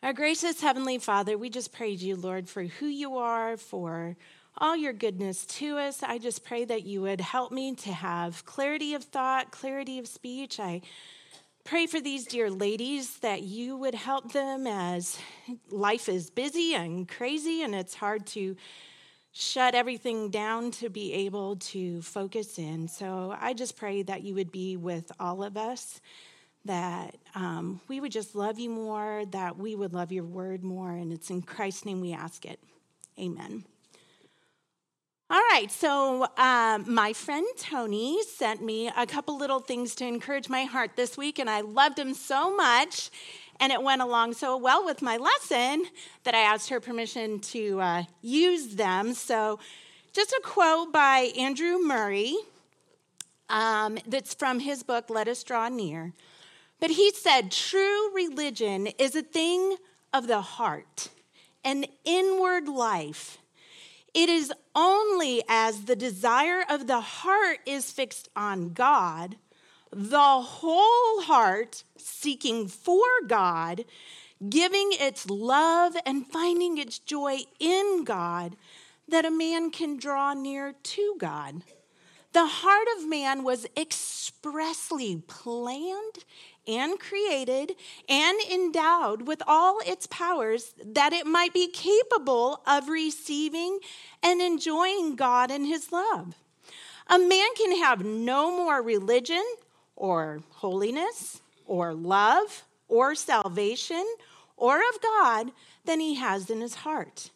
Our 0.00 0.12
gracious 0.12 0.60
Heavenly 0.60 0.98
Father, 0.98 1.36
we 1.36 1.50
just 1.50 1.72
praise 1.72 2.04
you, 2.04 2.14
Lord, 2.14 2.48
for 2.48 2.62
who 2.62 2.86
you 2.86 3.16
are, 3.16 3.56
for 3.56 4.16
all 4.56 4.76
your 4.76 4.92
goodness 4.92 5.44
to 5.46 5.76
us. 5.76 6.04
I 6.04 6.18
just 6.18 6.44
pray 6.44 6.64
that 6.66 6.84
you 6.84 7.02
would 7.02 7.20
help 7.20 7.50
me 7.50 7.74
to 7.74 7.92
have 7.92 8.44
clarity 8.44 8.94
of 8.94 9.02
thought, 9.02 9.50
clarity 9.50 9.98
of 9.98 10.06
speech. 10.06 10.60
I 10.60 10.82
pray 11.64 11.88
for 11.88 12.00
these 12.00 12.26
dear 12.26 12.48
ladies 12.48 13.18
that 13.18 13.42
you 13.42 13.76
would 13.76 13.96
help 13.96 14.32
them 14.32 14.68
as 14.68 15.18
life 15.68 16.08
is 16.08 16.30
busy 16.30 16.74
and 16.74 17.08
crazy 17.08 17.62
and 17.62 17.74
it's 17.74 17.94
hard 17.94 18.24
to 18.28 18.54
shut 19.32 19.74
everything 19.74 20.30
down 20.30 20.70
to 20.70 20.88
be 20.88 21.12
able 21.12 21.56
to 21.56 22.00
focus 22.02 22.56
in. 22.56 22.86
So 22.86 23.36
I 23.40 23.52
just 23.52 23.76
pray 23.76 24.02
that 24.02 24.22
you 24.22 24.36
would 24.36 24.52
be 24.52 24.76
with 24.76 25.10
all 25.18 25.42
of 25.42 25.56
us, 25.56 26.00
that 26.68 27.16
um, 27.34 27.80
we 27.88 27.98
would 27.98 28.12
just 28.12 28.34
love 28.34 28.58
you 28.58 28.70
more, 28.70 29.24
that 29.30 29.58
we 29.58 29.74
would 29.74 29.92
love 29.92 30.12
your 30.12 30.24
word 30.24 30.62
more. 30.62 30.92
And 30.92 31.12
it's 31.12 31.30
in 31.30 31.42
Christ's 31.42 31.86
name 31.86 32.00
we 32.00 32.12
ask 32.12 32.44
it. 32.44 32.60
Amen. 33.18 33.64
All 35.30 35.42
right, 35.52 35.70
so 35.70 36.26
um, 36.38 36.94
my 36.94 37.12
friend 37.12 37.46
Tony 37.58 38.22
sent 38.22 38.62
me 38.62 38.90
a 38.96 39.06
couple 39.06 39.36
little 39.36 39.60
things 39.60 39.94
to 39.96 40.06
encourage 40.06 40.48
my 40.48 40.64
heart 40.64 40.92
this 40.96 41.18
week, 41.18 41.38
and 41.38 41.50
I 41.50 41.60
loved 41.60 41.96
them 41.96 42.14
so 42.14 42.54
much, 42.56 43.10
and 43.60 43.70
it 43.70 43.82
went 43.82 44.00
along 44.00 44.32
so 44.34 44.56
well 44.56 44.86
with 44.86 45.02
my 45.02 45.18
lesson 45.18 45.84
that 46.24 46.34
I 46.34 46.38
asked 46.38 46.70
her 46.70 46.80
permission 46.80 47.40
to 47.40 47.78
uh, 47.78 48.02
use 48.22 48.76
them. 48.76 49.12
So, 49.12 49.58
just 50.14 50.32
a 50.32 50.40
quote 50.42 50.94
by 50.94 51.30
Andrew 51.36 51.78
Murray 51.78 52.34
um, 53.50 53.98
that's 54.06 54.32
from 54.32 54.60
his 54.60 54.82
book, 54.82 55.10
Let 55.10 55.28
Us 55.28 55.42
Draw 55.42 55.68
Near. 55.68 56.14
But 56.80 56.90
he 56.90 57.10
said, 57.12 57.50
True 57.50 58.14
religion 58.14 58.88
is 58.98 59.14
a 59.16 59.22
thing 59.22 59.76
of 60.12 60.26
the 60.26 60.40
heart, 60.40 61.08
an 61.64 61.86
inward 62.04 62.68
life 62.68 63.38
it 64.14 64.28
is 64.28 64.52
only 64.74 65.42
as 65.48 65.84
the 65.84 65.96
desire 65.96 66.64
of 66.68 66.86
the 66.86 67.00
heart 67.00 67.58
is 67.66 67.92
fixed 67.92 68.28
on 68.34 68.72
God, 68.72 69.36
the 69.92 70.18
whole 70.18 71.22
heart 71.22 71.84
seeking 71.96 72.68
for 72.68 73.06
God, 73.26 73.84
giving 74.48 74.90
its 74.92 75.28
love 75.28 75.96
and 76.06 76.26
finding 76.26 76.78
its 76.78 76.98
joy 76.98 77.42
in 77.60 78.04
God, 78.04 78.56
that 79.06 79.24
a 79.24 79.30
man 79.30 79.70
can 79.70 79.98
draw 79.98 80.34
near 80.34 80.74
to 80.82 81.14
God. 81.18 81.62
The 82.32 82.46
heart 82.46 82.88
of 82.96 83.08
man 83.08 83.44
was 83.44 83.66
expressly 83.76 85.22
planned 85.26 86.24
and 86.68 87.00
created 87.00 87.72
and 88.08 88.38
endowed 88.52 89.26
with 89.26 89.42
all 89.46 89.80
its 89.86 90.06
powers 90.06 90.74
that 90.84 91.12
it 91.12 91.26
might 91.26 91.54
be 91.54 91.68
capable 91.68 92.62
of 92.66 92.88
receiving 92.88 93.78
and 94.22 94.40
enjoying 94.40 95.16
God 95.16 95.50
and 95.50 95.66
His 95.66 95.90
love. 95.90 96.34
A 97.08 97.18
man 97.18 97.48
can 97.56 97.78
have 97.78 98.04
no 98.04 98.54
more 98.54 98.82
religion 98.82 99.44
or 99.96 100.42
holiness 100.50 101.40
or 101.66 101.94
love 101.94 102.64
or 102.86 103.14
salvation 103.14 104.04
or 104.56 104.76
of 104.76 105.00
God 105.02 105.52
than 105.84 106.00
he 106.00 106.14
has 106.14 106.50
in 106.50 106.60
his 106.60 106.76
heart. 106.76 107.30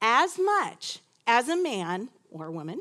As 0.00 0.38
much 0.38 1.00
as 1.26 1.48
a 1.48 1.56
man 1.56 2.08
or 2.30 2.50
woman 2.50 2.80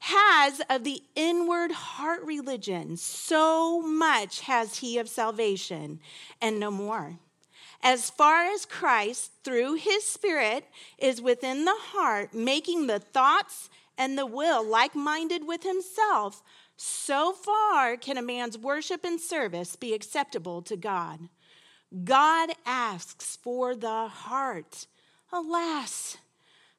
has 0.00 0.60
of 0.68 0.84
the 0.84 1.02
inward 1.14 1.72
heart 1.72 2.22
religion, 2.24 2.96
so 2.96 3.80
much 3.80 4.40
has 4.40 4.78
he 4.78 4.98
of 4.98 5.08
salvation, 5.08 6.00
and 6.40 6.58
no 6.58 6.70
more. 6.70 7.18
As 7.82 8.10
far 8.10 8.44
as 8.44 8.66
Christ, 8.66 9.30
through 9.44 9.74
his 9.74 10.04
Spirit, 10.04 10.64
is 10.98 11.22
within 11.22 11.64
the 11.64 11.76
heart, 11.78 12.34
making 12.34 12.86
the 12.86 12.98
thoughts 12.98 13.70
and 13.96 14.18
the 14.18 14.26
will 14.26 14.64
like 14.64 14.94
minded 14.94 15.46
with 15.46 15.62
himself, 15.62 16.42
so 16.76 17.32
far 17.32 17.96
can 17.96 18.16
a 18.16 18.22
man's 18.22 18.56
worship 18.56 19.04
and 19.04 19.20
service 19.20 19.76
be 19.76 19.92
acceptable 19.92 20.62
to 20.62 20.76
God. 20.76 21.28
God 22.04 22.50
asks 22.64 23.36
for 23.36 23.74
the 23.74 24.08
heart. 24.08 24.86
Alas, 25.32 26.16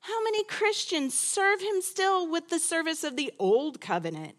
how 0.02 0.24
many 0.24 0.44
Christians 0.44 1.18
serve 1.18 1.62
him 1.62 1.82
still 1.82 2.30
with 2.30 2.50
the 2.50 2.60
service 2.60 3.04
of 3.04 3.16
the 3.16 3.32
old 3.40 3.80
covenant? 3.80 4.36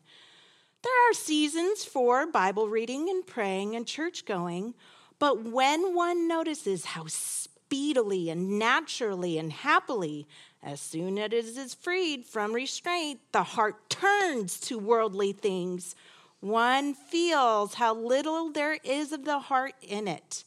There 0.83 1.11
are 1.11 1.15
seasons 1.15 1.85
for 1.85 2.27
Bible 2.27 2.69
reading 2.69 3.09
and 3.09 3.25
praying 3.25 3.77
and 3.77 3.87
church 3.87 4.25
going, 4.25 4.75
but 5.21 5.45
when 5.45 5.95
one 5.95 6.27
notices 6.27 6.85
how 6.85 7.07
speedily 7.07 8.29
and 8.29 8.59
naturally 8.59 9.39
and 9.39 9.53
happily, 9.53 10.27
as 10.63 10.81
soon 10.81 11.17
as 11.19 11.33
it 11.33 11.57
is 11.57 11.75
freed 11.75 12.27
from 12.27 12.53
restraint, 12.53 13.21
the 13.31 13.45
heart 13.45 13.89
turns 13.89 14.59
to 14.61 14.79
worldly 14.79 15.33
things, 15.33 15.95
one 16.41 16.93
feels 16.93 17.75
how 17.75 17.95
little 17.95 18.51
there 18.51 18.79
is 18.83 19.13
of 19.13 19.25
the 19.25 19.39
heart 19.39 19.75
in 19.81 20.09
it. 20.09 20.43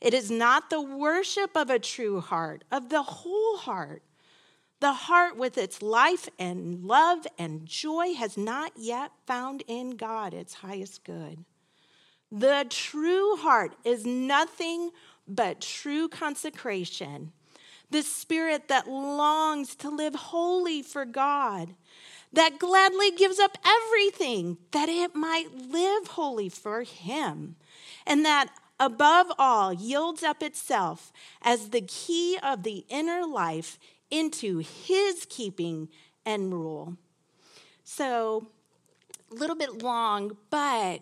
It 0.00 0.12
is 0.12 0.28
not 0.28 0.70
the 0.70 0.80
worship 0.80 1.56
of 1.56 1.70
a 1.70 1.78
true 1.78 2.20
heart, 2.20 2.64
of 2.72 2.88
the 2.88 3.02
whole 3.02 3.58
heart. 3.58 4.02
The 4.80 4.92
heart, 4.94 5.36
with 5.36 5.58
its 5.58 5.82
life 5.82 6.28
and 6.38 6.84
love 6.84 7.26
and 7.38 7.66
joy, 7.66 8.14
has 8.14 8.38
not 8.38 8.72
yet 8.76 9.12
found 9.26 9.62
in 9.68 9.90
God 9.90 10.32
its 10.32 10.54
highest 10.54 11.04
good. 11.04 11.44
The 12.32 12.64
true 12.70 13.36
heart 13.36 13.76
is 13.84 14.06
nothing 14.06 14.90
but 15.28 15.60
true 15.60 16.08
consecration, 16.08 17.32
the 17.90 18.02
spirit 18.02 18.68
that 18.68 18.88
longs 18.88 19.74
to 19.76 19.90
live 19.90 20.14
wholly 20.14 20.80
for 20.80 21.04
God, 21.04 21.74
that 22.32 22.58
gladly 22.58 23.10
gives 23.10 23.38
up 23.38 23.58
everything 23.64 24.56
that 24.70 24.88
it 24.88 25.14
might 25.14 25.52
live 25.52 26.06
wholly 26.08 26.48
for 26.48 26.84
Him, 26.84 27.56
and 28.06 28.24
that 28.24 28.48
above 28.78 29.26
all 29.38 29.74
yields 29.74 30.22
up 30.22 30.42
itself 30.42 31.12
as 31.42 31.68
the 31.68 31.82
key 31.82 32.38
of 32.42 32.62
the 32.62 32.86
inner 32.88 33.26
life 33.26 33.78
into 34.10 34.58
his 34.58 35.26
keeping 35.28 35.88
and 36.26 36.52
rule. 36.52 36.96
So, 37.84 38.46
a 39.30 39.34
little 39.34 39.56
bit 39.56 39.82
long, 39.82 40.36
but 40.50 41.00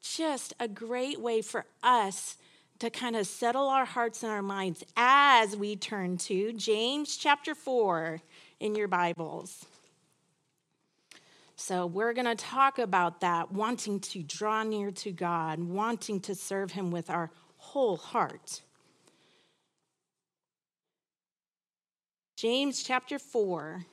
just 0.00 0.52
a 0.60 0.68
great 0.68 1.20
way 1.20 1.42
for 1.42 1.64
us 1.82 2.36
to 2.78 2.90
kind 2.90 3.16
of 3.16 3.26
settle 3.26 3.68
our 3.68 3.84
hearts 3.84 4.22
and 4.22 4.32
our 4.32 4.42
minds 4.42 4.82
as 4.96 5.56
we 5.56 5.76
turn 5.76 6.16
to 6.16 6.52
James 6.52 7.16
chapter 7.16 7.54
4 7.54 8.20
in 8.60 8.74
your 8.74 8.88
Bibles. 8.88 9.64
So, 11.54 11.86
we're 11.86 12.12
going 12.12 12.26
to 12.26 12.34
talk 12.34 12.78
about 12.78 13.20
that 13.20 13.52
wanting 13.52 14.00
to 14.00 14.22
draw 14.22 14.62
near 14.64 14.90
to 14.90 15.12
God, 15.12 15.60
wanting 15.60 16.18
to 16.20 16.34
serve 16.34 16.72
Him 16.72 16.90
with 16.90 17.08
our 17.08 17.30
whole 17.56 17.96
heart. 17.96 18.62
James 22.42 22.82
chapter 22.82 23.20
4. 23.20 23.84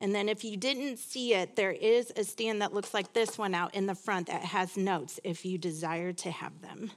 And 0.00 0.14
then, 0.14 0.28
if 0.28 0.44
you 0.44 0.56
didn't 0.56 1.00
see 1.00 1.34
it, 1.34 1.56
there 1.56 1.72
is 1.72 2.12
a 2.14 2.22
stand 2.22 2.62
that 2.62 2.72
looks 2.72 2.94
like 2.94 3.14
this 3.14 3.36
one 3.36 3.52
out 3.52 3.74
in 3.74 3.86
the 3.86 3.96
front 3.96 4.28
that 4.28 4.44
has 4.44 4.76
notes 4.76 5.18
if 5.24 5.44
you 5.44 5.58
desire 5.58 6.12
to 6.12 6.30
have 6.30 6.62
them. 6.62 6.92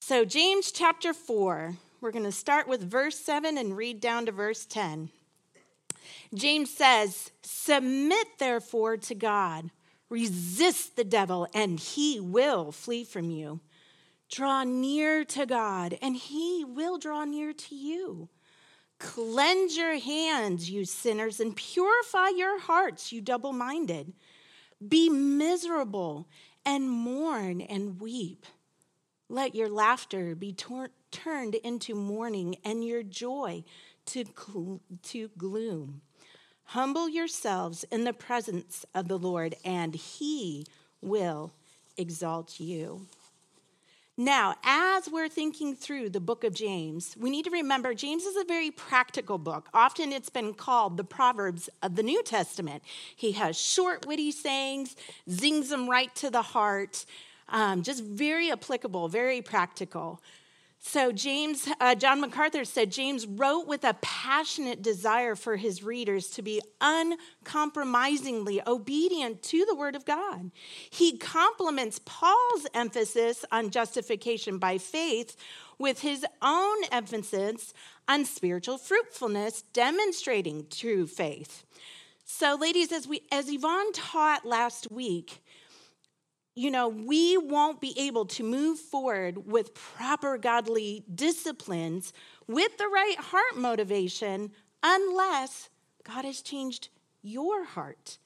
So, 0.00 0.24
James 0.24 0.70
chapter 0.70 1.12
4, 1.12 1.74
we're 2.00 2.12
going 2.12 2.24
to 2.24 2.30
start 2.30 2.68
with 2.68 2.80
verse 2.80 3.18
7 3.18 3.58
and 3.58 3.76
read 3.76 4.00
down 4.00 4.26
to 4.26 4.30
verse 4.30 4.66
10. 4.66 5.08
James 6.32 6.70
says, 6.70 7.32
Submit 7.42 8.38
therefore 8.38 8.98
to 8.98 9.16
God, 9.16 9.70
resist 10.08 10.94
the 10.94 11.02
devil, 11.02 11.48
and 11.52 11.80
he 11.80 12.20
will 12.20 12.70
flee 12.70 13.02
from 13.02 13.30
you. 13.30 13.58
Draw 14.30 14.64
near 14.64 15.24
to 15.24 15.46
God, 15.46 15.96
and 16.02 16.16
He 16.16 16.64
will 16.64 16.98
draw 16.98 17.24
near 17.24 17.52
to 17.52 17.74
you. 17.74 18.28
Cleanse 18.98 19.76
your 19.76 19.98
hands, 19.98 20.70
you 20.70 20.84
sinners, 20.84 21.40
and 21.40 21.54
purify 21.54 22.28
your 22.28 22.58
hearts, 22.60 23.12
you 23.12 23.20
double 23.20 23.52
minded. 23.52 24.12
Be 24.86 25.08
miserable 25.08 26.28
and 26.66 26.90
mourn 26.90 27.60
and 27.60 28.00
weep. 28.00 28.44
Let 29.28 29.54
your 29.54 29.68
laughter 29.68 30.34
be 30.34 30.52
tor- 30.52 30.90
turned 31.10 31.54
into 31.56 31.94
mourning 31.94 32.56
and 32.64 32.84
your 32.84 33.02
joy 33.02 33.64
to, 34.06 34.24
to 35.02 35.28
gloom. 35.36 36.02
Humble 36.64 37.08
yourselves 37.08 37.84
in 37.90 38.04
the 38.04 38.12
presence 38.12 38.84
of 38.94 39.08
the 39.08 39.18
Lord, 39.18 39.54
and 39.64 39.94
he 39.94 40.66
will 41.00 41.52
exalt 41.96 42.60
you. 42.60 43.06
Now, 44.20 44.56
as 44.64 45.08
we're 45.08 45.28
thinking 45.28 45.76
through 45.76 46.10
the 46.10 46.18
book 46.18 46.42
of 46.42 46.52
James, 46.52 47.14
we 47.20 47.30
need 47.30 47.44
to 47.44 47.52
remember 47.52 47.94
James 47.94 48.24
is 48.24 48.34
a 48.34 48.44
very 48.44 48.72
practical 48.72 49.38
book. 49.38 49.68
Often 49.72 50.10
it's 50.10 50.28
been 50.28 50.54
called 50.54 50.96
the 50.96 51.04
Proverbs 51.04 51.70
of 51.84 51.94
the 51.94 52.02
New 52.02 52.24
Testament. 52.24 52.82
He 53.14 53.30
has 53.32 53.56
short, 53.56 54.08
witty 54.08 54.32
sayings, 54.32 54.96
zings 55.30 55.68
them 55.68 55.88
right 55.88 56.12
to 56.16 56.30
the 56.30 56.42
heart. 56.42 57.06
Um, 57.48 57.84
just 57.84 58.02
very 58.02 58.50
applicable, 58.50 59.06
very 59.06 59.40
practical. 59.40 60.20
So, 60.90 61.12
James, 61.12 61.68
uh, 61.80 61.94
John 61.96 62.22
MacArthur 62.22 62.64
said 62.64 62.90
James 62.90 63.26
wrote 63.26 63.66
with 63.66 63.84
a 63.84 63.92
passionate 64.00 64.80
desire 64.80 65.34
for 65.34 65.56
his 65.56 65.82
readers 65.82 66.28
to 66.28 66.40
be 66.40 66.62
uncompromisingly 66.80 68.62
obedient 68.66 69.42
to 69.42 69.66
the 69.66 69.74
Word 69.74 69.94
of 69.94 70.06
God. 70.06 70.50
He 70.88 71.18
complements 71.18 72.00
Paul's 72.06 72.66
emphasis 72.72 73.44
on 73.52 73.68
justification 73.68 74.56
by 74.56 74.78
faith 74.78 75.36
with 75.76 76.00
his 76.00 76.24
own 76.40 76.78
emphasis 76.90 77.74
on 78.08 78.24
spiritual 78.24 78.78
fruitfulness, 78.78 79.64
demonstrating 79.74 80.68
true 80.70 81.06
faith. 81.06 81.66
So, 82.24 82.56
ladies, 82.58 82.92
as, 82.92 83.06
we, 83.06 83.20
as 83.30 83.50
Yvonne 83.52 83.92
taught 83.92 84.46
last 84.46 84.90
week, 84.90 85.42
you 86.58 86.72
know, 86.72 86.88
we 86.88 87.36
won't 87.36 87.80
be 87.80 87.94
able 87.96 88.26
to 88.26 88.42
move 88.42 88.80
forward 88.80 89.46
with 89.46 89.74
proper 89.74 90.36
godly 90.36 91.04
disciplines 91.14 92.12
with 92.48 92.76
the 92.78 92.88
right 92.88 93.16
heart 93.16 93.56
motivation 93.56 94.50
unless 94.82 95.70
God 96.02 96.24
has 96.24 96.42
changed 96.42 96.88
your 97.22 97.64
heart, 97.64 98.18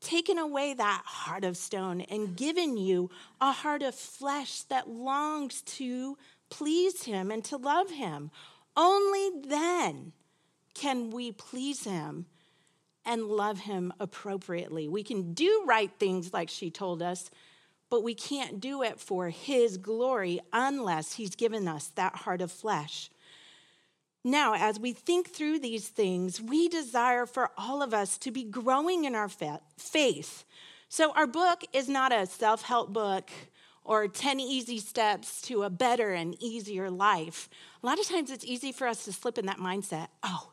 taken 0.00 0.36
away 0.36 0.74
that 0.74 1.02
heart 1.04 1.44
of 1.44 1.56
stone, 1.56 2.00
and 2.00 2.36
given 2.36 2.76
you 2.76 3.08
a 3.40 3.52
heart 3.52 3.82
of 3.82 3.94
flesh 3.94 4.62
that 4.62 4.88
longs 4.88 5.62
to 5.62 6.18
please 6.50 7.04
Him 7.04 7.30
and 7.30 7.44
to 7.44 7.56
love 7.56 7.90
Him. 7.90 8.32
Only 8.76 9.42
then 9.46 10.12
can 10.74 11.10
we 11.10 11.30
please 11.30 11.84
Him 11.84 12.26
and 13.04 13.26
love 13.28 13.60
Him 13.60 13.92
appropriately. 14.00 14.88
We 14.88 15.04
can 15.04 15.34
do 15.34 15.62
right 15.66 15.92
things 16.00 16.32
like 16.32 16.48
she 16.48 16.68
told 16.68 17.00
us 17.00 17.30
but 17.90 18.02
we 18.02 18.14
can't 18.14 18.60
do 18.60 18.82
it 18.82 19.00
for 19.00 19.30
His 19.30 19.76
glory 19.76 20.40
unless 20.52 21.14
He's 21.14 21.34
given 21.34 21.68
us 21.68 21.88
that 21.94 22.16
heart 22.16 22.40
of 22.40 22.52
flesh. 22.52 23.10
Now, 24.24 24.54
as 24.54 24.80
we 24.80 24.92
think 24.92 25.30
through 25.30 25.60
these 25.60 25.88
things, 25.88 26.40
we 26.40 26.68
desire 26.68 27.26
for 27.26 27.52
all 27.56 27.80
of 27.80 27.94
us 27.94 28.18
to 28.18 28.32
be 28.32 28.42
growing 28.42 29.04
in 29.04 29.14
our 29.14 29.28
faith. 29.28 30.44
So, 30.88 31.12
our 31.12 31.28
book 31.28 31.62
is 31.72 31.88
not 31.88 32.12
a 32.12 32.26
self 32.26 32.62
help 32.62 32.92
book 32.92 33.30
or 33.84 34.08
10 34.08 34.40
easy 34.40 34.78
steps 34.78 35.40
to 35.42 35.62
a 35.62 35.70
better 35.70 36.12
and 36.12 36.40
easier 36.42 36.90
life. 36.90 37.48
A 37.82 37.86
lot 37.86 38.00
of 38.00 38.08
times 38.08 38.30
it's 38.30 38.44
easy 38.44 38.72
for 38.72 38.88
us 38.88 39.04
to 39.04 39.12
slip 39.12 39.38
in 39.38 39.46
that 39.46 39.58
mindset 39.58 40.08
oh, 40.22 40.50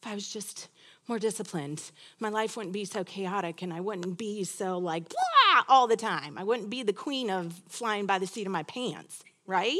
if 0.00 0.08
I 0.08 0.14
was 0.14 0.28
just 0.28 0.68
more 1.08 1.18
disciplined, 1.18 1.82
my 2.18 2.28
life 2.28 2.56
wouldn't 2.56 2.72
be 2.72 2.84
so 2.84 3.02
chaotic 3.04 3.62
and 3.62 3.72
I 3.72 3.80
wouldn't 3.80 4.16
be 4.16 4.44
so 4.44 4.78
like, 4.78 5.08
blah, 5.08 5.62
all 5.68 5.86
the 5.86 5.96
time. 5.96 6.38
I 6.38 6.44
wouldn't 6.44 6.70
be 6.70 6.82
the 6.82 6.92
queen 6.92 7.30
of 7.30 7.60
flying 7.68 8.06
by 8.06 8.18
the 8.18 8.26
seat 8.26 8.46
of 8.46 8.52
my 8.52 8.62
pants, 8.62 9.22
right? 9.46 9.78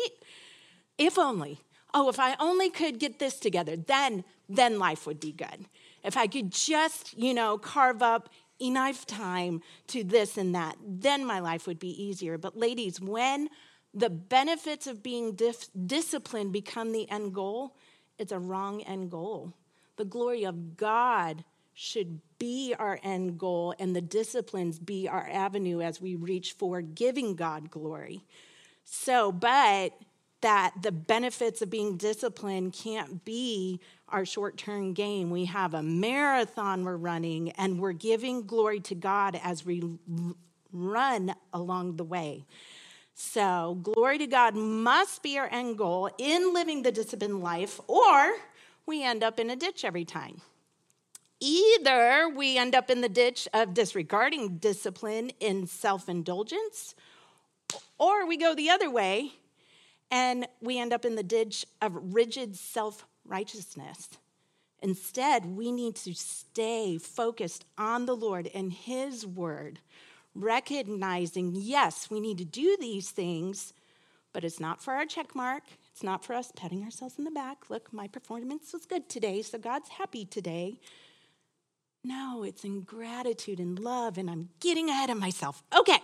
If 0.98 1.18
only. 1.18 1.60
Oh, 1.92 2.08
if 2.08 2.20
I 2.20 2.36
only 2.38 2.70
could 2.70 2.98
get 2.98 3.18
this 3.18 3.38
together, 3.38 3.76
then 3.76 4.24
then 4.48 4.78
life 4.78 5.06
would 5.06 5.20
be 5.20 5.32
good. 5.32 5.66
If 6.02 6.16
I 6.16 6.26
could 6.26 6.50
just, 6.50 7.16
you 7.16 7.32
know, 7.32 7.56
carve 7.56 8.02
up 8.02 8.28
enough 8.60 9.06
time 9.06 9.62
to 9.88 10.02
this 10.04 10.36
and 10.36 10.54
that, 10.54 10.76
then 10.84 11.24
my 11.24 11.38
life 11.38 11.66
would 11.66 11.78
be 11.78 12.02
easier. 12.02 12.36
But 12.36 12.56
ladies, 12.56 13.00
when 13.00 13.48
the 13.94 14.10
benefits 14.10 14.86
of 14.86 15.02
being 15.02 15.34
dif- 15.34 15.68
disciplined 15.86 16.52
become 16.52 16.92
the 16.92 17.08
end 17.10 17.32
goal, 17.32 17.76
it's 18.18 18.32
a 18.32 18.38
wrong 18.38 18.82
end 18.82 19.10
goal. 19.10 19.54
The 19.96 20.04
glory 20.04 20.44
of 20.44 20.76
God 20.76 21.44
should 21.74 22.20
be 22.38 22.74
our 22.78 22.98
end 23.02 23.38
goal, 23.38 23.74
and 23.78 23.94
the 23.94 24.00
disciplines 24.00 24.78
be 24.78 25.08
our 25.08 25.28
avenue 25.30 25.80
as 25.80 26.00
we 26.00 26.14
reach 26.14 26.52
for 26.52 26.82
giving 26.82 27.34
God 27.34 27.70
glory. 27.70 28.24
So, 28.84 29.30
but 29.32 29.92
that 30.40 30.72
the 30.82 30.92
benefits 30.92 31.60
of 31.62 31.70
being 31.70 31.96
disciplined 31.96 32.72
can't 32.72 33.24
be 33.24 33.80
our 34.08 34.24
short 34.24 34.56
term 34.56 34.94
gain. 34.94 35.30
We 35.30 35.44
have 35.46 35.74
a 35.74 35.82
marathon 35.82 36.84
we're 36.84 36.96
running, 36.96 37.50
and 37.52 37.78
we're 37.78 37.92
giving 37.92 38.46
glory 38.46 38.80
to 38.80 38.94
God 38.94 39.38
as 39.42 39.64
we 39.64 39.82
run 40.72 41.34
along 41.52 41.96
the 41.96 42.04
way. 42.04 42.44
So, 43.14 43.78
glory 43.82 44.18
to 44.18 44.26
God 44.26 44.54
must 44.54 45.22
be 45.22 45.38
our 45.38 45.48
end 45.50 45.76
goal 45.76 46.08
in 46.16 46.54
living 46.54 46.82
the 46.82 46.92
disciplined 46.92 47.42
life, 47.42 47.80
or 47.86 48.32
we 48.86 49.04
end 49.04 49.22
up 49.22 49.38
in 49.38 49.50
a 49.50 49.56
ditch 49.56 49.84
every 49.84 50.04
time. 50.04 50.40
Either 51.40 52.28
we 52.28 52.58
end 52.58 52.74
up 52.74 52.90
in 52.90 53.00
the 53.00 53.08
ditch 53.08 53.48
of 53.54 53.72
disregarding 53.72 54.58
discipline 54.58 55.30
in 55.40 55.66
self 55.66 56.08
indulgence, 56.08 56.94
or 57.98 58.26
we 58.26 58.36
go 58.36 58.54
the 58.54 58.70
other 58.70 58.90
way 58.90 59.32
and 60.10 60.46
we 60.60 60.78
end 60.78 60.92
up 60.92 61.04
in 61.04 61.14
the 61.14 61.22
ditch 61.22 61.64
of 61.80 62.14
rigid 62.14 62.56
self 62.56 63.06
righteousness. 63.24 64.08
Instead, 64.82 65.44
we 65.44 65.70
need 65.70 65.94
to 65.94 66.14
stay 66.14 66.98
focused 66.98 67.64
on 67.76 68.06
the 68.06 68.16
Lord 68.16 68.50
and 68.54 68.72
His 68.72 69.26
word, 69.26 69.78
recognizing, 70.34 71.52
yes, 71.54 72.10
we 72.10 72.20
need 72.20 72.38
to 72.38 72.44
do 72.44 72.76
these 72.80 73.10
things, 73.10 73.74
but 74.32 74.42
it's 74.42 74.60
not 74.60 74.82
for 74.82 74.94
our 74.94 75.04
check 75.04 75.34
mark. 75.34 75.64
It's 75.92 76.02
not 76.02 76.24
for 76.24 76.34
us 76.34 76.52
patting 76.54 76.82
ourselves 76.84 77.18
in 77.18 77.24
the 77.24 77.30
back. 77.30 77.68
Look, 77.68 77.92
my 77.92 78.08
performance 78.08 78.72
was 78.72 78.86
good 78.86 79.08
today, 79.08 79.42
so 79.42 79.58
God's 79.58 79.88
happy 79.88 80.24
today. 80.24 80.80
No, 82.02 82.44
it's 82.44 82.64
in 82.64 82.80
gratitude 82.80 83.58
and 83.58 83.78
love, 83.78 84.16
and 84.16 84.30
I'm 84.30 84.48
getting 84.60 84.88
ahead 84.88 85.10
of 85.10 85.18
myself. 85.18 85.62
Okay, 85.78 85.98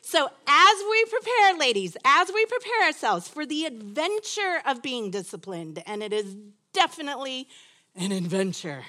so 0.00 0.26
as 0.46 0.76
we 0.90 1.04
prepare, 1.04 1.58
ladies, 1.58 1.96
as 2.04 2.30
we 2.32 2.46
prepare 2.46 2.86
ourselves 2.86 3.28
for 3.28 3.44
the 3.44 3.66
adventure 3.66 4.62
of 4.64 4.80
being 4.80 5.10
disciplined, 5.10 5.82
and 5.86 6.02
it 6.02 6.14
is 6.14 6.34
definitely 6.72 7.48
an 7.94 8.10
adventure. 8.10 8.84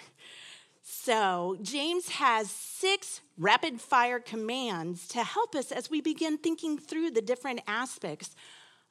So, 0.81 1.57
James 1.61 2.09
has 2.09 2.49
six 2.49 3.19
rapid 3.37 3.81
fire 3.81 4.19
commands 4.19 5.07
to 5.09 5.23
help 5.23 5.55
us 5.55 5.71
as 5.71 5.89
we 5.89 5.99
begin 5.99 6.37
thinking 6.37 6.77
through 6.77 7.11
the 7.11 7.21
different 7.21 7.61
aspects 7.67 8.35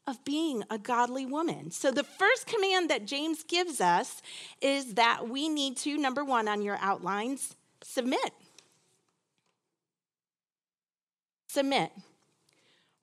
of 0.06 0.24
being 0.24 0.64
a 0.70 0.78
godly 0.78 1.24
woman. 1.24 1.70
So, 1.70 1.90
the 1.90 2.04
first 2.04 2.46
command 2.46 2.90
that 2.90 3.06
James 3.06 3.42
gives 3.42 3.80
us 3.80 4.20
is 4.60 4.94
that 4.94 5.28
we 5.28 5.48
need 5.48 5.76
to, 5.78 5.96
number 5.96 6.24
one 6.24 6.48
on 6.48 6.62
your 6.62 6.78
outlines, 6.80 7.56
submit. 7.82 8.32
Submit. 11.48 11.92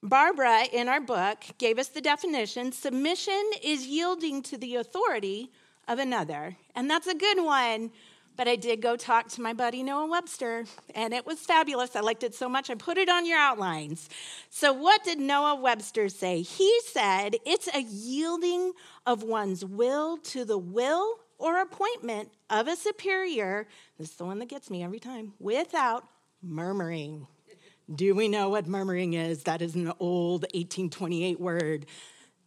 Barbara, 0.03 0.63
in 0.73 0.89
our 0.89 0.99
book, 0.99 1.37
gave 1.57 1.77
us 1.77 1.87
the 1.87 2.01
definition 2.01 2.71
submission 2.71 3.51
is 3.63 3.85
yielding 3.85 4.41
to 4.43 4.57
the 4.57 4.75
authority 4.75 5.51
of 5.87 5.99
another. 5.99 6.57
And 6.75 6.89
that's 6.89 7.07
a 7.07 7.15
good 7.15 7.43
one 7.43 7.91
but 8.37 8.47
I 8.47 8.55
did 8.55 8.81
go 8.81 8.95
talk 8.95 9.27
to 9.29 9.41
my 9.41 9.53
buddy 9.53 9.83
Noah 9.83 10.07
Webster, 10.07 10.65
and 10.95 11.13
it 11.13 11.25
was 11.25 11.39
fabulous. 11.39 11.95
I 11.95 12.01
liked 12.01 12.23
it 12.23 12.33
so 12.33 12.49
much, 12.49 12.69
I 12.69 12.75
put 12.75 12.97
it 12.97 13.09
on 13.09 13.25
your 13.25 13.37
outlines. 13.37 14.09
So, 14.49 14.73
what 14.73 15.03
did 15.03 15.19
Noah 15.19 15.55
Webster 15.55 16.09
say? 16.09 16.41
He 16.41 16.79
said 16.85 17.35
it's 17.45 17.67
a 17.73 17.81
yielding 17.81 18.73
of 19.05 19.23
one's 19.23 19.63
will 19.65 20.17
to 20.17 20.45
the 20.45 20.57
will 20.57 21.19
or 21.37 21.59
appointment 21.59 22.31
of 22.49 22.67
a 22.67 22.75
superior. 22.75 23.67
This 23.97 24.11
is 24.11 24.15
the 24.15 24.25
one 24.25 24.39
that 24.39 24.49
gets 24.49 24.69
me 24.69 24.83
every 24.83 24.99
time 24.99 25.33
without 25.39 26.05
murmuring. 26.41 27.27
Do 27.93 28.15
we 28.15 28.27
know 28.27 28.49
what 28.49 28.67
murmuring 28.67 29.13
is? 29.13 29.43
That 29.43 29.61
is 29.61 29.75
an 29.75 29.91
old 29.99 30.43
1828 30.53 31.39
word. 31.39 31.85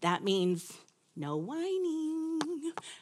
That 0.00 0.24
means 0.24 0.72
no 1.16 1.36
whining 1.36 2.13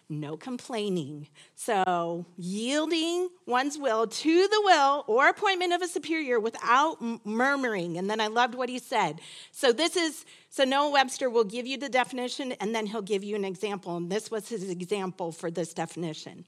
no 0.08 0.36
complaining. 0.36 1.28
So, 1.54 2.26
yielding 2.36 3.28
one's 3.46 3.78
will 3.78 4.06
to 4.06 4.48
the 4.48 4.62
will 4.64 5.04
or 5.06 5.28
appointment 5.28 5.72
of 5.72 5.82
a 5.82 5.88
superior 5.88 6.40
without 6.40 6.98
murmuring. 7.24 7.98
And 7.98 8.08
then 8.10 8.20
I 8.20 8.26
loved 8.26 8.54
what 8.54 8.68
he 8.68 8.78
said. 8.78 9.20
So, 9.50 9.72
this 9.72 9.96
is, 9.96 10.24
so 10.50 10.64
Noah 10.64 10.90
Webster 10.90 11.30
will 11.30 11.44
give 11.44 11.66
you 11.66 11.78
the 11.78 11.88
definition 11.88 12.52
and 12.52 12.74
then 12.74 12.86
he'll 12.86 13.02
give 13.02 13.24
you 13.24 13.36
an 13.36 13.44
example. 13.44 13.96
And 13.96 14.10
this 14.10 14.30
was 14.30 14.48
his 14.48 14.68
example 14.68 15.32
for 15.32 15.50
this 15.50 15.72
definition 15.74 16.44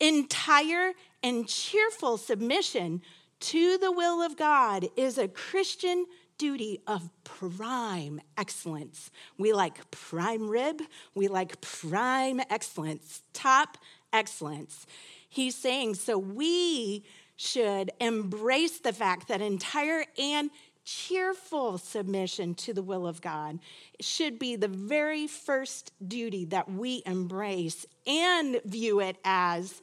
entire 0.00 0.92
and 1.22 1.48
cheerful 1.48 2.16
submission 2.16 3.02
to 3.40 3.78
the 3.78 3.92
will 3.92 4.22
of 4.22 4.36
God 4.36 4.86
is 4.96 5.18
a 5.18 5.28
Christian 5.28 6.06
duty 6.38 6.80
of 6.86 7.10
prime 7.24 8.20
excellence. 8.36 9.10
We 9.36 9.52
like 9.52 9.90
prime 9.90 10.48
rib, 10.48 10.80
we 11.14 11.28
like 11.28 11.60
prime 11.60 12.40
excellence, 12.48 13.22
top 13.32 13.76
excellence. 14.12 14.86
He's 15.28 15.54
saying, 15.54 15.96
so 15.96 16.16
we 16.16 17.04
should 17.36 17.90
embrace 18.00 18.78
the 18.78 18.92
fact 18.92 19.28
that 19.28 19.42
entire 19.42 20.04
and 20.18 20.50
cheerful 20.84 21.76
submission 21.76 22.54
to 22.54 22.72
the 22.72 22.82
will 22.82 23.06
of 23.06 23.20
God 23.20 23.58
should 24.00 24.38
be 24.38 24.56
the 24.56 24.68
very 24.68 25.26
first 25.26 25.92
duty 26.06 26.46
that 26.46 26.70
we 26.70 27.02
embrace 27.04 27.84
and 28.06 28.58
view 28.64 29.00
it 29.00 29.18
as 29.22 29.82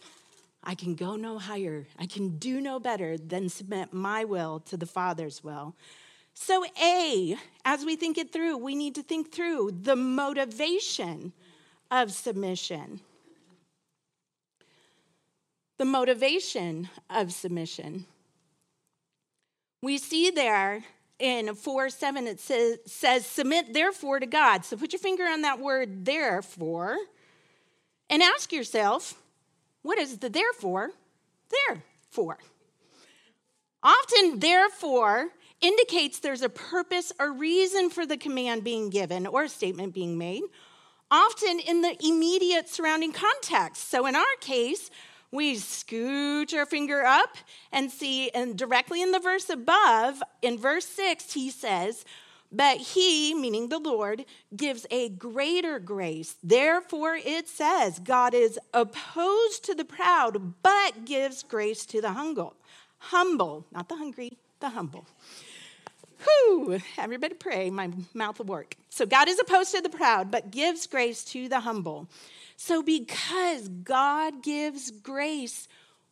I 0.63 0.73
can 0.73 0.95
go 0.95 1.15
no 1.15 1.37
higher, 1.37 1.85
I 1.99 2.07
can 2.07 2.39
do 2.39 2.59
no 2.59 2.79
better 2.79 3.19
than 3.19 3.49
submit 3.49 3.93
my 3.93 4.25
will 4.25 4.61
to 4.61 4.77
the 4.77 4.87
Father's 4.87 5.43
will. 5.43 5.75
So, 6.35 6.65
A, 6.81 7.37
as 7.63 7.85
we 7.85 7.95
think 7.95 8.17
it 8.17 8.31
through, 8.31 8.57
we 8.57 8.75
need 8.75 8.95
to 8.95 9.03
think 9.03 9.31
through 9.31 9.71
the 9.81 9.95
motivation 9.95 11.31
of 11.89 12.11
submission. 12.11 12.99
The 15.77 15.85
motivation 15.85 16.89
of 17.09 17.33
submission. 17.33 18.05
We 19.81 19.97
see 19.97 20.29
there 20.29 20.83
in 21.19 21.55
4 21.55 21.89
7, 21.89 22.27
it 22.27 22.39
says, 22.41 22.79
says, 22.85 23.25
Submit 23.25 23.73
therefore 23.73 24.19
to 24.19 24.25
God. 24.25 24.65
So 24.65 24.75
put 24.75 24.91
your 24.91 24.99
finger 24.99 25.23
on 25.23 25.41
that 25.43 25.59
word 25.59 26.05
therefore 26.05 26.97
and 28.09 28.21
ask 28.21 28.51
yourself, 28.51 29.15
what 29.83 29.97
is 29.97 30.17
the 30.17 30.29
therefore 30.29 30.91
there 31.49 31.81
for? 32.09 32.37
Often, 33.81 34.39
therefore, 34.39 35.29
indicates 35.61 36.19
there's 36.19 36.41
a 36.41 36.49
purpose 36.49 37.11
or 37.19 37.31
reason 37.31 37.89
for 37.89 38.05
the 38.05 38.17
command 38.17 38.63
being 38.63 38.89
given 38.89 39.25
or 39.27 39.43
a 39.43 39.49
statement 39.49 39.93
being 39.93 40.17
made, 40.17 40.43
often 41.09 41.59
in 41.59 41.81
the 41.81 41.95
immediate 42.05 42.69
surrounding 42.69 43.11
context. 43.11 43.89
So, 43.89 44.05
in 44.05 44.15
our 44.15 44.35
case, 44.41 44.89
we 45.31 45.55
scooch 45.55 46.53
our 46.53 46.65
finger 46.65 47.03
up 47.03 47.37
and 47.71 47.91
see, 47.91 48.29
and 48.31 48.57
directly 48.57 49.01
in 49.01 49.11
the 49.11 49.19
verse 49.19 49.49
above, 49.49 50.21
in 50.41 50.57
verse 50.57 50.85
six, 50.85 51.33
he 51.33 51.49
says, 51.49 52.05
But 52.51 52.77
he, 52.77 53.33
meaning 53.33 53.69
the 53.69 53.79
Lord, 53.79 54.25
gives 54.55 54.85
a 54.89 55.09
greater 55.09 55.79
grace. 55.79 56.35
Therefore, 56.43 57.15
it 57.15 57.47
says, 57.49 57.99
God 57.99 58.33
is 58.33 58.57
opposed 58.73 59.65
to 59.65 59.75
the 59.75 59.85
proud, 59.85 60.53
but 60.63 61.05
gives 61.05 61.43
grace 61.43 61.85
to 61.87 62.01
the 62.01 62.13
humble. 62.13 62.55
Humble, 62.97 63.65
not 63.71 63.89
the 63.89 63.97
hungry, 63.97 64.37
the 64.59 64.69
humble. 64.69 65.05
Whew, 66.45 66.79
everybody 66.97 67.33
pray, 67.33 67.69
my 67.69 67.89
mouth 68.13 68.39
will 68.39 68.45
work. 68.45 68.75
So 68.89 69.05
God 69.05 69.27
is 69.27 69.39
opposed 69.39 69.73
to 69.73 69.81
the 69.81 69.89
proud, 69.89 70.31
but 70.31 70.51
gives 70.51 70.87
grace 70.87 71.23
to 71.25 71.49
the 71.49 71.61
humble. 71.61 72.07
So 72.57 72.83
because 72.83 73.67
God 73.69 74.43
gives 74.43 74.91
grace, 74.91 75.67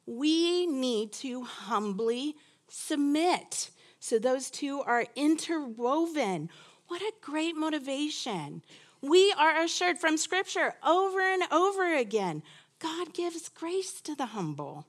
we 0.06 0.66
need 0.66 1.12
to 1.14 1.44
humbly 1.44 2.36
submit. 2.68 3.70
So 4.00 4.20
those 4.20 4.50
two 4.50 4.82
are 4.82 5.06
interwoven. 5.16 6.50
What 6.88 7.02
a 7.02 7.14
great 7.22 7.56
motivation. 7.56 8.64
We 9.02 9.34
are 9.38 9.62
assured 9.62 9.98
from 10.00 10.18
Scripture 10.18 10.74
over 10.86 11.22
and 11.22 11.44
over 11.52 11.96
again 11.96 12.44
God 12.80 13.14
gives 13.14 13.48
grace 13.48 14.02
to 14.02 14.14
the 14.14 14.26
humble. 14.28 14.86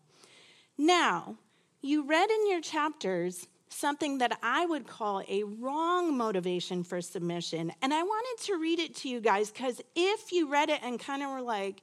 Now, 0.76 1.36
you 1.80 2.02
read 2.02 2.28
in 2.28 2.50
your 2.50 2.60
chapters 2.60 3.46
something 3.74 4.18
that 4.18 4.38
I 4.42 4.66
would 4.66 4.86
call 4.86 5.22
a 5.28 5.42
wrong 5.42 6.16
motivation 6.16 6.84
for 6.84 7.00
submission. 7.00 7.72
And 7.82 7.92
I 7.92 8.02
wanted 8.02 8.44
to 8.46 8.56
read 8.56 8.78
it 8.78 8.94
to 8.96 9.08
you 9.08 9.20
guys 9.20 9.50
because 9.50 9.80
if 9.94 10.32
you 10.32 10.48
read 10.48 10.70
it 10.70 10.80
and 10.82 10.98
kind 10.98 11.22
of 11.22 11.30
were 11.30 11.42
like, 11.42 11.82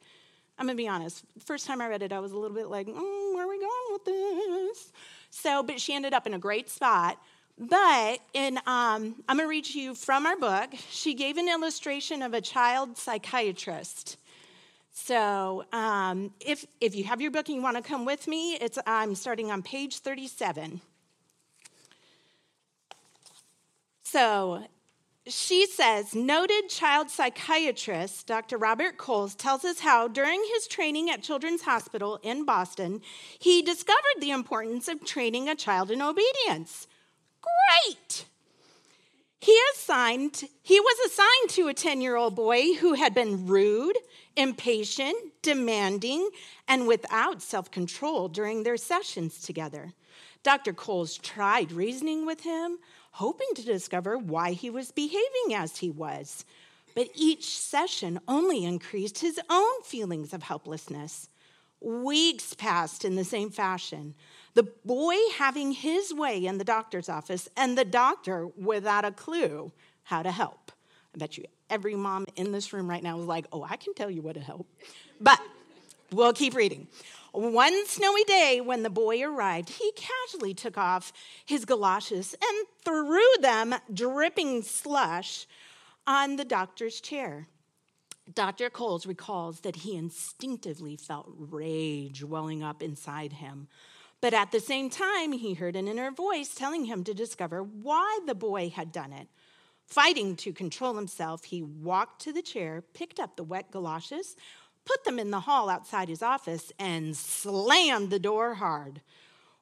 I'm 0.58 0.66
gonna 0.66 0.76
be 0.76 0.88
honest, 0.88 1.24
first 1.46 1.66
time 1.66 1.82
I 1.82 1.88
read 1.88 2.02
it, 2.02 2.14
I 2.14 2.20
was 2.20 2.32
a 2.32 2.38
little 2.38 2.56
bit 2.56 2.68
like, 2.68 2.88
mm, 2.88 3.34
where 3.34 3.46
are 3.46 3.50
we 3.50 3.60
going 3.60 3.92
with 3.92 4.06
this? 4.06 4.92
So, 5.30 5.64
but 5.64 5.80
she 5.80 5.94
ended 5.94 6.14
up 6.14 6.28
in 6.28 6.34
a 6.34 6.40
great 6.40 6.70
spot. 6.70 7.18
But 7.58 8.20
in, 8.34 8.58
um, 8.66 9.24
I'm 9.28 9.38
gonna 9.38 9.48
read 9.48 9.66
to 9.66 9.80
you 9.80 9.94
from 9.94 10.26
our 10.26 10.38
book. 10.38 10.72
She 10.90 11.14
gave 11.14 11.38
an 11.38 11.50
illustration 11.50 12.22
of 12.22 12.34
a 12.34 12.42
child 12.42 12.98
psychiatrist. 12.98 14.18
So, 14.94 15.66
um, 15.72 16.34
if 16.40 16.66
if 16.80 16.96
you 16.96 17.04
have 17.06 17.22
your 17.22 17.32
book 17.32 17.48
and 17.48 17.56
you 17.56 17.62
want 17.64 17.78
to 17.78 17.84
come 17.84 18.06
with 18.06 18.28
me, 18.28 18.56
it's 18.56 18.78
I'm 18.86 19.16
starting 19.16 19.52
on 19.52 19.64
page 19.64 20.00
37. 20.00 20.82
So 24.12 24.66
she 25.26 25.66
says, 25.66 26.14
noted 26.14 26.68
child 26.68 27.10
psychiatrist 27.10 28.28
Dr. 28.28 28.58
Robert 28.58 28.98
Coles 28.98 29.36
tells 29.36 29.64
us 29.64 29.80
how, 29.80 30.10
during 30.10 30.44
his 30.54 30.68
training 30.68 31.10
at 31.10 31.24
Children's 31.24 31.62
Hospital 31.62 32.20
in 32.22 32.44
Boston, 32.44 33.02
he 33.40 33.62
discovered 33.62 34.20
the 34.20 34.32
importance 34.32 34.90
of 34.90 35.06
training 35.06 35.48
a 35.48 35.56
child 35.56 35.92
in 35.92 36.02
obedience. 36.02 36.88
Great! 37.42 38.26
He 39.40 39.58
assigned, 39.74 40.44
he 40.62 40.82
was 40.82 41.10
assigned 41.10 41.50
to 41.52 41.70
a 41.70 41.74
10-year-old 41.74 42.36
boy 42.36 42.74
who 42.74 42.96
had 42.96 43.14
been 43.14 43.48
rude, 43.48 43.98
impatient, 44.36 45.16
demanding, 45.42 46.30
and 46.68 46.86
without 46.86 47.42
self-control 47.42 48.28
during 48.28 48.64
their 48.64 48.76
sessions 48.76 49.42
together. 49.42 49.94
Dr. 50.44 50.74
Coles 50.74 51.18
tried 51.18 51.72
reasoning 51.72 52.26
with 52.26 52.42
him, 52.42 52.80
hoping 53.12 53.48
to 53.56 53.64
discover 53.64 54.18
why 54.18 54.52
he 54.52 54.70
was 54.70 54.92
behaving 54.92 55.54
as 55.54 55.78
he 55.78 55.90
was. 55.90 56.46
But 56.96 57.10
each 57.16 57.58
session 57.58 58.20
only 58.28 58.66
increased 58.66 59.20
his 59.20 59.40
own 59.50 59.84
feelings 59.84 60.34
of 60.34 60.44
helplessness. 60.44 61.30
Weeks 61.80 62.54
passed 62.54 63.06
in 63.06 63.16
the 63.16 63.24
same 63.24 63.50
fashion. 63.50 64.14
The 64.54 64.64
boy 64.86 65.16
having 65.38 65.72
his 65.72 66.14
way 66.14 66.46
in 66.46 66.58
the 66.58 66.64
doctor's 66.64 67.10
office, 67.10 67.48
and 67.56 67.78
the 67.78 67.86
doctor 67.86 68.48
without 68.48 69.06
a 69.06 69.12
clue 69.12 69.72
how 70.04 70.22
to 70.22 70.32
help. 70.32 70.72
I 71.16 71.18
bet 71.18 71.38
you 71.38 71.46
every 71.70 71.96
mom 71.96 72.26
in 72.36 72.52
this 72.52 72.74
room 72.74 72.90
right 72.90 73.02
now 73.02 73.20
is 73.20 73.26
like, 73.26 73.46
oh, 73.52 73.66
I 73.68 73.78
can 73.78 73.94
tell 73.94 74.10
you 74.10 74.22
what 74.22 74.36
to 74.36 74.42
help. 74.42 74.68
But 75.20 75.40
we'll 76.12 76.34
keep 76.34 76.54
reading. 76.54 76.88
One 77.32 77.86
snowy 77.88 78.24
day, 78.26 78.60
when 78.60 78.84
the 78.84 78.90
boy 78.90 79.24
arrived, 79.24 79.70
he 79.70 79.94
casually 79.96 80.54
took 80.54 80.78
off 80.78 81.14
his 81.46 81.64
galoshes 81.64 82.36
and 82.42 82.68
threw 82.84 83.34
them, 83.40 83.76
dripping 83.94 84.64
slush, 84.64 85.48
on 86.06 86.36
the 86.36 86.44
doctor's 86.44 87.00
chair. 87.00 87.48
Dr. 88.34 88.70
Coles 88.70 89.06
recalls 89.06 89.62
that 89.62 89.78
he 89.78 89.96
instinctively 89.96 90.96
felt 90.96 91.32
rage 91.38 92.24
welling 92.24 92.64
up 92.64 92.84
inside 92.84 93.34
him. 93.34 93.68
But 94.20 94.34
at 94.34 94.52
the 94.52 94.60
same 94.60 94.90
time, 94.90 95.32
he 95.32 95.54
heard 95.54 95.76
an 95.76 95.88
inner 95.88 96.12
voice 96.12 96.54
telling 96.54 96.86
him 96.86 97.04
to 97.06 97.14
discover 97.14 97.64
why 97.64 98.20
the 98.26 98.36
boy 98.36 98.70
had 98.70 98.92
done 98.92 99.14
it. 99.14 99.28
Fighting 99.88 100.36
to 100.38 100.54
control 100.54 100.94
himself, 100.94 101.46
he 101.46 101.62
walked 101.62 102.22
to 102.22 102.32
the 102.32 102.42
chair, 102.42 102.84
picked 102.94 103.20
up 103.20 103.36
the 103.36 103.44
wet 103.44 103.72
galoshes, 103.72 104.36
put 104.86 105.04
them 105.04 105.20
in 105.20 105.32
the 105.32 105.42
hall 105.42 105.70
outside 105.70 106.10
his 106.10 106.22
office, 106.22 106.72
and 106.80 107.16
slammed 107.16 108.10
the 108.10 108.20
door 108.20 108.56
hard. 108.56 109.02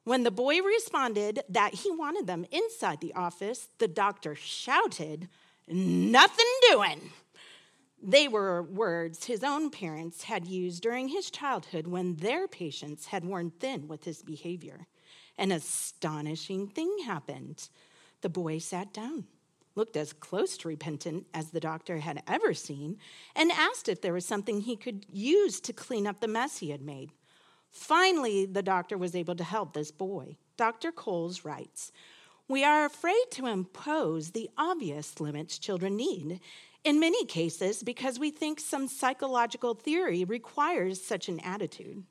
When 0.04 0.22
the 0.22 0.30
boy 0.30 0.60
responded 0.60 1.40
that 1.48 1.74
he 1.74 1.90
wanted 1.90 2.26
them 2.26 2.46
inside 2.50 3.00
the 3.00 3.14
office, 3.14 3.68
the 3.78 3.88
doctor 3.88 4.34
shouted, 4.34 5.28
Nothing 5.68 6.46
doing. 6.70 7.12
They 8.02 8.26
were 8.26 8.62
words 8.62 9.26
his 9.26 9.44
own 9.44 9.70
parents 9.70 10.24
had 10.24 10.46
used 10.46 10.82
during 10.82 11.08
his 11.08 11.30
childhood 11.30 11.86
when 11.86 12.16
their 12.16 12.48
patience 12.48 13.06
had 13.06 13.24
worn 13.24 13.50
thin 13.50 13.88
with 13.88 14.04
his 14.04 14.22
behavior. 14.22 14.86
An 15.36 15.52
astonishing 15.52 16.66
thing 16.66 16.96
happened. 17.04 17.68
The 18.22 18.30
boy 18.30 18.58
sat 18.58 18.92
down 18.92 19.26
looked 19.74 19.96
as 19.96 20.12
close 20.12 20.56
to 20.58 20.68
repentant 20.68 21.26
as 21.32 21.50
the 21.50 21.60
doctor 21.60 21.98
had 21.98 22.22
ever 22.26 22.54
seen, 22.54 22.98
and 23.34 23.52
asked 23.52 23.88
if 23.88 24.00
there 24.00 24.12
was 24.12 24.24
something 24.24 24.60
he 24.60 24.76
could 24.76 25.06
use 25.10 25.60
to 25.60 25.72
clean 25.72 26.06
up 26.06 26.20
the 26.20 26.28
mess 26.28 26.58
he 26.58 26.70
had 26.70 26.82
made. 26.82 27.12
Finally, 27.70 28.46
the 28.46 28.62
doctor 28.62 28.98
was 28.98 29.14
able 29.14 29.36
to 29.36 29.44
help 29.44 29.72
this 29.72 29.90
boy. 29.90 30.36
Dr. 30.56 30.92
Coles 30.92 31.44
writes 31.44 31.92
We 32.48 32.64
are 32.64 32.84
afraid 32.84 33.24
to 33.32 33.46
impose 33.46 34.30
the 34.30 34.50
obvious 34.58 35.20
limits 35.20 35.58
children 35.58 35.96
need, 35.96 36.40
in 36.82 36.98
many 36.98 37.24
cases, 37.26 37.82
because 37.82 38.18
we 38.18 38.30
think 38.30 38.58
some 38.58 38.88
psychological 38.88 39.74
theory 39.74 40.24
requires 40.24 41.04
such 41.04 41.28
an 41.28 41.38
attitude. 41.40 42.04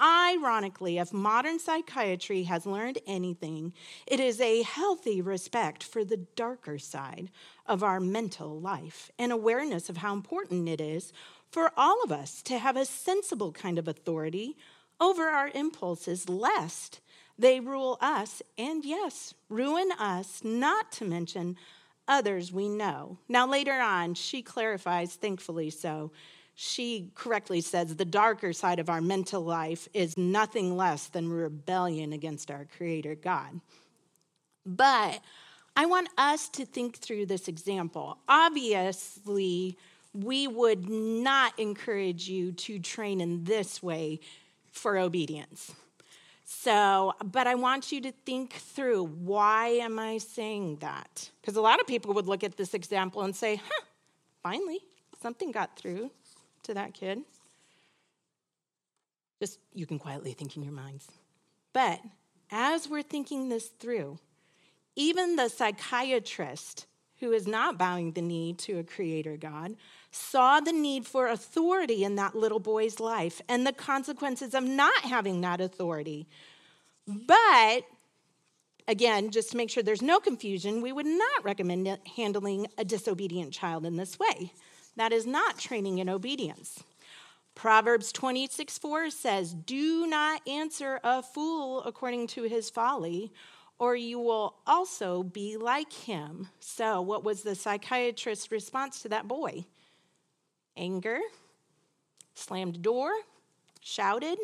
Ironically, 0.00 0.98
if 0.98 1.12
modern 1.12 1.58
psychiatry 1.58 2.42
has 2.44 2.66
learned 2.66 2.98
anything, 3.06 3.72
it 4.06 4.18
is 4.18 4.40
a 4.40 4.62
healthy 4.62 5.20
respect 5.22 5.84
for 5.84 6.04
the 6.04 6.26
darker 6.34 6.78
side 6.78 7.30
of 7.66 7.82
our 7.82 8.00
mental 8.00 8.60
life 8.60 9.10
and 9.18 9.30
awareness 9.30 9.88
of 9.88 9.98
how 9.98 10.12
important 10.12 10.68
it 10.68 10.80
is 10.80 11.12
for 11.48 11.70
all 11.76 12.02
of 12.02 12.10
us 12.10 12.42
to 12.42 12.58
have 12.58 12.76
a 12.76 12.84
sensible 12.84 13.52
kind 13.52 13.78
of 13.78 13.86
authority 13.86 14.56
over 15.00 15.28
our 15.28 15.50
impulses, 15.54 16.28
lest 16.28 17.00
they 17.38 17.60
rule 17.60 17.96
us 18.00 18.42
and, 18.58 18.84
yes, 18.84 19.34
ruin 19.48 19.90
us, 19.98 20.42
not 20.42 20.90
to 20.92 21.04
mention 21.04 21.56
others 22.08 22.52
we 22.52 22.68
know. 22.68 23.18
Now, 23.28 23.46
later 23.46 23.80
on, 23.80 24.14
she 24.14 24.42
clarifies, 24.42 25.14
thankfully 25.14 25.70
so, 25.70 26.10
she 26.54 27.10
correctly 27.14 27.60
says 27.60 27.96
the 27.96 28.04
darker 28.04 28.52
side 28.52 28.78
of 28.78 28.88
our 28.88 29.00
mental 29.00 29.42
life 29.42 29.88
is 29.92 30.16
nothing 30.16 30.76
less 30.76 31.08
than 31.08 31.28
rebellion 31.28 32.12
against 32.12 32.50
our 32.50 32.66
Creator 32.76 33.16
God. 33.16 33.60
But 34.64 35.20
I 35.76 35.86
want 35.86 36.08
us 36.16 36.48
to 36.50 36.64
think 36.64 36.98
through 36.98 37.26
this 37.26 37.48
example. 37.48 38.18
Obviously, 38.28 39.76
we 40.12 40.46
would 40.46 40.88
not 40.88 41.58
encourage 41.58 42.28
you 42.28 42.52
to 42.52 42.78
train 42.78 43.20
in 43.20 43.42
this 43.42 43.82
way 43.82 44.20
for 44.70 44.96
obedience. 44.96 45.72
So, 46.44 47.14
but 47.24 47.48
I 47.48 47.56
want 47.56 47.90
you 47.90 48.00
to 48.02 48.12
think 48.12 48.52
through 48.52 49.04
why 49.04 49.68
am 49.68 49.98
I 49.98 50.18
saying 50.18 50.76
that? 50.76 51.30
Because 51.40 51.56
a 51.56 51.60
lot 51.60 51.80
of 51.80 51.86
people 51.88 52.14
would 52.14 52.28
look 52.28 52.44
at 52.44 52.56
this 52.56 52.74
example 52.74 53.22
and 53.22 53.34
say, 53.34 53.56
huh, 53.56 53.84
finally, 54.42 54.78
something 55.20 55.50
got 55.50 55.76
through 55.76 56.10
to 56.64 56.74
that 56.74 56.94
kid. 56.94 57.20
Just, 59.40 59.58
you 59.74 59.86
can 59.86 59.98
quietly 59.98 60.32
think 60.32 60.56
in 60.56 60.62
your 60.62 60.72
minds. 60.72 61.06
But 61.72 62.00
as 62.50 62.88
we're 62.88 63.02
thinking 63.02 63.48
this 63.48 63.66
through, 63.66 64.18
even 64.96 65.36
the 65.36 65.48
psychiatrist 65.48 66.86
who 67.20 67.32
is 67.32 67.46
not 67.46 67.78
bowing 67.78 68.12
the 68.12 68.22
knee 68.22 68.52
to 68.52 68.78
a 68.78 68.84
creator 68.84 69.36
God 69.36 69.76
saw 70.10 70.60
the 70.60 70.72
need 70.72 71.06
for 71.06 71.26
authority 71.26 72.04
in 72.04 72.16
that 72.16 72.34
little 72.34 72.60
boy's 72.60 73.00
life 73.00 73.40
and 73.48 73.66
the 73.66 73.72
consequences 73.72 74.54
of 74.54 74.62
not 74.62 75.04
having 75.04 75.40
that 75.40 75.60
authority. 75.60 76.26
But 77.06 77.82
again, 78.86 79.30
just 79.30 79.50
to 79.50 79.56
make 79.56 79.70
sure 79.70 79.82
there's 79.82 80.02
no 80.02 80.20
confusion, 80.20 80.82
we 80.82 80.92
would 80.92 81.06
not 81.06 81.44
recommend 81.44 81.98
handling 82.16 82.66
a 82.78 82.84
disobedient 82.84 83.52
child 83.52 83.84
in 83.84 83.96
this 83.96 84.18
way. 84.18 84.52
That 84.96 85.12
is 85.12 85.26
not 85.26 85.58
training 85.58 85.98
in 85.98 86.08
obedience. 86.08 86.82
Proverbs 87.54 88.12
26 88.12 88.78
4 88.78 89.10
says, 89.10 89.54
Do 89.54 90.06
not 90.06 90.46
answer 90.48 91.00
a 91.04 91.22
fool 91.22 91.82
according 91.84 92.26
to 92.28 92.44
his 92.44 92.70
folly, 92.70 93.32
or 93.78 93.96
you 93.96 94.18
will 94.18 94.56
also 94.66 95.22
be 95.22 95.56
like 95.56 95.92
him. 95.92 96.48
So, 96.60 97.00
what 97.00 97.24
was 97.24 97.42
the 97.42 97.54
psychiatrist's 97.54 98.50
response 98.50 99.02
to 99.02 99.08
that 99.10 99.28
boy? 99.28 99.64
Anger, 100.76 101.20
slammed 102.34 102.76
a 102.76 102.80
door, 102.80 103.12
shouted. 103.80 104.38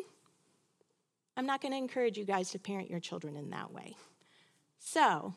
I'm 1.37 1.47
not 1.47 1.61
going 1.61 1.73
to 1.73 1.79
encourage 1.79 2.19
you 2.19 2.25
guys 2.25 2.51
to 2.51 2.59
parent 2.59 2.91
your 2.91 3.01
children 3.01 3.37
in 3.37 3.51
that 3.51 3.73
way. 3.73 3.97
So, 4.79 5.35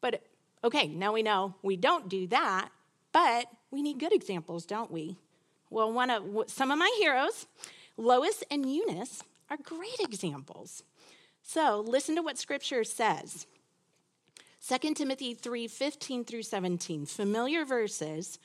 but 0.00 0.22
okay, 0.64 0.88
now 0.88 1.12
we 1.12 1.22
know 1.22 1.54
we 1.62 1.76
don't 1.76 2.08
do 2.08 2.26
that, 2.28 2.70
but 3.12 3.46
we 3.70 3.82
need 3.82 3.98
good 3.98 4.12
examples, 4.12 4.66
don't 4.66 4.90
we? 4.90 5.16
Well, 5.70 5.92
one 5.92 6.10
of 6.10 6.24
some 6.46 6.70
of 6.70 6.78
my 6.78 6.90
heroes, 6.98 7.46
Lois 7.96 8.42
and 8.50 8.72
Eunice, 8.72 9.22
are 9.50 9.58
great 9.62 10.00
examples. 10.00 10.82
So, 11.42 11.80
listen 11.86 12.16
to 12.16 12.22
what 12.22 12.38
scripture 12.38 12.84
says. 12.84 13.46
2 14.66 14.94
Timothy 14.94 15.34
3 15.34 15.68
15 15.68 16.24
through 16.24 16.42
17, 16.42 17.06
familiar 17.06 17.64
verses. 17.64 18.38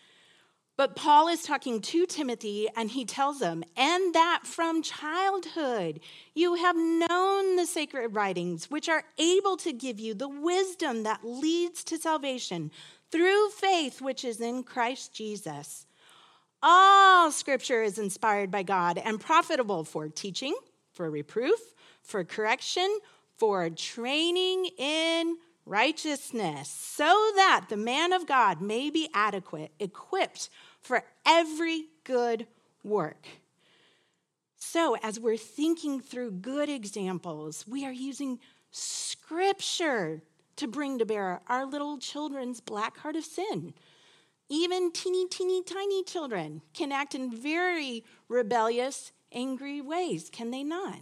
But 0.76 0.96
Paul 0.96 1.28
is 1.28 1.44
talking 1.44 1.82
to 1.82 2.08
Timothy 2.08 2.68
and 2.76 2.90
he 2.90 3.06
tells 3.06 3.42
him, 3.42 3.64
and 3.78 4.16
that 4.16 4.42
from 4.44 4.82
childhood 4.82 6.00
you 6.34 6.56
have 6.56 6.76
known 6.76 7.58
the 7.58 7.68
sacred 7.68 8.16
writings, 8.16 8.72
which 8.72 8.90
are 8.90 9.04
able 9.20 9.56
to 9.58 9.72
give 9.72 10.00
you 10.00 10.16
the 10.16 10.28
wisdom 10.28 11.04
that 11.04 11.24
leads 11.24 11.84
to 11.84 11.98
salvation 11.98 12.72
through 13.14 13.50
faith 13.50 14.02
which 14.02 14.26
is 14.26 14.42
in 14.42 14.64
Christ 14.64 15.14
Jesus. 15.14 15.86
All 16.64 17.30
scripture 17.30 17.84
is 17.84 18.00
inspired 18.00 18.50
by 18.50 18.64
God 18.64 18.98
and 18.98 19.22
profitable 19.22 19.84
for 19.84 20.10
teaching, 20.10 20.56
for 20.94 21.12
reproof, 21.12 21.60
for 22.02 22.24
correction, 22.24 22.98
for 23.38 23.70
training 23.70 24.66
in 24.80 25.38
righteousness, 25.64 26.70
so 26.70 27.04
that 27.36 27.66
the 27.70 27.78
man 27.78 28.14
of 28.14 28.26
God 28.26 28.62
may 28.62 28.90
be 28.90 29.08
adequate, 29.14 29.72
equipped 29.80 30.50
for 30.82 31.04
every 31.24 31.86
good 32.06 32.48
work. 32.84 33.28
So, 34.58 34.98
as 35.04 35.20
we're 35.20 35.38
thinking 35.38 36.02
through 36.02 36.32
good 36.32 36.68
examples, 36.68 37.68
we 37.68 37.86
are 37.86 37.92
using 37.92 38.40
scripture 38.72 40.24
to 40.58 40.68
bring 40.68 41.00
to 41.00 41.06
bear 41.06 41.42
our 41.48 41.66
little 41.66 41.98
children's 41.98 42.62
black 42.62 42.98
heart 42.98 43.16
of 43.16 43.26
sin. 43.26 43.74
Even 44.50 44.92
teeny, 44.92 45.28
teeny, 45.28 45.64
tiny 45.64 46.04
children 46.04 46.62
can 46.74 46.92
act 46.92 47.16
in 47.16 47.36
very 47.36 48.04
rebellious, 48.28 49.12
angry 49.32 49.82
ways, 49.82 50.30
can 50.32 50.52
they 50.52 50.64
not? 50.64 51.00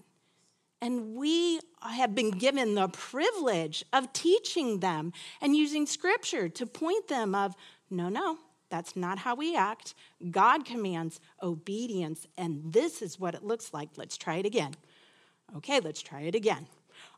And 0.82 1.16
we 1.16 1.60
have 1.82 2.16
been 2.16 2.32
given 2.32 2.76
the 2.76 2.88
privilege 2.88 3.84
of 3.94 4.14
teaching 4.14 4.80
them 4.80 5.14
and 5.42 5.56
using 5.56 5.86
scripture 5.86 6.50
to 6.50 6.66
point 6.66 7.08
them 7.08 7.36
of, 7.36 7.56
no, 7.90 8.10
no, 8.10 8.38
that's 8.70 8.96
not 8.96 9.20
how 9.20 9.36
we 9.36 9.56
act. 9.56 9.94
God 10.32 10.66
commands 10.66 11.20
obedience, 11.44 12.26
and 12.38 12.74
this 12.74 13.02
is 13.02 13.20
what 13.20 13.36
it 13.36 13.44
looks 13.44 13.74
like. 13.74 13.90
Let's 13.98 14.18
try 14.18 14.38
it 14.38 14.46
again. 14.46 14.74
Okay, 15.58 15.82
let's 15.82 16.02
try 16.02 16.22
it 16.22 16.36
again. 16.36 16.66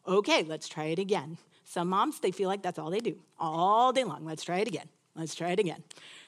Okay, 0.08 0.44
let's 0.44 0.68
try 0.68 0.86
it 0.86 1.00
again. 1.00 1.38
Some 1.66 1.90
moms, 1.90 2.20
they 2.20 2.32
feel 2.32 2.50
like 2.50 2.62
that's 2.62 2.80
all 2.80 2.90
they 2.90 3.00
do 3.00 3.18
all 3.40 3.92
day 3.94 4.04
long. 4.04 4.26
Let's 4.26 4.44
try 4.44 4.60
it 4.60 4.68
again. 4.68 4.88
Let's 5.16 5.36
try 5.36 5.52
it 5.52 5.60
again. 5.60 5.84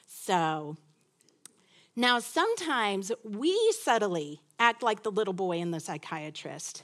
So, 0.06 0.76
now 1.94 2.18
sometimes 2.18 3.12
we 3.24 3.56
subtly 3.80 4.40
act 4.58 4.82
like 4.82 5.02
the 5.02 5.10
little 5.10 5.34
boy 5.34 5.60
and 5.60 5.72
the 5.72 5.80
psychiatrist 5.80 6.82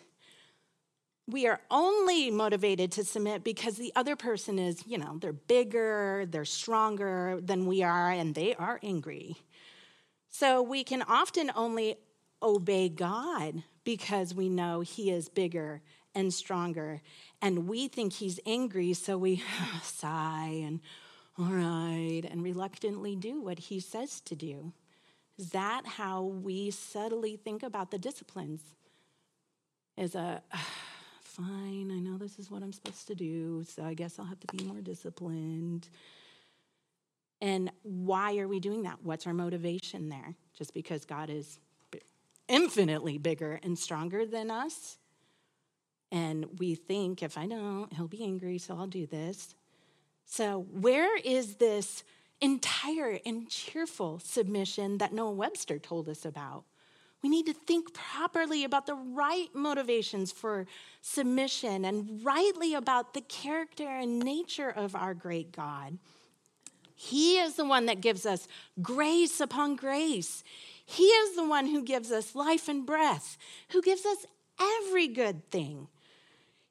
we 1.29 1.47
are 1.47 1.61
only 1.71 2.31
motivated 2.31 2.93
to 2.93 3.05
submit 3.05 3.45
because 3.45 3.77
the 3.77 3.93
other 3.95 4.17
person 4.17 4.59
is, 4.59 4.85
you 4.87 4.99
know, 4.99 5.19
they're 5.21 5.33
bigger, 5.33 6.27
they're 6.29 6.45
stronger 6.45 7.39
than 7.41 7.67
we 7.67 7.83
are, 7.83 8.11
and 8.11 8.35
they 8.35 8.55
are 8.55 8.81
angry. 8.83 9.37
So 10.29 10.63
we 10.63 10.83
can 10.83 11.03
often 11.03 11.53
only 11.55 11.97
obey 12.43 12.89
God 12.89 13.63
because 13.85 14.35
we 14.35 14.49
know 14.49 14.81
He 14.81 15.11
is 15.11 15.29
bigger 15.29 15.81
and 16.15 16.33
stronger. 16.33 17.01
And 17.43 17.67
we 17.67 17.89
think 17.89 18.15
He's 18.15 18.39
angry, 18.47 18.95
so 18.95 19.19
we 19.19 19.43
sigh 19.83 20.63
and, 20.65 20.81
all 21.37 21.47
right, 21.47 22.23
and 22.31 22.43
reluctantly 22.43 23.17
do 23.17 23.43
what 23.43 23.59
He 23.59 23.81
says 23.81 24.21
to 24.23 24.37
do. 24.37 24.73
Is 25.39 25.51
that 25.51 25.83
how 25.85 26.23
we 26.23 26.71
subtly 26.71 27.37
think 27.37 27.65
about 27.65 27.91
the 27.91 27.99
disciplines? 27.99 28.63
Is 29.97 30.15
a 30.15 30.41
fine, 31.21 31.91
I 31.91 31.99
know 31.99 32.17
this 32.17 32.39
is 32.39 32.51
what 32.51 32.63
I'm 32.63 32.73
supposed 32.73 33.09
to 33.09 33.15
do, 33.17 33.65
so 33.65 33.83
I 33.83 33.95
guess 33.95 34.19
I'll 34.19 34.27
have 34.27 34.41
to 34.41 34.57
be 34.57 34.65
more 34.65 34.81
disciplined. 34.81 35.89
And 37.41 37.73
why 37.83 38.39
are 38.39 38.47
we 38.47 38.61
doing 38.61 38.85
that? 38.85 39.03
What's 39.03 39.27
our 39.27 39.35
motivation 39.35 40.11
there? 40.11 40.37
Just 40.57 40.73
because 40.75 41.05
God 41.05 41.29
is 41.29 41.59
infinitely 42.47 43.19
bigger 43.19 43.59
and 43.65 43.77
stronger 43.77 44.25
than 44.25 44.49
us? 44.49 44.99
And 46.13 46.59
we 46.59 46.75
think, 46.75 47.23
if 47.23 47.39
I 47.39 47.47
don't, 47.47 47.91
he'll 47.95 48.07
be 48.07 48.23
angry, 48.23 48.59
so 48.59 48.77
I'll 48.77 48.87
do 48.87 49.07
this. 49.07 49.55
So, 50.27 50.67
where 50.71 51.17
is 51.17 51.57
this 51.57 52.05
entire 52.43 53.19
and 53.25 53.49
cheerful 53.49 54.19
submission 54.19 54.99
that 54.99 55.15
Noah 55.15 55.33
Webster 55.33 55.79
told 55.79 56.11
us 56.11 56.27
about? 56.27 56.65
We 57.23 57.31
need 57.31 57.47
to 57.47 57.55
think 57.55 57.95
properly 57.95 58.63
about 58.63 58.85
the 58.85 58.95
right 58.95 59.49
motivations 59.55 60.33
for 60.33 60.67
submission 61.01 61.87
and 61.87 62.23
rightly 62.23 62.75
about 62.75 63.15
the 63.15 63.21
character 63.23 63.89
and 63.89 64.19
nature 64.19 64.69
of 64.69 64.95
our 64.95 65.15
great 65.15 65.51
God. 65.51 65.99
He 66.95 67.39
is 67.39 67.55
the 67.55 67.65
one 67.65 67.87
that 67.87 68.03
gives 68.03 68.27
us 68.27 68.47
grace 68.83 69.41
upon 69.41 69.77
grace. 69.77 70.45
He 70.85 71.05
is 71.05 71.37
the 71.37 71.47
one 71.47 71.67
who 71.67 71.83
gives 71.83 72.13
us 72.13 72.35
life 72.35 72.69
and 72.69 72.85
breath, 72.85 73.39
who 73.71 73.81
gives 73.81 74.05
us 74.05 74.27
every 74.61 75.09
good 75.09 75.51
thing. 75.51 75.89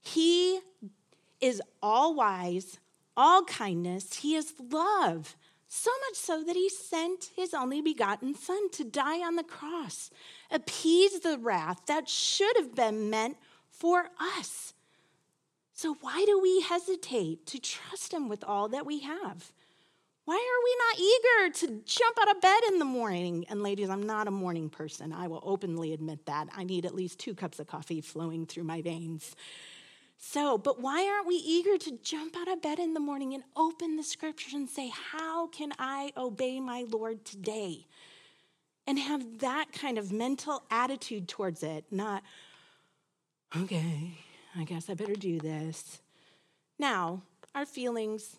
He 0.02 0.60
is 1.40 1.62
all 1.82 2.16
wise, 2.16 2.80
all 3.16 3.44
kindness. 3.44 4.16
He 4.16 4.36
is 4.36 4.54
love. 4.60 5.36
So 5.68 5.92
much 6.10 6.18
so 6.18 6.44
that 6.44 6.56
he 6.56 6.68
sent 6.68 7.30
his 7.36 7.54
only 7.54 7.82
begotten 7.82 8.36
Son 8.36 8.70
to 8.72 8.84
die 8.84 9.26
on 9.26 9.38
the 9.38 9.44
cross, 9.44 10.12
appease 10.52 11.22
the 11.22 11.38
wrath 11.38 11.86
that 11.86 12.10
should 12.10 12.58
have 12.58 12.76
been 12.76 13.10
meant 13.10 13.38
for 13.70 14.10
us. 14.20 14.74
So, 15.74 15.96
why 16.02 16.26
do 16.28 16.40
we 16.40 16.62
hesitate 16.62 17.46
to 17.48 17.60
trust 17.60 18.14
him 18.14 18.28
with 18.28 18.44
all 18.44 18.68
that 18.70 18.86
we 18.86 19.00
have? 19.00 19.52
Why 20.26 20.36
are 20.36 20.64
we 20.64 20.76
not 20.78 21.00
eager 21.00 21.60
to 21.60 21.84
jump 21.86 22.18
out 22.22 22.36
of 22.36 22.42
bed 22.42 22.60
in 22.68 22.78
the 22.78 22.86
morning? 22.86 23.46
And, 23.50 23.64
ladies, 23.64 23.90
I'm 23.90 24.04
not 24.04 24.28
a 24.28 24.32
morning 24.32 24.70
person. 24.70 25.12
I 25.12 25.28
will 25.28 25.42
openly 25.44 25.94
admit 25.94 26.26
that. 26.28 26.50
I 26.56 26.66
need 26.66 26.86
at 26.86 26.94
least 26.94 27.18
two 27.18 27.34
cups 27.34 27.60
of 27.60 27.68
coffee 27.68 28.02
flowing 28.02 28.46
through 28.46 28.66
my 28.66 28.82
veins. 28.82 29.36
So, 30.24 30.56
but 30.60 30.80
why 30.80 31.08
aren't 31.08 31.28
we 31.28 31.36
eager 31.36 31.80
to 31.80 31.98
jump 32.04 32.38
out 32.38 32.48
of 32.48 32.62
bed 32.62 32.78
in 32.78 32.94
the 32.94 33.00
morning 33.00 33.34
and 33.34 33.44
open 33.56 33.96
the 33.98 34.04
scriptures 34.04 34.54
and 34.54 34.70
say, 34.70 34.90
How 34.90 35.48
can 35.48 35.74
I 35.80 36.14
obey 36.16 36.60
my 36.60 36.86
Lord 36.88 37.26
today? 37.26 37.88
And 38.86 39.00
have 39.00 39.40
that 39.40 39.72
kind 39.74 39.98
of 39.98 40.12
mental 40.12 40.64
attitude 40.70 41.28
towards 41.28 41.64
it, 41.64 41.86
not, 41.90 42.22
okay, 43.58 44.20
I 44.56 44.64
guess 44.64 44.92
I 44.92 44.94
better 44.94 45.16
do 45.16 45.40
this. 45.40 46.02
Now, 46.78 47.24
our 47.56 47.66
feelings, 47.66 48.38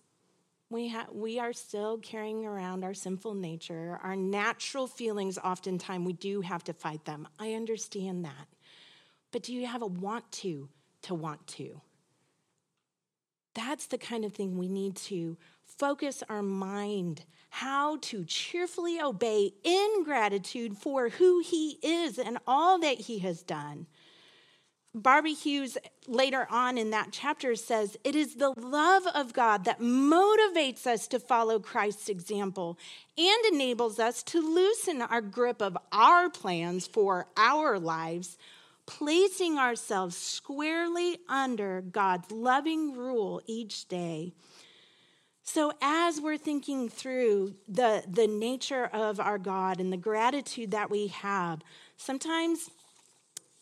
we, 0.71 0.88
ha- 0.88 1.09
we 1.12 1.40
are 1.40 1.53
still 1.53 1.99
carrying 1.99 2.47
around 2.47 2.85
our 2.85 2.95
sinful 2.95 3.35
nature. 3.35 3.99
Our 4.05 4.16
natural 4.16 4.87
feelings, 4.87 5.37
oftentimes, 5.37 6.07
we 6.07 6.12
do 6.12 6.42
have 6.42 6.62
to 6.64 6.73
fight 6.73 7.05
them. 7.07 7.27
I 7.40 7.55
understand 7.55 8.25
that. 8.25 8.47
But 9.33 9.42
do 9.42 9.53
you 9.53 9.66
have 9.66 9.83
a 9.83 9.87
want 9.87 10.31
to? 10.33 10.68
To 11.03 11.15
want 11.15 11.47
to. 11.49 11.81
That's 13.55 13.87
the 13.87 13.99
kind 13.99 14.25
of 14.25 14.33
thing 14.33 14.57
we 14.57 14.69
need 14.69 14.97
to 14.97 15.37
focus 15.65 16.23
our 16.29 16.43
mind 16.43 17.25
how 17.51 17.99
to 17.99 18.25
cheerfully 18.25 18.99
obey 18.99 19.53
in 19.62 20.05
gratitude 20.05 20.77
for 20.79 21.11
who 21.11 21.41
he 21.41 21.79
is 21.83 22.19
and 22.19 22.38
all 22.47 22.79
that 22.79 22.99
he 22.99 23.19
has 23.19 23.43
done. 23.43 23.87
Barbie 24.95 25.35
Hughes 25.35 25.79
later 26.07 26.47
on 26.51 26.77
in 26.77 26.91
that 26.91 27.09
chapter 27.12 27.57
says, 27.57 27.97
It 28.05 28.15
is 28.15 28.35
the 28.35 28.55
love 28.59 29.05
of 29.15 29.33
God 29.33 29.65
that 29.65 29.81
motivates 29.81 30.87
us 30.87 31.07
to 31.09 31.19
follow 31.19 31.59
Christ's 31.59 32.11
example 32.11 32.79
and 33.17 33.45
enables 33.53 33.99
us 33.99 34.23
to 34.25 34.41
loosen 34.41 35.01
our 35.01 35.23
grip 35.23 35.62
of 35.62 35.79
our 35.93 36.29
plans 36.29 36.87
for 36.87 37.27
our 37.37 37.79
lives, 37.79 38.37
placing 38.87 39.59
ourselves 39.59 40.16
squarely 40.16 41.18
under 41.29 41.81
God's 41.81 42.31
loving 42.31 42.97
rule 42.97 43.40
each 43.47 43.88
day. 43.88 44.33
So, 45.45 45.73
as 45.83 46.21
we're 46.21 46.38
thinking 46.38 46.88
through 46.88 47.57
the, 47.66 48.05
the 48.09 48.29
nature 48.29 48.85
of 48.87 49.18
our 49.18 49.38
God 49.38 49.81
and 49.81 49.92
the 49.92 49.97
gratitude 49.97 50.71
that 50.71 50.90
we 50.90 51.09
have, 51.09 51.62
sometimes 51.97 52.71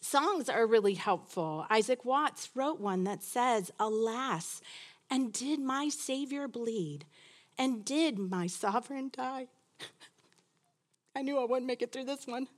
Songs 0.01 0.49
are 0.49 0.67
really 0.67 0.95
helpful. 0.95 1.67
Isaac 1.69 2.07
Watts 2.07 2.49
wrote 2.55 2.81
one 2.81 3.05
that 3.05 3.23
says, 3.23 3.71
Alas, 3.79 4.63
and 5.11 5.31
did 5.31 5.61
my 5.61 5.91
Savior 5.91 6.49
bleed? 6.49 7.05
And 7.59 7.85
did 7.85 8.19
my 8.19 8.47
sovereign 8.47 9.11
die? 9.13 9.49
I 11.17 11.21
knew 11.21 11.39
I 11.39 11.45
wouldn't 11.45 11.67
make 11.67 11.83
it 11.83 11.93
through 11.93 12.05
this 12.05 12.27
one. 12.27 12.49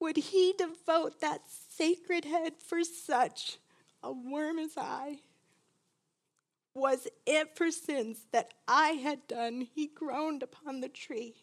Would 0.00 0.16
he 0.16 0.54
devote 0.56 1.20
that 1.20 1.42
sacred 1.48 2.24
head 2.24 2.54
for 2.58 2.84
such 2.84 3.58
a 4.02 4.12
worm 4.12 4.58
as 4.58 4.76
I? 4.76 5.20
Was 6.74 7.08
it 7.26 7.56
for 7.56 7.70
sins 7.70 8.26
that 8.32 8.54
I 8.68 8.90
had 8.90 9.26
done 9.26 9.66
he 9.74 9.88
groaned 9.88 10.42
upon 10.42 10.80
the 10.80 10.88
tree? 10.88 11.34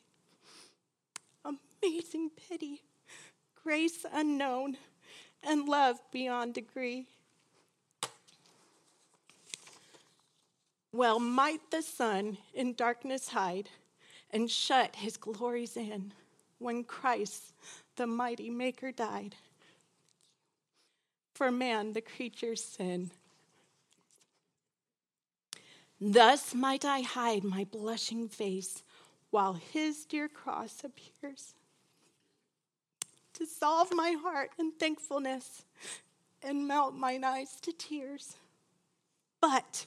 Amazing 1.44 2.32
pity 2.50 2.84
grace 3.66 4.06
unknown, 4.14 4.78
and 5.42 5.68
love 5.68 6.00
beyond 6.12 6.54
degree. 6.54 7.08
Well, 10.94 11.20
might 11.20 11.72
the 11.72 11.82
sun 11.82 12.38
in 12.54 12.76
darkness 12.76 13.30
hide 13.30 13.70
and 14.30 14.52
shut 14.52 14.96
his 14.98 15.18
glories 15.18 15.76
in 15.76 16.14
when 16.60 16.84
Christ, 16.84 17.54
the 17.96 18.08
mighty 18.08 18.50
Maker, 18.50 18.92
died. 18.92 19.36
For 21.34 21.52
man, 21.52 21.94
the 21.94 22.02
creature's 22.02 22.64
sin. 22.64 23.12
Thus 26.00 26.54
might 26.54 26.86
I 26.86 27.02
hide 27.02 27.44
my 27.44 27.66
blushing 27.66 28.28
face 28.28 28.84
while 29.32 29.54
his 29.54 30.06
dear 30.06 30.28
cross 30.28 30.84
appears 30.84 31.56
dissolve 33.38 33.90
my 33.94 34.12
heart 34.12 34.52
in 34.58 34.72
thankfulness 34.72 35.64
and 36.42 36.68
melt 36.68 36.96
mine 36.96 37.24
eyes 37.24 37.60
to 37.62 37.72
tears. 37.72 38.36
But 39.42 39.86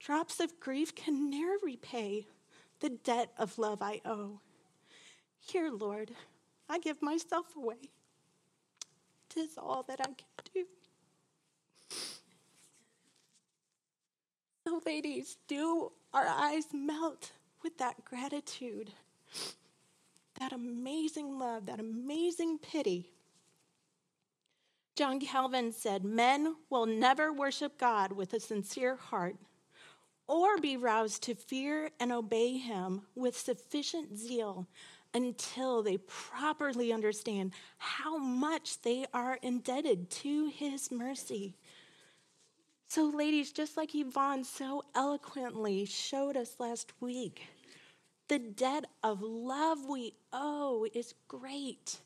drops 0.00 0.40
of 0.40 0.58
grief 0.60 0.94
can 0.94 1.30
ne'er 1.30 1.56
repay 1.62 2.26
the 2.80 2.90
debt 2.90 3.30
of 3.38 3.58
love 3.58 3.80
I 3.80 4.00
owe. 4.04 4.40
Here, 5.40 5.70
Lord, 5.70 6.10
I 6.72 6.78
give 6.78 7.02
myself 7.02 7.54
away. 7.54 7.90
Tis 9.28 9.58
all 9.58 9.84
that 9.88 10.00
I 10.00 10.06
can 10.06 10.54
do. 10.54 10.64
So, 14.66 14.80
ladies, 14.86 15.36
do 15.46 15.92
our 16.14 16.26
eyes 16.26 16.64
melt 16.72 17.32
with 17.62 17.76
that 17.78 18.04
gratitude? 18.04 18.92
that 20.42 20.52
amazing 20.52 21.38
love, 21.38 21.66
that 21.66 21.78
amazing 21.78 22.58
pity. 22.58 23.12
John 24.96 25.20
Calvin 25.20 25.70
said, 25.70 26.04
Men 26.04 26.56
will 26.68 26.84
never 26.86 27.32
worship 27.32 27.78
God 27.78 28.12
with 28.12 28.32
a 28.34 28.40
sincere 28.40 28.96
heart 28.96 29.36
or 30.26 30.58
be 30.58 30.76
roused 30.76 31.22
to 31.24 31.36
fear 31.36 31.90
and 32.00 32.10
obey 32.10 32.58
him 32.58 33.02
with 33.14 33.38
sufficient 33.38 34.18
zeal 34.18 34.66
until 35.14 35.82
they 35.82 35.98
properly 35.98 36.92
understand 36.92 37.52
how 37.78 38.18
much 38.18 38.80
they 38.82 39.06
are 39.12 39.38
indebted 39.42 40.10
to 40.10 40.46
his 40.46 40.90
mercy. 40.90 41.54
So, 42.88 43.04
ladies, 43.04 43.52
just 43.52 43.76
like 43.76 43.94
Yvonne 43.94 44.44
so 44.44 44.82
eloquently 44.94 45.86
showed 45.86 46.36
us 46.36 46.56
last 46.58 46.92
week, 47.00 47.46
the 48.28 48.38
debt 48.38 48.84
of 49.02 49.22
love 49.22 49.78
we 49.88 50.14
owe 50.32 50.86
is 50.94 51.14
great. 51.28 52.00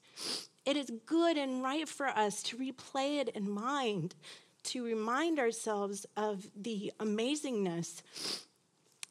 It 0.64 0.76
is 0.76 0.90
good 1.04 1.36
and 1.36 1.62
right 1.62 1.88
for 1.88 2.06
us 2.06 2.42
to 2.44 2.56
replay 2.56 3.20
it 3.20 3.28
in 3.30 3.50
mind, 3.50 4.14
to 4.64 4.84
remind 4.84 5.38
ourselves 5.38 6.06
of 6.16 6.46
the 6.56 6.92
amazingness, 6.98 8.02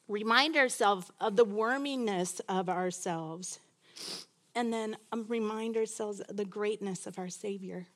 remind 0.08 0.58
ourselves 0.58 1.12
of 1.20 1.36
the 1.36 1.46
worminess 1.46 2.42
of 2.48 2.70
ourselves, 2.70 3.60
and 4.54 4.72
then 4.72 4.98
remind 5.28 5.76
ourselves 5.78 6.22
of 6.22 6.38
the 6.38 6.46
greatness 6.46 7.06
of 7.06 7.20
our 7.20 7.30
Savior. 7.30 7.88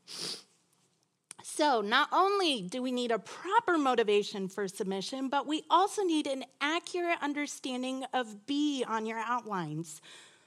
So, 1.42 1.82
not 1.82 2.10
only 2.12 2.62
do 2.62 2.82
we 2.82 2.92
need 2.92 3.12
a 3.12 3.20
proper 3.20 3.78
motivation 3.78 4.48
for 4.48 4.68
submission, 4.68 5.30
but 5.30 5.48
we 5.48 5.64
also 5.70 6.04
need 6.04 6.28
an 6.28 6.44
accurate 6.62 7.18
understanding 7.22 8.04
of 8.14 8.46
B 8.46 8.84
on 8.88 9.06
your 9.06 9.20
outlines, 9.20 10.02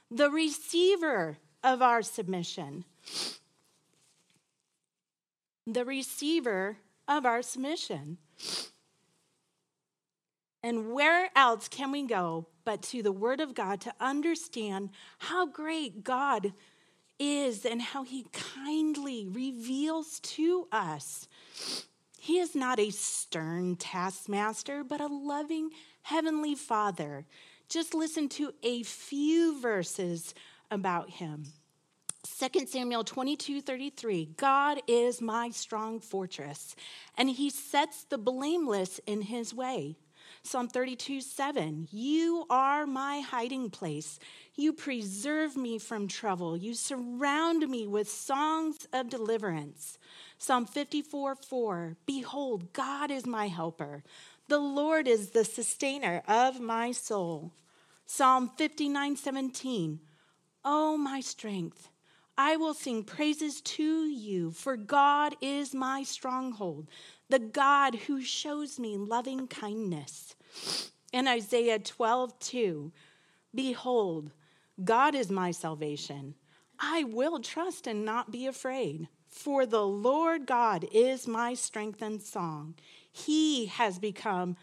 the 0.09 0.29
receiver 0.29 1.37
of 1.63 1.81
our 1.81 2.01
submission. 2.01 2.85
The 5.65 5.85
receiver 5.85 6.77
of 7.07 7.25
our 7.25 7.41
submission. 7.41 8.17
And 10.61 10.93
where 10.93 11.29
else 11.35 11.67
can 11.67 11.91
we 11.91 12.03
go 12.03 12.47
but 12.65 12.81
to 12.83 13.03
the 13.03 13.11
Word 13.11 13.39
of 13.39 13.53
God 13.53 13.81
to 13.81 13.93
understand 13.99 14.89
how 15.19 15.45
great 15.45 16.03
God 16.03 16.53
is 17.19 17.65
and 17.65 17.81
how 17.81 18.03
he 18.03 18.25
kindly 18.31 19.27
reveals 19.27 20.19
to 20.21 20.67
us. 20.71 21.27
He 22.19 22.39
is 22.39 22.55
not 22.55 22.79
a 22.79 22.89
stern 22.89 23.75
taskmaster, 23.75 24.83
but 24.83 25.01
a 25.01 25.07
loving 25.07 25.71
heavenly 26.03 26.55
father. 26.55 27.25
Just 27.69 27.93
listen 27.93 28.29
to 28.29 28.53
a 28.63 28.83
few 28.83 29.59
verses 29.59 30.33
about 30.71 31.09
him. 31.09 31.45
2 32.39 32.65
Samuel 32.67 33.03
22 33.03 33.61
33, 33.61 34.29
God 34.37 34.79
is 34.87 35.21
my 35.21 35.49
strong 35.49 35.99
fortress, 35.99 36.75
and 37.17 37.29
he 37.29 37.49
sets 37.49 38.05
the 38.05 38.17
blameless 38.17 38.99
in 39.05 39.23
his 39.23 39.53
way. 39.53 39.97
Psalm 40.45 40.67
32 40.67 41.21
7, 41.21 41.87
you 41.89 42.45
are 42.49 42.85
my 42.85 43.21
hiding 43.21 43.69
place. 43.69 44.19
You 44.55 44.73
preserve 44.73 45.55
me 45.55 45.79
from 45.79 46.09
trouble. 46.09 46.57
You 46.57 46.73
surround 46.73 47.69
me 47.69 47.87
with 47.87 48.09
songs 48.09 48.85
of 48.91 49.09
deliverance. 49.09 49.97
Psalm 50.37 50.65
54 50.65 51.35
4, 51.35 51.95
behold, 52.05 52.73
God 52.73 53.09
is 53.09 53.25
my 53.25 53.47
helper. 53.47 54.03
The 54.49 54.59
Lord 54.59 55.07
is 55.07 55.29
the 55.29 55.45
sustainer 55.45 56.21
of 56.27 56.59
my 56.59 56.91
soul. 56.91 57.53
Psalm 58.05 58.51
59 58.57 59.15
17, 59.15 60.01
oh, 60.65 60.97
my 60.97 61.21
strength. 61.21 61.87
I 62.37 62.55
will 62.55 62.73
sing 62.73 63.03
praises 63.03 63.61
to 63.61 64.05
you, 64.05 64.51
for 64.51 64.75
God 64.75 65.35
is 65.41 65.73
my 65.75 66.03
stronghold 66.03 66.87
the 67.33 67.39
God 67.39 67.95
who 67.95 68.21
shows 68.21 68.79
me 68.79 68.95
loving 68.95 69.47
kindness. 69.47 70.35
In 71.11 71.27
Isaiah 71.27 71.79
12, 71.79 72.37
2, 72.37 72.91
behold, 73.55 74.29
God 74.83 75.15
is 75.15 75.31
my 75.31 75.49
salvation. 75.49 76.35
I 76.79 77.05
will 77.05 77.39
trust 77.39 77.87
and 77.87 78.05
not 78.05 78.31
be 78.31 78.45
afraid, 78.45 79.07
for 79.29 79.65
the 79.65 79.81
Lord 79.81 80.45
God 80.45 80.85
is 80.91 81.27
my 81.27 81.55
strength 81.55 82.03
and 82.03 82.21
song. 82.21 82.75
He 83.11 83.65
has 83.65 83.97
become 83.97 84.55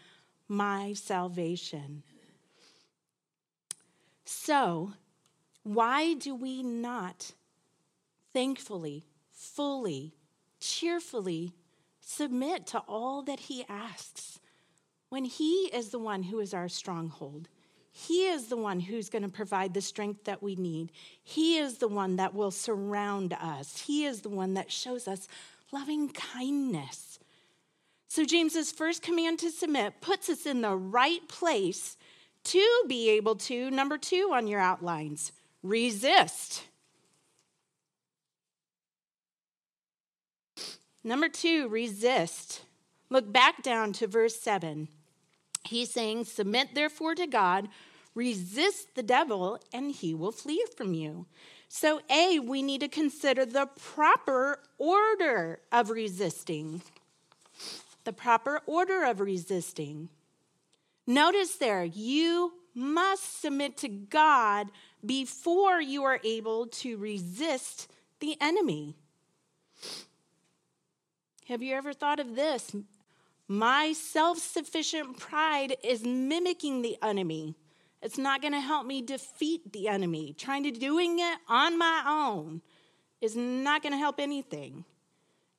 my 0.47 0.93
salvation. 0.93 2.03
So, 4.23 4.93
why 5.63 6.13
do 6.13 6.35
we 6.35 6.63
not 6.63 7.33
thankfully, 8.33 9.05
fully, 9.31 10.13
cheerfully 10.59 11.53
submit 11.99 12.67
to 12.67 12.79
all 12.87 13.21
that 13.23 13.41
He 13.41 13.65
asks. 13.69 14.39
When 15.09 15.25
He 15.25 15.69
is 15.73 15.89
the 15.89 15.99
one 15.99 16.23
who 16.23 16.39
is 16.39 16.53
our 16.53 16.69
stronghold, 16.69 17.47
He 17.91 18.27
is 18.27 18.47
the 18.47 18.57
one 18.57 18.79
who's 18.79 19.09
going 19.09 19.23
to 19.23 19.29
provide 19.29 19.73
the 19.73 19.81
strength 19.81 20.25
that 20.25 20.41
we 20.41 20.55
need. 20.55 20.91
He 21.23 21.57
is 21.57 21.77
the 21.77 21.87
one 21.87 22.15
that 22.17 22.33
will 22.33 22.51
surround 22.51 23.33
us. 23.33 23.83
He 23.85 24.05
is 24.05 24.21
the 24.21 24.29
one 24.29 24.53
that 24.53 24.71
shows 24.71 25.07
us 25.07 25.27
loving 25.71 26.09
kindness. 26.09 27.19
So, 28.07 28.25
James's 28.25 28.73
first 28.73 29.01
command 29.01 29.39
to 29.39 29.51
submit 29.51 30.01
puts 30.01 30.29
us 30.29 30.45
in 30.45 30.61
the 30.61 30.75
right 30.75 31.25
place 31.29 31.95
to 32.43 32.83
be 32.87 33.09
able 33.11 33.35
to, 33.35 33.71
number 33.71 33.97
two 33.97 34.31
on 34.33 34.47
your 34.47 34.59
outlines, 34.59 35.31
resist. 35.63 36.63
Number 41.03 41.29
two, 41.29 41.67
resist. 41.67 42.61
Look 43.09 43.31
back 43.31 43.63
down 43.63 43.93
to 43.93 44.07
verse 44.07 44.39
7. 44.39 44.87
He's 45.65 45.91
saying, 45.91 46.25
Submit 46.25 46.75
therefore 46.75 47.15
to 47.15 47.27
God, 47.27 47.69
resist 48.15 48.95
the 48.95 49.03
devil, 49.03 49.59
and 49.73 49.91
he 49.91 50.13
will 50.13 50.31
flee 50.31 50.63
from 50.75 50.93
you. 50.93 51.25
So, 51.67 52.01
A, 52.09 52.39
we 52.39 52.61
need 52.61 52.81
to 52.81 52.87
consider 52.87 53.45
the 53.45 53.67
proper 53.79 54.59
order 54.77 55.59
of 55.71 55.89
resisting. 55.89 56.81
The 58.03 58.13
proper 58.13 58.61
order 58.65 59.03
of 59.05 59.19
resisting. 59.19 60.09
Notice 61.07 61.55
there, 61.55 61.83
you 61.83 62.53
must 62.75 63.41
submit 63.41 63.77
to 63.77 63.87
God 63.87 64.69
before 65.05 65.81
you 65.81 66.03
are 66.03 66.19
able 66.23 66.67
to 66.67 66.97
resist 66.97 67.91
the 68.19 68.37
enemy. 68.39 68.95
Have 71.47 71.61
you 71.61 71.75
ever 71.75 71.93
thought 71.93 72.19
of 72.19 72.35
this? 72.35 72.75
My 73.47 73.93
self 73.93 74.37
sufficient 74.37 75.17
pride 75.17 75.75
is 75.83 76.05
mimicking 76.05 76.81
the 76.81 76.97
enemy. 77.01 77.55
It's 78.01 78.17
not 78.17 78.41
going 78.41 78.53
to 78.53 78.59
help 78.59 78.85
me 78.85 79.01
defeat 79.01 79.73
the 79.73 79.87
enemy. 79.87 80.33
Trying 80.37 80.63
to 80.63 80.71
doing 80.71 81.19
it 81.19 81.37
on 81.47 81.77
my 81.77 82.03
own 82.07 82.61
is 83.19 83.35
not 83.35 83.83
going 83.83 83.91
to 83.91 83.97
help 83.97 84.19
anything. 84.19 84.85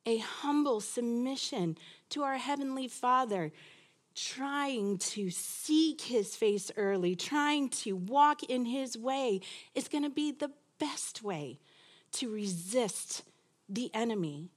A 0.05 0.17
humble 0.17 0.81
submission 0.81 1.77
to 2.09 2.23
our 2.23 2.37
heavenly 2.37 2.87
Father, 2.87 3.53
trying 4.15 4.97
to 4.97 5.29
seek 5.29 6.01
his 6.01 6.35
face 6.35 6.71
early, 6.75 7.15
trying 7.15 7.69
to 7.69 7.95
walk 7.95 8.43
in 8.43 8.65
his 8.65 8.97
way 8.97 9.39
is 9.75 9.87
going 9.87 10.03
to 10.03 10.09
be 10.09 10.31
the 10.31 10.51
best 10.79 11.23
way 11.23 11.59
to 12.13 12.29
resist 12.29 13.23
the 13.69 13.89
enemy. 13.93 14.49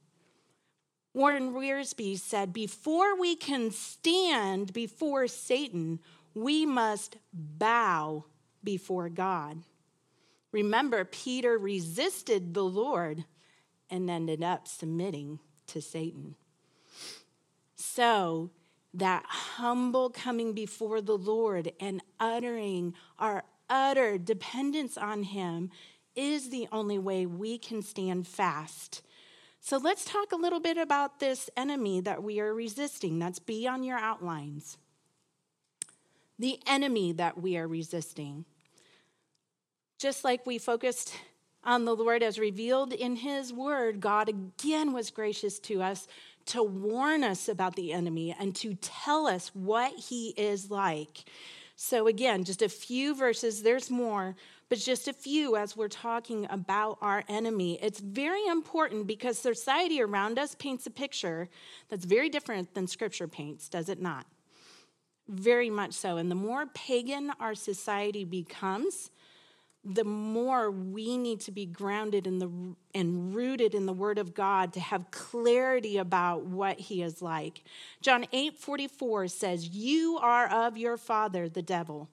Warren 1.17 1.51
Wiersbe 1.51 2.15
said, 2.19 2.53
Before 2.53 3.19
we 3.19 3.35
can 3.35 3.71
stand 3.71 4.71
before 4.71 5.27
Satan, 5.27 5.99
we 6.35 6.63
must 6.63 7.17
bow 7.33 8.25
before 8.63 9.09
God. 9.09 9.63
Remember, 10.51 11.03
Peter 11.05 11.57
resisted 11.57 12.53
the 12.53 12.63
Lord 12.63 13.25
and 13.89 14.11
ended 14.11 14.43
up 14.43 14.67
submitting 14.67 15.39
to 15.65 15.81
Satan. 15.81 16.35
So, 17.73 18.51
that 18.93 19.25
humble 19.25 20.11
coming 20.11 20.53
before 20.53 21.01
the 21.01 21.17
Lord 21.17 21.71
and 21.79 22.03
uttering 22.19 22.93
our 23.17 23.43
utter 23.67 24.19
dependence 24.19 24.99
on 24.99 25.23
Him 25.23 25.71
is 26.15 26.51
the 26.51 26.67
only 26.71 26.99
way 26.99 27.25
we 27.25 27.57
can 27.57 27.81
stand 27.81 28.27
fast 28.27 29.01
so 29.67 29.75
let's 29.75 30.05
talk 30.05 30.31
a 30.31 30.37
little 30.37 30.61
bit 30.61 30.77
about 30.77 31.19
this 31.19 31.49
enemy 31.57 31.99
that 31.99 32.23
we 32.23 32.39
are 32.39 32.53
resisting. 32.53 33.19
That's 33.19 33.37
B 33.37 33.67
on 33.67 33.83
your 33.83 33.97
outlines. 33.97 34.77
The 36.39 36.57
enemy 36.65 37.11
that 37.11 37.41
we 37.41 37.57
are 37.57 37.67
resisting. 37.67 38.45
Just 39.99 40.23
like 40.23 40.45
we 40.45 40.57
focused 40.57 41.13
on 41.65 41.83
the 41.83 41.97
Lord 41.97 42.23
as 42.23 42.39
revealed 42.39 42.93
in 42.93 43.17
His 43.17 43.51
Word, 43.51 43.99
God 43.99 44.29
again 44.29 44.93
was 44.93 45.11
gracious 45.11 45.59
to 45.59 45.83
us 45.83 46.07
to 46.45 46.63
warn 46.63 47.25
us 47.25 47.49
about 47.49 47.75
the 47.75 47.91
enemy 47.91 48.33
and 48.39 48.55
to 48.55 48.75
tell 48.75 49.27
us 49.27 49.49
what 49.53 49.91
He 49.97 50.29
is 50.37 50.71
like. 50.71 51.25
So, 51.75 52.07
again, 52.07 52.45
just 52.45 52.61
a 52.61 52.69
few 52.69 53.13
verses, 53.13 53.63
there's 53.63 53.91
more, 53.91 54.37
but 54.69 54.79
just 54.79 55.07
a 55.07 55.13
few 55.13 55.55
as 55.55 55.77
we're 55.77 55.87
talking 55.87 56.47
about 56.49 56.97
our 57.01 57.23
enemy. 57.27 57.79
It's 57.81 57.99
very 57.99 58.45
important 58.47 59.07
because 59.07 59.37
society 59.37 60.01
around 60.01 60.37
us 60.37 60.55
paints 60.55 60.85
a 60.85 60.91
picture 60.91 61.49
that's 61.89 62.05
very 62.05 62.29
different 62.29 62.73
than 62.73 62.87
scripture 62.87 63.27
paints, 63.27 63.69
does 63.69 63.89
it 63.89 64.01
not? 64.01 64.25
Very 65.27 65.69
much 65.69 65.93
so. 65.93 66.17
And 66.17 66.29
the 66.29 66.35
more 66.35 66.65
pagan 66.67 67.31
our 67.39 67.55
society 67.55 68.23
becomes, 68.23 69.11
the 69.83 70.03
more 70.03 70.69
we 70.69 71.17
need 71.17 71.39
to 71.41 71.51
be 71.51 71.65
grounded 71.65 72.27
in 72.27 72.39
the 72.39 72.49
and 72.93 73.33
rooted 73.33 73.73
in 73.73 73.85
the 73.85 73.93
word 73.93 74.17
of 74.17 74.33
God 74.33 74.73
to 74.73 74.79
have 74.79 75.11
clarity 75.11 75.97
about 75.97 76.43
what 76.43 76.79
he 76.79 77.01
is 77.01 77.21
like. 77.21 77.63
John 78.01 78.25
8:44 78.33 79.29
says, 79.29 79.69
"You 79.69 80.17
are 80.17 80.47
of 80.47 80.77
your 80.77 80.97
father 80.97 81.47
the 81.47 81.61
devil, 81.61 82.09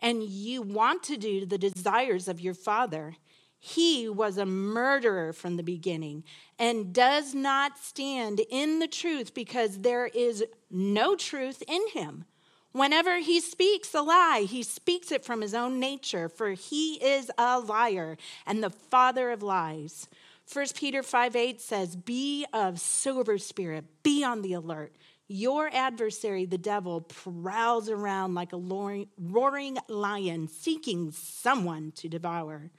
and 0.00 0.22
you 0.22 0.62
want 0.62 1.02
to 1.04 1.16
do 1.16 1.46
the 1.46 1.58
desires 1.58 2.28
of 2.28 2.40
your 2.40 2.54
father. 2.54 3.16
He 3.58 4.08
was 4.08 4.38
a 4.38 4.46
murderer 4.46 5.32
from 5.32 5.56
the 5.56 5.62
beginning 5.62 6.24
and 6.58 6.92
does 6.92 7.34
not 7.34 7.78
stand 7.78 8.40
in 8.50 8.80
the 8.80 8.88
truth 8.88 9.34
because 9.34 9.78
there 9.78 10.06
is 10.06 10.44
no 10.70 11.14
truth 11.14 11.62
in 11.68 11.82
him. 11.92 12.24
Whenever 12.72 13.18
he 13.18 13.38
speaks 13.38 13.94
a 13.94 14.00
lie, 14.00 14.46
he 14.48 14.62
speaks 14.62 15.12
it 15.12 15.24
from 15.24 15.42
his 15.42 15.54
own 15.54 15.78
nature, 15.78 16.28
for 16.28 16.52
he 16.52 16.94
is 16.94 17.30
a 17.36 17.60
liar 17.60 18.16
and 18.46 18.64
the 18.64 18.70
father 18.70 19.30
of 19.30 19.42
lies. 19.42 20.08
1 20.52 20.66
Peter 20.74 21.02
5 21.02 21.36
8 21.36 21.60
says, 21.60 21.96
Be 21.96 22.46
of 22.52 22.80
sober 22.80 23.38
spirit, 23.38 23.84
be 24.02 24.24
on 24.24 24.42
the 24.42 24.54
alert. 24.54 24.92
Your 25.34 25.70
adversary, 25.72 26.44
the 26.44 26.58
devil, 26.58 27.00
prowls 27.00 27.88
around 27.88 28.34
like 28.34 28.52
a 28.52 28.58
roaring 28.58 29.78
lion, 29.88 30.46
seeking 30.46 31.10
someone 31.10 31.90
to 31.92 32.06
devour. 32.06 32.70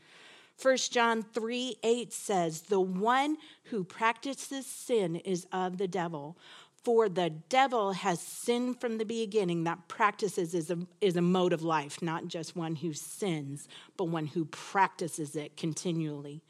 1 0.62 0.78
John 0.92 1.24
3 1.24 1.78
8 1.82 2.13
says, 2.13 2.62
The 2.62 2.80
one 2.80 3.38
who 3.63 3.84
practices 3.84 4.68
sin 4.68 5.16
is 5.16 5.48
of 5.52 5.80
the 5.80 5.88
devil. 5.88 6.38
For 6.84 7.10
the 7.10 7.32
devil 7.32 7.94
has 7.94 8.20
sinned 8.20 8.80
from 8.80 9.00
the 9.00 9.06
beginning. 9.06 9.63
That 9.63 9.88
practices 9.88 10.54
is 10.54 10.70
a, 10.70 10.78
is 11.02 11.16
a 11.16 11.24
mode 11.24 11.54
of 11.54 11.63
life, 11.63 12.04
not 12.04 12.28
just 12.28 12.56
one 12.56 12.76
who 12.76 12.94
sins, 12.94 13.68
but 13.98 14.10
one 14.10 14.28
who 14.28 14.46
practices 14.46 15.36
it 15.36 15.58
continually. 15.58 16.44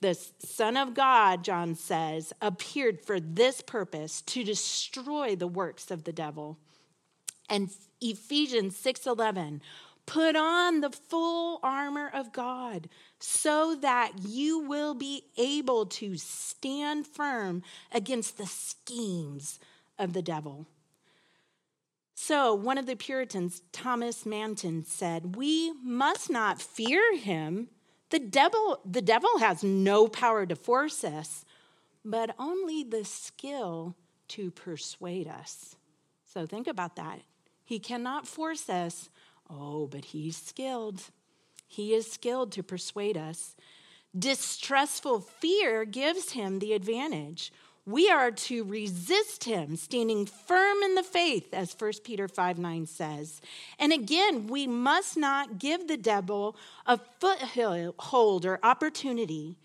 The 0.00 0.14
Son 0.14 0.76
of 0.76 0.94
God, 0.94 1.42
John 1.42 1.74
says, 1.74 2.32
appeared 2.40 3.00
for 3.00 3.18
this 3.18 3.60
purpose 3.60 4.22
to 4.22 4.44
destroy 4.44 5.34
the 5.34 5.48
works 5.48 5.90
of 5.90 6.04
the 6.04 6.12
devil. 6.12 6.58
And 7.48 7.70
Ephesians 8.00 8.76
6:11 8.76 9.60
Put 10.06 10.36
on 10.36 10.80
the 10.80 10.90
full 10.90 11.60
armor 11.62 12.08
of 12.08 12.32
God 12.32 12.88
so 13.18 13.74
that 13.74 14.12
you 14.26 14.58
will 14.58 14.94
be 14.94 15.24
able 15.36 15.84
to 15.84 16.16
stand 16.16 17.06
firm 17.06 17.62
against 17.92 18.38
the 18.38 18.46
schemes 18.46 19.60
of 19.98 20.14
the 20.14 20.22
devil. 20.22 20.66
So, 22.14 22.54
one 22.54 22.78
of 22.78 22.86
the 22.86 22.96
Puritans, 22.96 23.60
Thomas 23.70 24.24
Manton, 24.24 24.82
said, 24.82 25.36
We 25.36 25.72
must 25.84 26.30
not 26.30 26.60
fear 26.60 27.14
him 27.14 27.68
the 28.10 28.18
devil, 28.18 28.80
the 28.84 29.02
devil 29.02 29.38
has 29.38 29.62
no 29.62 30.08
power 30.08 30.46
to 30.46 30.56
force 30.56 31.04
us, 31.04 31.44
but 32.04 32.34
only 32.38 32.82
the 32.82 33.04
skill 33.04 33.94
to 34.28 34.50
persuade 34.50 35.28
us. 35.28 35.76
So 36.24 36.46
think 36.46 36.66
about 36.66 36.96
that. 36.96 37.20
He 37.64 37.78
cannot 37.78 38.26
force 38.26 38.68
us. 38.68 39.10
Oh, 39.50 39.86
but 39.86 40.06
he's 40.06 40.36
skilled. 40.36 41.02
He 41.66 41.94
is 41.94 42.10
skilled 42.10 42.52
to 42.52 42.62
persuade 42.62 43.16
us. 43.16 43.56
Distrustful 44.18 45.20
fear 45.20 45.84
gives 45.84 46.32
him 46.32 46.58
the 46.58 46.72
advantage 46.72 47.52
we 47.88 48.10
are 48.10 48.30
to 48.30 48.64
resist 48.64 49.44
him, 49.44 49.74
standing 49.74 50.26
firm 50.26 50.82
in 50.82 50.94
the 50.94 51.02
faith, 51.02 51.54
as 51.54 51.74
1 51.78 51.92
Peter 52.04 52.28
5 52.28 52.58
9 52.58 52.86
says. 52.86 53.40
And 53.78 53.94
again, 53.94 54.46
we 54.46 54.66
must 54.66 55.16
not 55.16 55.58
give 55.58 55.88
the 55.88 55.96
devil 55.96 56.54
a 56.84 57.00
foothold 57.18 58.44
or 58.44 58.60
opportunity. 58.62 59.56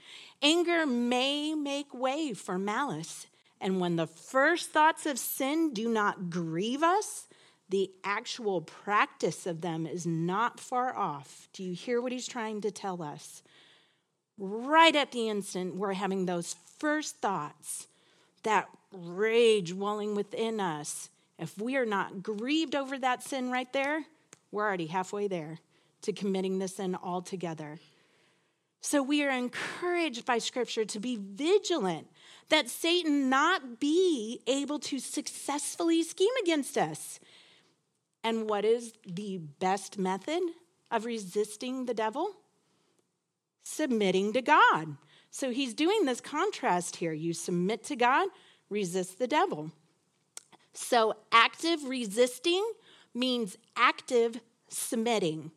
Anger 0.41 0.85
may 0.85 1.53
make 1.53 1.93
way 1.93 2.33
for 2.33 2.57
malice. 2.57 3.27
And 3.59 3.81
when 3.81 3.97
the 3.97 4.07
first 4.07 4.71
thoughts 4.71 5.05
of 5.05 5.19
sin 5.19 5.73
do 5.73 5.89
not 5.89 6.29
grieve 6.29 6.81
us, 6.83 7.27
the 7.67 7.91
actual 8.05 8.61
practice 8.61 9.45
of 9.45 9.59
them 9.59 9.85
is 9.85 10.07
not 10.07 10.61
far 10.61 10.95
off. 10.95 11.49
Do 11.51 11.61
you 11.61 11.73
hear 11.73 12.01
what 12.01 12.13
he's 12.13 12.27
trying 12.27 12.61
to 12.61 12.71
tell 12.71 13.01
us? 13.03 13.43
Right 14.37 14.95
at 14.95 15.11
the 15.11 15.27
instant 15.27 15.75
we're 15.75 15.93
having 15.93 16.25
those 16.25 16.55
first 16.79 17.17
thoughts 17.17 17.87
that 18.43 18.69
rage 18.91 19.73
welling 19.73 20.15
within 20.15 20.59
us, 20.59 21.09
if 21.39 21.57
we 21.57 21.75
are 21.75 21.85
not 21.85 22.21
grieved 22.21 22.75
over 22.75 22.97
that 22.99 23.23
sin 23.23 23.51
right 23.51 23.71
there, 23.73 24.05
we're 24.51 24.63
already 24.63 24.87
halfway 24.87 25.27
there 25.27 25.59
to 26.03 26.13
committing 26.13 26.59
the 26.59 26.67
sin 26.67 26.95
altogether. 27.01 27.79
So 28.81 29.01
we 29.01 29.23
are 29.23 29.31
encouraged 29.31 30.25
by 30.25 30.37
Scripture 30.37 30.85
to 30.85 30.99
be 30.99 31.17
vigilant 31.17 32.07
that 32.49 32.69
Satan 32.69 33.29
not 33.29 33.79
be 33.79 34.41
able 34.45 34.77
to 34.79 34.99
successfully 34.99 36.03
scheme 36.03 36.33
against 36.43 36.77
us. 36.77 37.19
And 38.23 38.49
what 38.49 38.65
is 38.65 38.93
the 39.05 39.37
best 39.37 39.97
method 39.97 40.41
of 40.91 41.05
resisting 41.05 41.85
the 41.85 41.93
devil? 41.93 42.31
Submitting 43.63 44.33
to 44.33 44.41
God. 44.41 44.97
So 45.33 45.49
he's 45.49 45.73
doing 45.73 46.05
this 46.05 46.21
contrast 46.21 46.97
here. 46.97 47.11
You 47.11 47.33
submit 47.33 47.83
to 47.85 47.95
God, 47.95 48.29
resist 48.69 49.17
the 49.17 49.25
devil. 49.25 49.71
So 50.73 51.15
active 51.31 51.83
resisting 51.85 52.63
means 53.15 53.57
active 53.75 54.39
submitting. 54.69 55.49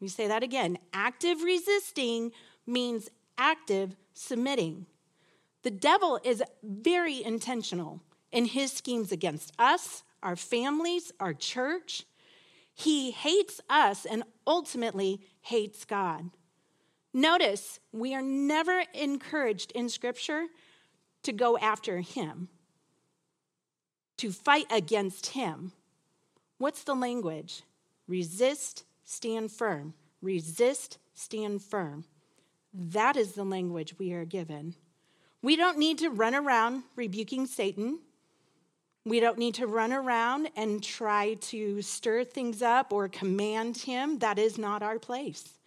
You 0.00 0.08
say 0.08 0.28
that 0.28 0.42
again. 0.42 0.76
Active 0.92 1.42
resisting 1.42 2.32
means 2.66 3.08
active 3.38 3.96
submitting. 4.12 4.84
The 5.62 5.70
devil 5.70 6.20
is 6.22 6.42
very 6.62 7.24
intentional 7.24 8.02
in 8.32 8.44
his 8.44 8.70
schemes 8.70 9.12
against 9.12 9.54
us, 9.58 10.02
our 10.22 10.36
families, 10.36 11.10
our 11.18 11.32
church. 11.32 12.04
He 12.74 13.12
hates 13.12 13.62
us 13.70 14.04
and 14.04 14.24
ultimately 14.46 15.22
hates 15.40 15.86
God. 15.86 16.28
Notice, 17.14 17.78
we 17.92 18.14
are 18.14 18.22
never 18.22 18.84
encouraged 18.94 19.72
in 19.72 19.88
Scripture 19.88 20.46
to 21.22 21.32
go 21.32 21.58
after 21.58 22.00
him, 22.00 22.48
to 24.16 24.32
fight 24.32 24.66
against 24.70 25.26
him. 25.26 25.72
What's 26.58 26.84
the 26.84 26.94
language? 26.94 27.62
Resist, 28.08 28.84
stand 29.04 29.52
firm. 29.52 29.94
Resist, 30.22 30.98
stand 31.14 31.62
firm. 31.62 32.04
That 32.72 33.16
is 33.16 33.32
the 33.32 33.44
language 33.44 33.98
we 33.98 34.12
are 34.12 34.24
given. 34.24 34.74
We 35.42 35.56
don't 35.56 35.78
need 35.78 35.98
to 35.98 36.08
run 36.08 36.34
around 36.34 36.84
rebuking 36.96 37.46
Satan. 37.46 37.98
We 39.04 39.20
don't 39.20 39.38
need 39.38 39.54
to 39.56 39.66
run 39.66 39.92
around 39.92 40.48
and 40.56 40.82
try 40.82 41.34
to 41.34 41.82
stir 41.82 42.24
things 42.24 42.62
up 42.62 42.92
or 42.92 43.08
command 43.08 43.76
him. 43.76 44.20
That 44.20 44.38
is 44.38 44.56
not 44.56 44.82
our 44.82 44.98
place. 44.98 45.58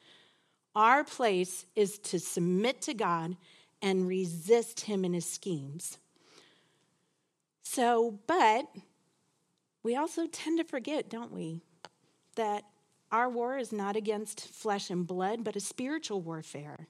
Our 0.75 1.03
place 1.03 1.65
is 1.75 1.97
to 1.99 2.19
submit 2.19 2.81
to 2.83 2.93
God 2.93 3.37
and 3.81 4.07
resist 4.07 4.81
him 4.81 5.05
in 5.05 5.13
his 5.13 5.25
schemes. 5.25 5.97
So, 7.63 8.19
but 8.27 8.67
we 9.83 9.95
also 9.95 10.27
tend 10.27 10.59
to 10.59 10.63
forget, 10.63 11.09
don't 11.09 11.31
we, 11.31 11.61
that 12.35 12.63
our 13.11 13.29
war 13.29 13.57
is 13.57 13.71
not 13.71 13.95
against 13.95 14.47
flesh 14.47 14.89
and 14.89 15.07
blood, 15.07 15.43
but 15.43 15.55
a 15.55 15.59
spiritual 15.59 16.21
warfare. 16.21 16.87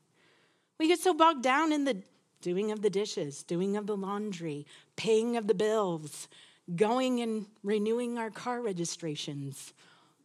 We 0.79 0.87
get 0.87 0.99
so 0.99 1.13
bogged 1.13 1.43
down 1.43 1.71
in 1.71 1.85
the 1.85 2.01
doing 2.41 2.71
of 2.71 2.81
the 2.81 2.89
dishes, 2.89 3.43
doing 3.43 3.77
of 3.77 3.87
the 3.87 3.97
laundry, 3.97 4.65
paying 4.95 5.37
of 5.37 5.47
the 5.47 5.53
bills, 5.53 6.27
going 6.75 7.21
and 7.21 7.45
renewing 7.63 8.17
our 8.17 8.29
car 8.29 8.61
registrations, 8.61 9.73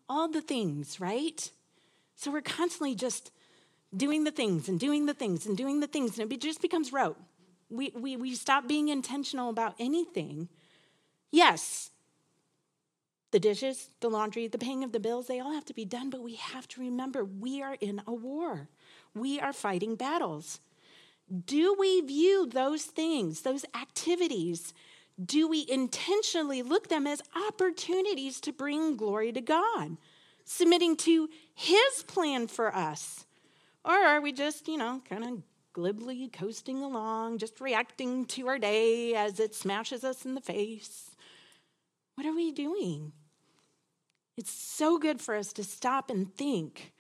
all 0.09 0.29
the 0.29 0.40
things, 0.40 1.01
right? 1.01 1.51
So 2.16 2.31
we're 2.31 2.40
constantly 2.40 2.94
just 2.94 3.31
doing 3.96 4.24
the 4.24 4.31
things 4.31 4.68
and 4.68 4.79
doing 4.79 5.07
the 5.07 5.14
things 5.14 5.46
and 5.46 5.57
doing 5.57 5.81
the 5.81 5.87
things, 5.87 6.18
and 6.18 6.33
it 6.33 6.40
just 6.40 6.62
becomes 6.62 6.92
rote. 6.92 7.18
We, 7.68 7.92
we, 7.94 8.16
we 8.16 8.35
stop 8.35 8.66
being 8.66 8.88
intentional 8.88 9.50
about 9.50 9.74
anything. 9.79 10.48
Yes, 11.31 11.90
the 13.31 13.38
dishes, 13.38 13.90
the 14.00 14.09
laundry, 14.09 14.48
the 14.48 14.59
paying 14.59 14.83
of 14.83 14.92
the 14.92 15.00
bills, 15.00 15.26
they 15.26 15.38
all 15.38 15.53
have 15.53 15.64
to 15.66 15.74
be 15.74 15.85
done, 15.85 16.11
but 16.11 16.22
we 16.22 16.35
have 16.35 16.66
to 16.68 16.81
remember 16.81 17.24
we 17.24 17.62
are 17.62 17.76
in 17.81 18.03
a 18.07 18.12
war. 18.12 18.68
We 19.14 19.38
are 19.38 19.53
fighting 19.53 19.94
battles. 19.94 20.61
Do 21.46 21.76
we 21.79 22.00
view 22.00 22.46
those 22.46 22.85
things, 22.85 23.42
those 23.42 23.64
activities, 23.81 24.74
do 25.24 25.46
we 25.46 25.66
intentionally 25.68 26.62
look 26.62 26.88
them 26.88 27.07
as 27.07 27.22
opportunities 27.48 28.40
to 28.40 28.53
bring 28.53 28.96
glory 28.96 29.33
to 29.33 29.40
God, 29.40 29.96
submitting 30.44 30.96
to 30.98 31.29
His 31.55 32.03
plan 32.07 32.48
for 32.48 32.74
us? 32.74 33.26
Or 33.85 33.93
are 33.93 34.21
we 34.21 34.33
just, 34.33 34.69
you 34.69 34.77
know, 34.77 35.03
kind 35.09 35.25
of 35.25 35.43
glibly 35.73 36.29
coasting 36.29 36.83
along, 36.83 37.38
just 37.38 37.61
reacting 37.61 38.27
to 38.27 38.49
our 38.49 38.59
day 38.59 39.14
as 39.14 39.40
it 39.40 39.55
smashes 39.55 40.05
us 40.05 40.25
in 40.25 40.35
the 40.35 40.40
face? 40.40 41.11
What 42.14 42.27
are 42.27 42.35
we 42.35 42.53
doing? 42.53 43.12
It's 44.37 44.51
so 44.53 44.99
good 44.99 45.21
for 45.21 45.35
us 45.35 45.53
to 45.55 45.64
stop 45.64 46.11
and 46.11 46.35
think 46.35 46.93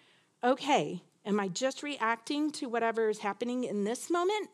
okay, 0.42 1.02
Am 1.26 1.38
I 1.38 1.48
just 1.48 1.82
reacting 1.82 2.50
to 2.52 2.68
whatever 2.68 3.08
is 3.08 3.18
happening 3.18 3.64
in 3.64 3.84
this 3.84 4.10
moment? 4.10 4.48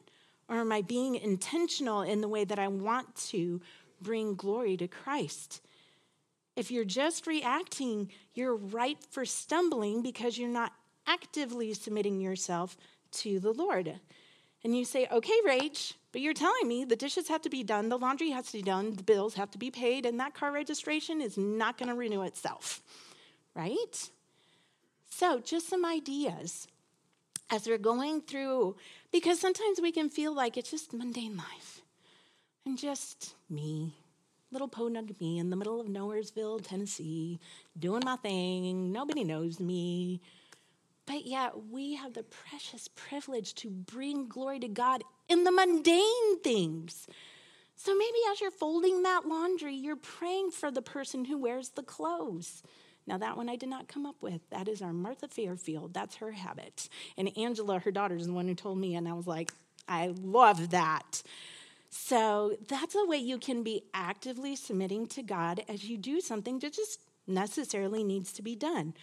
Or 0.49 0.57
am 0.57 0.73
I 0.73 0.83
being 0.83 1.15
intentional 1.15 2.03
in 2.03 2.21
the 2.21 2.29
way 2.29 2.45
that 2.45 2.59
I 2.59 2.69
want 2.69 3.15
to 3.31 3.61
bring 4.01 4.35
glory 4.35 4.77
to 4.79 4.89
Christ? 4.89 5.61
If 6.57 6.71
you're 6.71 6.85
just 6.85 7.27
reacting, 7.27 8.11
you're 8.35 8.57
ripe 8.57 9.05
for 9.11 9.25
stumbling 9.25 10.03
because 10.03 10.39
you're 10.39 10.49
not 10.49 10.73
actively 11.07 11.73
submitting 11.75 12.21
yourself 12.21 12.77
to 13.13 13.41
the 13.41 13.53
Lord. 13.53 14.01
And 14.65 14.77
you 14.77 14.85
say, 14.85 15.07
okay, 15.11 15.39
Rach, 15.47 15.95
but 16.13 16.21
you're 16.21 16.35
telling 16.35 16.67
me 16.67 16.85
the 16.85 16.97
dishes 16.97 17.29
have 17.29 17.43
to 17.43 17.51
be 17.51 17.63
done, 17.63 17.89
the 17.89 17.99
laundry 17.99 18.31
has 18.31 18.47
to 18.47 18.53
be 18.55 18.63
done, 18.63 18.95
the 18.95 19.03
bills 19.03 19.35
have 19.35 19.51
to 19.53 19.59
be 19.59 19.71
paid, 19.71 20.07
and 20.07 20.19
that 20.19 20.35
car 20.35 20.51
registration 20.51 21.21
is 21.21 21.37
not 21.37 21.79
going 21.79 21.89
to 21.89 21.95
renew 21.95 22.23
itself, 22.23 22.81
right? 23.55 24.11
So, 25.11 25.41
just 25.41 25.69
some 25.69 25.85
ideas 25.85 26.67
as 27.51 27.67
we're 27.67 27.79
going 27.79 28.23
through, 28.23 28.77
because 29.13 29.39
sometimes 29.41 29.81
we 29.81 29.93
can 29.93 30.11
feel 30.11 30.35
like 30.35 30.57
it's 30.57 30.71
just 30.71 30.93
mundane 30.93 31.37
life 31.37 31.83
and 32.65 32.77
just 32.77 33.35
me, 33.49 33.95
little 34.51 34.69
podunk 34.69 35.21
me 35.21 35.39
in 35.39 35.51
the 35.51 35.57
middle 35.57 35.81
of 35.81 35.87
Nowheresville, 35.87 36.67
Tennessee, 36.67 37.39
doing 37.79 38.03
my 38.05 38.17
thing. 38.17 38.91
Nobody 38.91 39.23
knows 39.23 39.61
me. 39.61 40.21
But 41.07 41.25
yet, 41.25 41.53
we 41.71 41.95
have 41.95 42.15
the 42.15 42.25
precious 42.25 42.89
privilege 42.89 43.55
to 43.57 43.71
bring 43.71 44.29
glory 44.29 44.59
to 44.61 44.69
God 44.69 45.03
in 45.29 45.45
the 45.45 45.53
mundane 45.53 46.41
things. 46.43 47.07
So 47.77 47.95
maybe 47.95 48.19
as 48.33 48.41
you're 48.41 48.51
folding 48.51 49.03
that 49.03 49.27
laundry, 49.27 49.75
you're 49.75 49.97
praying 49.97 50.51
for 50.51 50.71
the 50.71 50.83
person 50.83 51.25
who 51.25 51.39
wears 51.39 51.71
the 51.71 51.83
clothes. 51.83 52.63
Now, 53.07 53.19
that 53.19 53.37
one 53.37 53.49
I 53.49 53.55
did 53.55 53.69
not 53.69 53.87
come 53.87 54.05
up 54.05 54.21
with. 54.21 54.41
That 54.51 54.67
is 54.67 54.83
our 54.83 54.93
Martha 54.93 55.29
Fairfield. 55.29 55.95
That's 55.95 56.17
her 56.17 56.33
habit. 56.33 56.89
And 57.17 57.31
Angela, 57.39 57.79
her 57.79 57.93
daughter, 57.93 58.17
is 58.17 58.27
the 58.27 58.33
one 58.33 58.49
who 58.49 58.55
told 58.55 58.79
me, 58.79 58.97
and 58.97 59.07
I 59.07 59.13
was 59.13 59.29
like, 59.29 59.53
I 59.87 60.13
love 60.21 60.71
that. 60.71 61.23
So 61.89 62.57
that's 62.67 62.97
a 62.97 63.07
way 63.07 63.19
you 63.19 63.39
can 63.39 63.63
be 63.63 63.85
actively 63.95 64.57
submitting 64.57 65.07
to 65.09 65.23
God 65.23 65.63
as 65.69 65.85
you 65.85 65.97
do 65.97 66.21
something 66.21 66.59
that 66.59 66.73
just 66.73 67.01
necessarily 67.29 68.03
needs 68.03 68.33
to 68.33 68.43
be 68.43 68.57
done. 68.57 68.95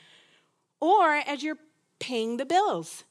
Or 0.81 1.13
as 1.25 1.41
you're 1.41 1.57
paying 2.03 2.35
the 2.35 2.45
bills, 2.45 3.05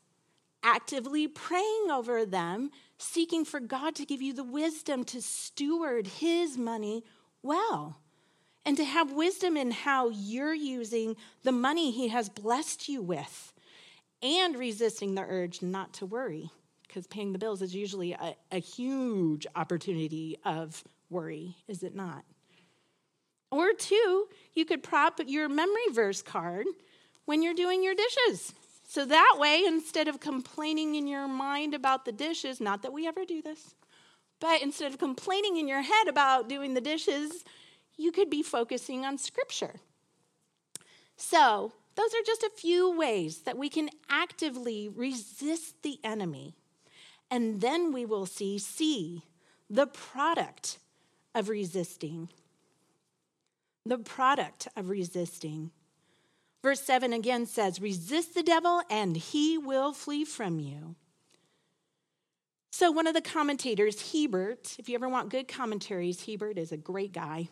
actively 0.62 1.26
praying 1.26 1.90
over 1.90 2.26
them, 2.26 2.70
seeking 2.98 3.42
for 3.42 3.58
God 3.58 3.94
to 3.94 4.04
give 4.04 4.20
you 4.20 4.34
the 4.34 4.44
wisdom 4.44 5.02
to 5.04 5.22
steward 5.22 6.06
His 6.06 6.58
money 6.58 7.02
well 7.42 7.96
and 8.66 8.76
to 8.76 8.84
have 8.84 9.10
wisdom 9.10 9.56
in 9.56 9.70
how 9.70 10.10
you're 10.10 10.52
using 10.52 11.16
the 11.42 11.52
money 11.52 11.90
He 11.90 12.08
has 12.08 12.28
blessed 12.28 12.86
you 12.86 13.00
with, 13.00 13.54
and 14.22 14.58
resisting 14.58 15.14
the 15.14 15.22
urge 15.22 15.62
not 15.62 15.94
to 15.94 16.04
worry, 16.04 16.50
because 16.86 17.06
paying 17.06 17.32
the 17.32 17.38
bills 17.38 17.62
is 17.62 17.74
usually 17.74 18.12
a, 18.12 18.36
a 18.50 18.58
huge 18.58 19.46
opportunity 19.56 20.36
of 20.44 20.84
worry, 21.08 21.56
is 21.66 21.82
it 21.82 21.94
not? 21.94 22.24
Or 23.50 23.72
two, 23.72 24.28
you 24.52 24.66
could 24.66 24.82
prop 24.82 25.18
your 25.26 25.48
memory 25.48 25.88
verse 25.92 26.20
card 26.20 26.66
when 27.24 27.42
you're 27.42 27.54
doing 27.54 27.82
your 27.82 27.94
dishes. 27.94 28.52
So 28.92 29.06
that 29.06 29.36
way, 29.38 29.64
instead 29.66 30.06
of 30.06 30.20
complaining 30.20 30.96
in 30.96 31.06
your 31.06 31.26
mind 31.26 31.72
about 31.72 32.04
the 32.04 32.12
dishes, 32.12 32.60
not 32.60 32.82
that 32.82 32.92
we 32.92 33.06
ever 33.06 33.24
do 33.24 33.40
this, 33.40 33.74
but 34.38 34.60
instead 34.60 34.92
of 34.92 34.98
complaining 34.98 35.56
in 35.56 35.66
your 35.66 35.80
head 35.80 36.08
about 36.08 36.46
doing 36.46 36.74
the 36.74 36.80
dishes, 36.82 37.42
you 37.96 38.12
could 38.12 38.28
be 38.28 38.42
focusing 38.42 39.06
on 39.06 39.16
Scripture. 39.16 39.76
So, 41.16 41.72
those 41.94 42.12
are 42.12 42.26
just 42.26 42.42
a 42.42 42.50
few 42.54 42.94
ways 42.94 43.38
that 43.44 43.56
we 43.56 43.70
can 43.70 43.88
actively 44.10 44.90
resist 44.90 45.82
the 45.82 45.98
enemy. 46.04 46.54
And 47.30 47.62
then 47.62 47.94
we 47.94 48.04
will 48.04 48.26
see 48.26 48.58
C, 48.58 49.22
the 49.70 49.86
product 49.86 50.78
of 51.34 51.48
resisting. 51.48 52.28
The 53.86 53.96
product 53.96 54.68
of 54.76 54.90
resisting. 54.90 55.70
Verse 56.62 56.80
7 56.82 57.12
again 57.12 57.46
says, 57.46 57.80
Resist 57.80 58.34
the 58.34 58.42
devil 58.42 58.82
and 58.88 59.16
he 59.16 59.58
will 59.58 59.92
flee 59.92 60.24
from 60.24 60.60
you. 60.60 60.94
So, 62.70 62.90
one 62.90 63.06
of 63.06 63.14
the 63.14 63.20
commentators, 63.20 64.12
Hiebert, 64.12 64.76
if 64.78 64.88
you 64.88 64.94
ever 64.94 65.08
want 65.08 65.28
good 65.30 65.48
commentaries, 65.48 66.24
Hiebert 66.26 66.56
is 66.58 66.72
a 66.72 66.76
great 66.76 67.12
guy. 67.12 67.48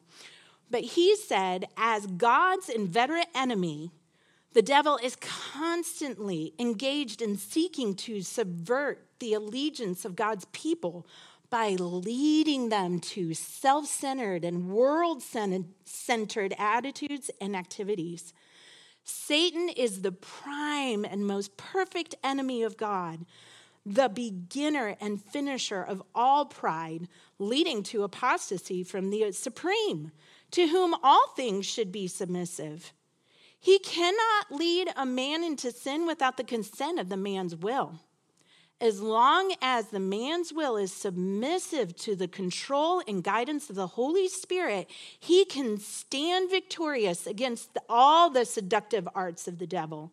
But 0.70 0.82
he 0.82 1.16
said, 1.16 1.66
as 1.76 2.06
God's 2.06 2.68
inveterate 2.68 3.28
enemy, 3.34 3.92
The 4.52 4.62
devil 4.62 4.98
is 5.00 5.16
constantly 5.16 6.54
engaged 6.58 7.22
in 7.22 7.36
seeking 7.36 7.94
to 7.96 8.20
subvert 8.22 9.06
the 9.20 9.34
allegiance 9.34 10.04
of 10.04 10.16
God's 10.16 10.44
people 10.46 11.06
by 11.50 11.70
leading 11.70 12.68
them 12.68 12.98
to 13.00 13.32
self 13.34 13.86
centered 13.86 14.44
and 14.44 14.68
world 14.68 15.22
centered 15.22 16.54
attitudes 16.58 17.30
and 17.40 17.54
activities. 17.54 18.32
Satan 19.11 19.68
is 19.68 20.02
the 20.02 20.12
prime 20.12 21.04
and 21.04 21.26
most 21.26 21.56
perfect 21.56 22.14
enemy 22.22 22.62
of 22.62 22.76
God, 22.76 23.26
the 23.84 24.08
beginner 24.08 24.96
and 25.00 25.22
finisher 25.22 25.82
of 25.82 26.02
all 26.14 26.46
pride, 26.46 27.08
leading 27.38 27.82
to 27.84 28.04
apostasy 28.04 28.82
from 28.82 29.11
the 29.11 29.32
supreme, 29.32 30.12
to 30.52 30.68
whom 30.68 30.94
all 31.02 31.28
things 31.36 31.66
should 31.66 31.90
be 31.90 32.06
submissive. 32.06 32.92
He 33.58 33.78
cannot 33.78 34.50
lead 34.50 34.88
a 34.96 35.04
man 35.04 35.44
into 35.44 35.70
sin 35.70 36.06
without 36.06 36.36
the 36.36 36.44
consent 36.44 36.98
of 36.98 37.08
the 37.08 37.16
man's 37.16 37.54
will. 37.54 38.00
As 38.81 39.03
long 39.03 39.55
as 39.61 39.89
the 39.89 40.01
man's 40.01 40.55
will 40.55 40.78
is 40.78 40.91
submissive 40.91 41.95
to 41.97 42.16
the 42.16 42.28
control 42.28 43.03
and 43.07 43.22
guidance 43.22 43.68
of 43.68 43.76
the 43.76 43.89
Holy 43.89 44.26
Spirit, 44.26 44.89
he 45.18 45.45
can 45.45 45.78
stand 45.78 46.51
victorious 46.51 47.26
against 47.26 47.76
all 47.91 48.31
the 48.31 48.47
seductive 48.47 49.07
arts 49.14 49.47
of 49.47 49.59
the 49.59 49.66
devil. 49.66 50.12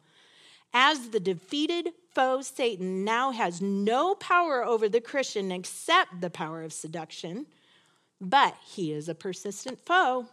As 0.73 1.09
the 1.09 1.19
defeated 1.21 1.93
foe, 2.13 2.41
Satan 2.41 3.05
now 3.05 3.31
has 3.31 3.61
no 3.61 4.15
power 4.15 4.65
over 4.65 4.89
the 4.89 4.99
Christian 4.99 5.49
except 5.49 6.19
the 6.19 6.29
power 6.29 6.61
of 6.61 6.73
seduction, 6.73 7.45
but 8.19 8.57
he 8.65 8.91
is 8.91 9.07
a 9.07 9.15
persistent 9.15 9.79
foe. 9.85 10.25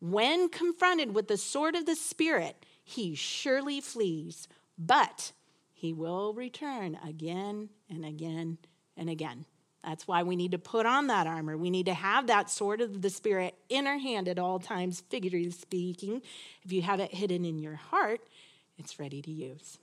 When 0.00 0.48
confronted 0.48 1.14
with 1.14 1.28
the 1.28 1.36
sword 1.36 1.76
of 1.76 1.84
the 1.84 1.96
Spirit, 1.96 2.64
he 2.82 3.14
surely 3.14 3.82
flees, 3.82 4.48
but 4.78 5.32
he 5.78 5.92
will 5.92 6.34
return 6.34 6.98
again 7.06 7.68
and 7.88 8.04
again 8.04 8.58
and 8.96 9.08
again. 9.08 9.44
That's 9.84 10.08
why 10.08 10.24
we 10.24 10.34
need 10.34 10.52
to 10.52 10.58
put 10.58 10.86
on 10.86 11.06
that 11.06 11.28
armor. 11.28 11.56
We 11.56 11.70
need 11.70 11.86
to 11.86 11.94
have 11.94 12.26
that 12.26 12.50
sword 12.50 12.80
of 12.80 13.00
the 13.00 13.10
Spirit 13.10 13.54
in 13.68 13.86
our 13.86 13.96
hand 13.96 14.28
at 14.28 14.40
all 14.40 14.58
times, 14.58 15.04
figuratively 15.08 15.52
speaking. 15.52 16.22
If 16.64 16.72
you 16.72 16.82
have 16.82 16.98
it 16.98 17.14
hidden 17.14 17.44
in 17.44 17.60
your 17.60 17.76
heart, 17.76 18.20
it's 18.76 18.98
ready 18.98 19.22
to 19.22 19.30
use. 19.30 19.78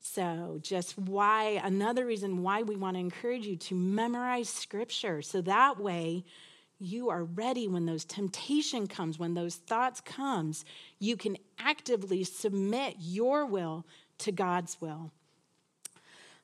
So, 0.00 0.58
just 0.60 0.98
why, 0.98 1.60
another 1.64 2.04
reason 2.04 2.42
why 2.42 2.62
we 2.62 2.76
want 2.76 2.96
to 2.96 3.00
encourage 3.00 3.46
you 3.46 3.56
to 3.56 3.74
memorize 3.74 4.50
scripture. 4.50 5.22
So 5.22 5.40
that 5.42 5.80
way, 5.80 6.24
you 6.82 7.10
are 7.10 7.24
ready 7.24 7.68
when 7.68 7.86
those 7.86 8.04
temptation 8.04 8.86
comes 8.88 9.18
when 9.18 9.34
those 9.34 9.54
thoughts 9.54 10.00
comes 10.00 10.64
you 10.98 11.16
can 11.16 11.36
actively 11.58 12.24
submit 12.24 12.96
your 12.98 13.46
will 13.46 13.86
to 14.18 14.32
god's 14.32 14.76
will 14.80 15.12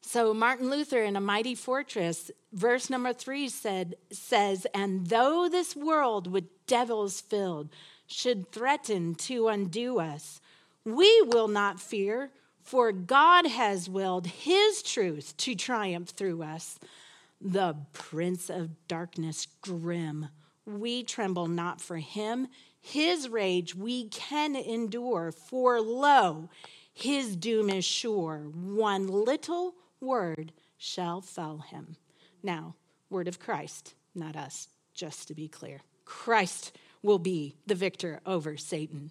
so 0.01 0.33
martin 0.33 0.71
luther 0.71 1.03
in 1.03 1.17
a 1.17 1.21
mighty 1.21 1.55
fortress 1.55 2.31
verse 2.53 2.89
number 2.89 3.13
three 3.13 3.49
said 3.49 3.95
says 4.11 4.67
and 4.75 5.09
though 5.09 5.49
this 5.49 5.77
world 5.77 6.31
with 6.31 6.45
devils 6.67 7.21
filled 7.21 7.69
should 8.07 8.51
threaten 8.51 9.15
to 9.15 9.49
undo 9.49 9.99
us 9.99 10.41
we 10.85 11.23
will 11.23 11.49
not 11.49 11.81
fear 11.81 12.31
for 12.63 12.93
god 12.93 13.47
has 13.47 13.89
willed 13.89 14.27
his 14.27 14.83
truth 14.83 15.37
to 15.37 15.55
triumph 15.55 16.11
through 16.11 16.43
us 16.43 16.79
the 17.41 17.77
prince 17.93 18.51
of 18.51 18.89
darkness 18.89 19.47
grim. 19.63 20.29
We 20.67 21.03
tremble 21.03 21.47
not 21.47 21.81
for 21.81 21.97
him. 21.97 22.49
His 22.81 23.29
rage 23.29 23.75
we 23.75 24.09
can 24.09 24.57
endure, 24.57 25.33
for 25.33 25.81
lo, 25.81 26.49
his 26.93 27.37
doom 27.37 27.71
is 27.71 27.85
sure. 27.85 28.51
One 28.53 29.07
little 29.07 29.75
word 30.01 30.53
shall 30.77 31.21
fell 31.21 31.59
him. 31.59 31.97
Now, 32.43 32.77
word 33.11 33.29
of 33.29 33.39
Christ, 33.39 33.95
not 34.15 34.37
us, 34.37 34.69
just 34.95 35.29
to 35.29 35.35
be 35.35 35.49
clear. 35.49 35.81
Christ 36.05 36.77
will 37.03 37.19
be 37.19 37.57
the 37.67 37.75
victor 37.75 38.21
over 38.27 38.57
Satan. 38.57 39.11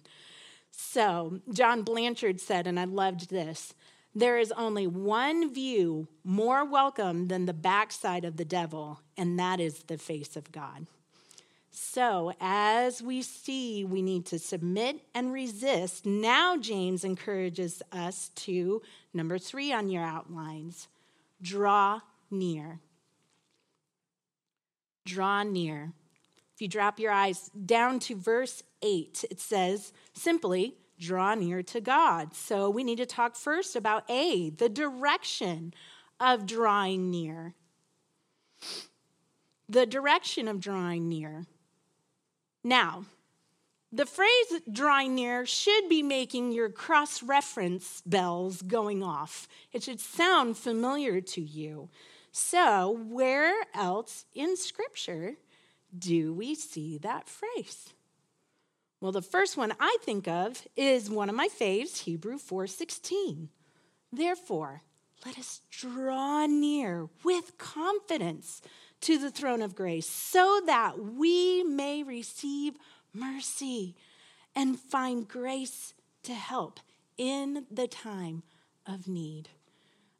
So, 0.70 1.40
John 1.52 1.82
Blanchard 1.82 2.40
said, 2.40 2.66
and 2.66 2.78
I 2.78 2.84
loved 2.84 3.30
this 3.30 3.74
there 4.14 4.38
is 4.38 4.52
only 4.52 4.86
one 4.86 5.52
view 5.52 6.08
more 6.24 6.64
welcome 6.64 7.28
than 7.28 7.46
the 7.46 7.52
backside 7.52 8.24
of 8.24 8.36
the 8.36 8.44
devil, 8.44 9.00
and 9.16 9.38
that 9.38 9.60
is 9.60 9.84
the 9.84 9.98
face 9.98 10.34
of 10.34 10.50
God. 10.50 10.86
So, 11.70 12.32
as 12.40 13.02
we 13.02 13.22
see, 13.22 13.84
we 13.84 14.02
need 14.02 14.26
to 14.26 14.38
submit 14.38 15.00
and 15.14 15.32
resist. 15.32 16.06
Now, 16.06 16.56
James 16.56 17.04
encourages 17.04 17.82
us 17.92 18.30
to, 18.36 18.82
number 19.12 19.38
three 19.38 19.72
on 19.72 19.88
your 19.88 20.02
outlines, 20.02 20.88
draw 21.40 22.00
near. 22.30 22.80
Draw 25.04 25.44
near. 25.44 25.92
If 26.54 26.62
you 26.62 26.68
drop 26.68 26.98
your 26.98 27.12
eyes 27.12 27.50
down 27.66 28.00
to 28.00 28.16
verse 28.16 28.62
8, 28.82 29.24
it 29.30 29.40
says 29.40 29.92
simply, 30.12 30.74
draw 30.98 31.34
near 31.34 31.62
to 31.62 31.80
God. 31.80 32.34
So 32.34 32.68
we 32.68 32.82
need 32.82 32.98
to 32.98 33.06
talk 33.06 33.36
first 33.36 33.76
about 33.76 34.04
A, 34.10 34.50
the 34.50 34.68
direction 34.68 35.72
of 36.18 36.46
drawing 36.46 37.10
near. 37.10 37.54
The 39.68 39.86
direction 39.86 40.48
of 40.48 40.60
drawing 40.60 41.08
near. 41.08 41.46
Now, 42.68 43.06
the 43.90 44.04
phrase 44.04 44.60
drawing 44.70 45.14
near 45.14 45.46
should 45.46 45.88
be 45.88 46.02
making 46.02 46.52
your 46.52 46.68
cross 46.68 47.22
reference 47.22 48.02
bells 48.04 48.60
going 48.60 49.02
off. 49.02 49.48
It 49.72 49.84
should 49.84 50.00
sound 50.00 50.58
familiar 50.58 51.22
to 51.22 51.40
you. 51.40 51.88
So, 52.30 52.90
where 53.08 53.54
else 53.74 54.26
in 54.34 54.58
Scripture 54.58 55.36
do 55.98 56.34
we 56.34 56.54
see 56.54 56.98
that 56.98 57.26
phrase? 57.26 57.94
Well, 59.00 59.12
the 59.12 59.22
first 59.22 59.56
one 59.56 59.72
I 59.80 59.96
think 60.02 60.28
of 60.28 60.66
is 60.76 61.08
one 61.08 61.30
of 61.30 61.34
my 61.34 61.48
faves, 61.48 62.00
Hebrew 62.00 62.36
4:16. 62.36 63.48
Therefore, 64.12 64.82
let 65.24 65.38
us 65.38 65.62
draw 65.70 66.44
near 66.44 67.08
with 67.24 67.56
confidence 67.56 68.60
to 69.02 69.18
the 69.18 69.30
throne 69.30 69.62
of 69.62 69.74
grace 69.74 70.08
so 70.08 70.60
that 70.66 70.98
we 70.98 71.62
may 71.62 72.02
receive 72.02 72.74
mercy 73.12 73.94
and 74.54 74.78
find 74.78 75.28
grace 75.28 75.94
to 76.22 76.34
help 76.34 76.80
in 77.16 77.66
the 77.70 77.86
time 77.86 78.42
of 78.86 79.08
need. 79.08 79.48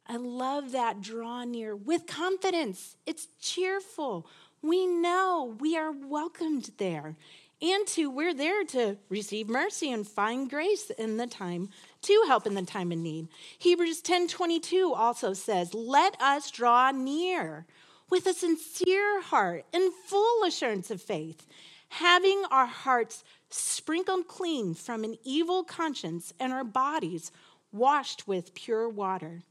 I 0.07 0.17
love 0.17 0.71
that 0.71 1.01
draw 1.01 1.43
near 1.43 1.75
with 1.75 2.07
confidence. 2.07 2.97
It's 3.05 3.27
cheerful. 3.39 4.27
We 4.61 4.87
know 4.87 5.55
we 5.59 5.77
are 5.77 5.91
welcomed 5.91 6.71
there 6.77 7.15
and 7.61 7.85
two, 7.85 8.09
we're 8.09 8.33
there 8.33 8.63
to 8.63 8.97
receive 9.09 9.49
mercy 9.49 9.91
and 9.91 10.07
find 10.07 10.49
grace 10.49 10.89
in 10.91 11.17
the 11.17 11.27
time 11.27 11.69
to 12.03 12.23
help 12.25 12.47
in 12.47 12.53
the 12.53 12.61
time 12.61 12.91
of 12.91 12.97
need. 12.97 13.27
Hebrews 13.57 14.01
10:22 14.01 14.93
also 14.93 15.33
says, 15.33 15.73
"Let 15.73 16.19
us 16.21 16.51
draw 16.51 16.91
near 16.91 17.65
with 18.09 18.25
a 18.25 18.33
sincere 18.33 19.21
heart 19.21 19.65
and 19.73 19.93
full 19.93 20.43
assurance 20.43 20.89
of 20.91 21.01
faith, 21.01 21.45
having 21.89 22.43
our 22.51 22.65
hearts 22.65 23.23
sprinkled 23.49 24.27
clean 24.27 24.73
from 24.73 25.03
an 25.03 25.17
evil 25.23 25.63
conscience 25.63 26.33
and 26.39 26.53
our 26.53 26.63
bodies 26.63 27.31
washed 27.71 28.27
with 28.27 28.53
pure 28.53 28.87
water." 28.89 29.43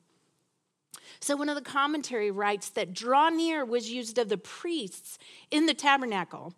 So, 1.20 1.36
one 1.36 1.48
of 1.48 1.54
the 1.56 1.62
commentary 1.62 2.30
writes 2.30 2.68
that 2.70 2.92
draw 2.92 3.28
near 3.28 3.64
was 3.64 3.90
used 3.90 4.18
of 4.18 4.28
the 4.28 4.38
priests 4.38 5.18
in 5.50 5.66
the 5.66 5.74
tabernacle 5.74 6.54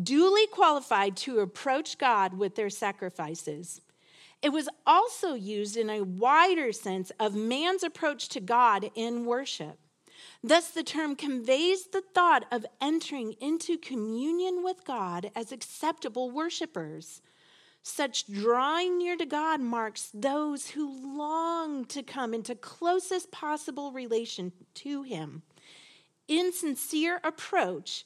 duly 0.00 0.46
qualified 0.46 1.16
to 1.16 1.40
approach 1.40 1.98
God 1.98 2.34
with 2.34 2.54
their 2.54 2.70
sacrifices. 2.70 3.80
It 4.42 4.50
was 4.50 4.68
also 4.86 5.34
used 5.34 5.76
in 5.76 5.88
a 5.88 6.02
wider 6.02 6.72
sense 6.72 7.10
of 7.18 7.34
man's 7.34 7.82
approach 7.82 8.28
to 8.30 8.40
God 8.40 8.90
in 8.94 9.24
worship. 9.24 9.78
Thus, 10.46 10.70
the 10.70 10.84
term 10.84 11.16
conveys 11.16 11.86
the 11.86 12.04
thought 12.14 12.44
of 12.52 12.64
entering 12.80 13.34
into 13.40 13.76
communion 13.76 14.62
with 14.62 14.84
God 14.84 15.32
as 15.34 15.50
acceptable 15.50 16.30
worshipers. 16.30 17.20
Such 17.82 18.32
drawing 18.32 18.96
near 18.96 19.16
to 19.16 19.26
God 19.26 19.60
marks 19.60 20.08
those 20.14 20.68
who 20.68 21.18
long 21.18 21.84
to 21.86 22.00
come 22.04 22.32
into 22.32 22.54
closest 22.54 23.32
possible 23.32 23.90
relation 23.90 24.52
to 24.74 25.02
Him. 25.02 25.42
Insincere 26.28 27.18
approach 27.24 28.04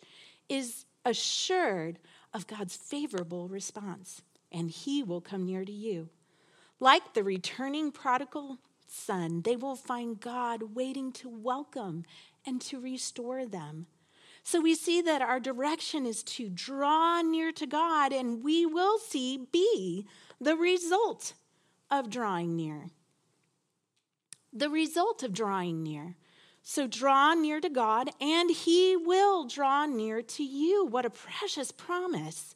is 0.49 0.87
assured 1.05 1.99
of 2.33 2.47
God's 2.47 2.75
favorable 2.75 3.49
response, 3.49 4.23
and 4.51 4.71
He 4.71 5.03
will 5.03 5.21
come 5.21 5.45
near 5.45 5.67
to 5.67 5.73
you. 5.73 6.09
Like 6.79 7.13
the 7.13 7.23
returning 7.23 7.93
prodigal 7.93 8.57
son, 8.91 9.43
they 9.43 9.57
will 9.57 9.77
find 9.77 10.21
God 10.21 10.75
waiting 10.75 11.13
to 11.13 11.29
welcome 11.29 12.05
and 12.47 12.61
to 12.63 12.81
restore 12.81 13.47
them. 13.47 13.87
So 14.43 14.61
we 14.61 14.75
see 14.75 15.03
that 15.03 15.23
our 15.23 15.41
direction 15.41 16.07
is 16.07 16.23
to 16.25 16.49
draw 16.49 17.21
near 17.21 17.53
to 17.53 17.67
God, 17.67 18.13
and 18.13 18.43
we 18.43 18.65
will 18.65 18.99
see 18.99 19.47
B, 19.53 20.07
the 20.41 20.57
result 20.57 21.35
of 21.91 22.11
drawing 22.11 22.57
near. 22.57 22.87
The 24.53 24.71
result 24.71 25.23
of 25.23 25.33
drawing 25.33 25.83
near. 25.83 26.17
So 26.63 26.87
draw 26.87 27.35
near 27.35 27.61
to 27.61 27.69
God, 27.69 28.11
and 28.21 28.51
He 28.51 28.97
will 28.97 29.47
draw 29.47 29.87
near 29.87 30.23
to 30.23 30.43
you. 30.43 30.85
What 30.85 31.07
a 31.07 31.11
precious 31.11 31.71
promise. 31.71 32.55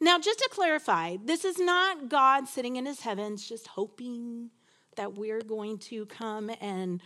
Now, 0.00 0.18
just 0.18 0.38
to 0.38 0.48
clarify, 0.52 1.16
this 1.22 1.44
is 1.44 1.58
not 1.58 2.08
God 2.08 2.46
sitting 2.46 2.76
in 2.76 2.86
his 2.86 3.00
heavens 3.00 3.48
just 3.48 3.66
hoping 3.66 4.50
that 4.96 5.14
we're 5.14 5.42
going 5.42 5.78
to 5.78 6.06
come 6.06 6.50
and 6.60 7.02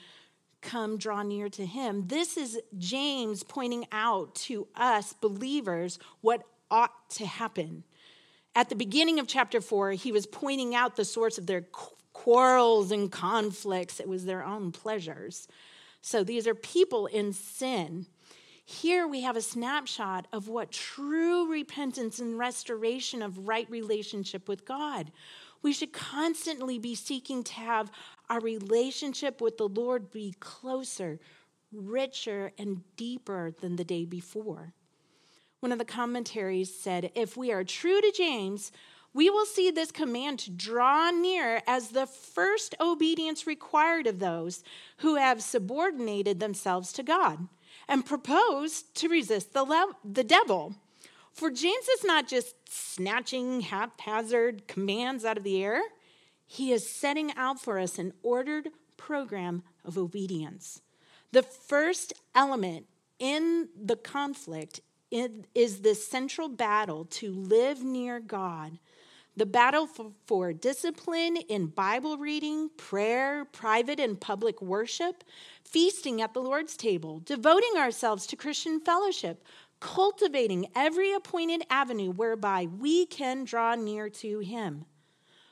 come 0.62 0.96
draw 0.96 1.22
near 1.22 1.48
to 1.50 1.66
him. 1.66 2.06
This 2.06 2.36
is 2.36 2.58
James 2.78 3.42
pointing 3.42 3.86
out 3.92 4.34
to 4.36 4.68
us 4.74 5.12
believers 5.12 5.98
what 6.20 6.44
ought 6.70 7.10
to 7.10 7.26
happen. 7.26 7.84
At 8.54 8.68
the 8.68 8.74
beginning 8.74 9.18
of 9.18 9.26
chapter 9.26 9.60
4, 9.60 9.92
he 9.92 10.12
was 10.12 10.26
pointing 10.26 10.74
out 10.74 10.96
the 10.96 11.04
source 11.04 11.38
of 11.38 11.46
their 11.46 11.62
quarrels 12.12 12.92
and 12.92 13.10
conflicts. 13.10 14.00
It 14.00 14.08
was 14.08 14.24
their 14.24 14.44
own 14.44 14.72
pleasures. 14.72 15.48
So 16.00 16.24
these 16.24 16.46
are 16.46 16.54
people 16.54 17.06
in 17.06 17.32
sin. 17.32 18.06
Here 18.64 19.06
we 19.06 19.22
have 19.22 19.36
a 19.36 19.42
snapshot 19.42 20.28
of 20.32 20.48
what 20.48 20.70
true 20.70 21.50
repentance 21.50 22.20
and 22.20 22.38
restoration 22.38 23.22
of 23.22 23.46
right 23.46 23.68
relationship 23.70 24.48
with 24.48 24.64
God. 24.64 25.10
We 25.62 25.72
should 25.72 25.92
constantly 25.92 26.78
be 26.78 26.94
seeking 26.94 27.44
to 27.44 27.52
have 27.54 27.90
our 28.28 28.40
relationship 28.40 29.40
with 29.40 29.58
the 29.58 29.68
Lord 29.68 30.10
be 30.10 30.34
closer, 30.40 31.20
richer, 31.72 32.52
and 32.58 32.82
deeper 32.96 33.52
than 33.60 33.76
the 33.76 33.84
day 33.84 34.04
before. 34.04 34.72
One 35.60 35.70
of 35.72 35.78
the 35.78 35.84
commentaries 35.84 36.74
said 36.74 37.12
if 37.14 37.36
we 37.36 37.52
are 37.52 37.62
true 37.62 38.00
to 38.00 38.12
James, 38.16 38.72
we 39.14 39.30
will 39.30 39.46
see 39.46 39.70
this 39.70 39.92
command 39.92 40.38
to 40.40 40.50
draw 40.50 41.10
near 41.10 41.62
as 41.66 41.88
the 41.88 42.06
first 42.06 42.74
obedience 42.80 43.46
required 43.46 44.06
of 44.06 44.18
those 44.18 44.64
who 44.98 45.16
have 45.16 45.42
subordinated 45.42 46.40
themselves 46.40 46.92
to 46.94 47.02
God 47.02 47.46
and 47.88 48.06
propose 48.06 48.82
to 48.94 49.08
resist 49.08 49.52
the, 49.52 49.64
le- 49.64 49.96
the 50.04 50.24
devil. 50.24 50.74
For 51.32 51.50
James 51.50 51.88
is 51.88 52.04
not 52.04 52.28
just 52.28 52.54
snatching 52.68 53.62
haphazard 53.62 54.68
commands 54.68 55.24
out 55.24 55.38
of 55.38 55.44
the 55.44 55.62
air, 55.62 55.80
he 56.46 56.72
is 56.72 56.88
setting 56.88 57.32
out 57.36 57.60
for 57.60 57.78
us 57.78 57.98
an 57.98 58.12
ordered 58.22 58.68
program 58.96 59.62
of 59.84 59.96
obedience. 59.96 60.82
The 61.32 61.42
first 61.42 62.12
element 62.34 62.86
in 63.18 63.68
the 63.82 63.96
conflict 63.96 64.80
is 65.10 65.80
this 65.80 66.06
central 66.06 66.48
battle 66.48 67.06
to 67.06 67.32
live 67.32 67.82
near 67.82 68.20
God. 68.20 68.78
The 69.34 69.46
battle 69.46 69.86
for, 69.86 70.12
for, 70.26 70.52
discipline 70.52 71.36
in 71.36 71.68
Bible 71.68 72.18
reading, 72.18 72.68
prayer, 72.76 73.46
private 73.46 73.98
and 73.98 74.20
public 74.20 74.60
worship, 74.60 75.24
feasting 75.64 76.20
at 76.20 76.34
the 76.34 76.42
Lord's 76.42 76.76
table, 76.76 77.22
devoting 77.24 77.72
ourselves 77.78 78.26
to 78.26 78.36
Christian 78.36 78.78
fellowship, 78.78 79.42
cultivating 79.82 80.68
every 80.76 81.12
appointed 81.12 81.64
avenue 81.68 82.12
whereby 82.12 82.68
we 82.78 83.04
can 83.04 83.44
draw 83.44 83.74
near 83.74 84.08
to 84.08 84.38
Him. 84.38 84.84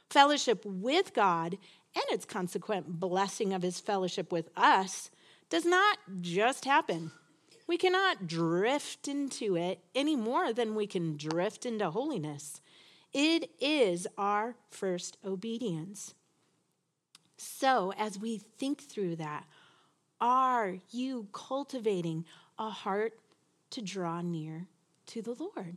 Fellowship 0.09 0.65
with 0.65 1.13
God 1.13 1.59
and 1.97 2.05
its 2.11 2.25
consequent 2.25 3.01
blessing 3.01 3.53
of 3.53 3.63
His 3.63 3.81
fellowship 3.81 4.31
with 4.31 4.49
us 4.57 5.11
does 5.51 5.67
not 5.67 5.99
just 6.21 6.65
happen. 6.65 7.11
We 7.67 7.77
cannot 7.77 8.29
drift 8.29 9.09
into 9.09 9.57
it 9.57 9.81
any 9.97 10.15
more 10.15 10.53
than 10.53 10.77
we 10.77 10.87
can 10.87 11.17
drift 11.17 11.67
into 11.67 11.91
holiness. 11.91 12.61
It 13.13 13.51
is 13.61 14.07
our 14.17 14.55
first 14.71 15.19
obedience. 15.25 16.15
So, 17.37 17.93
as 17.99 18.17
we 18.19 18.39
think 18.39 18.81
through 18.81 19.17
that, 19.17 19.45
are 20.21 20.77
you 20.91 21.27
cultivating 21.33 22.27
a 22.59 22.71
heart 22.71 23.15
to 23.71 23.83
draw 23.83 24.21
near 24.21 24.69
to 25.07 25.23
the 25.23 25.35
Lord. 25.35 25.77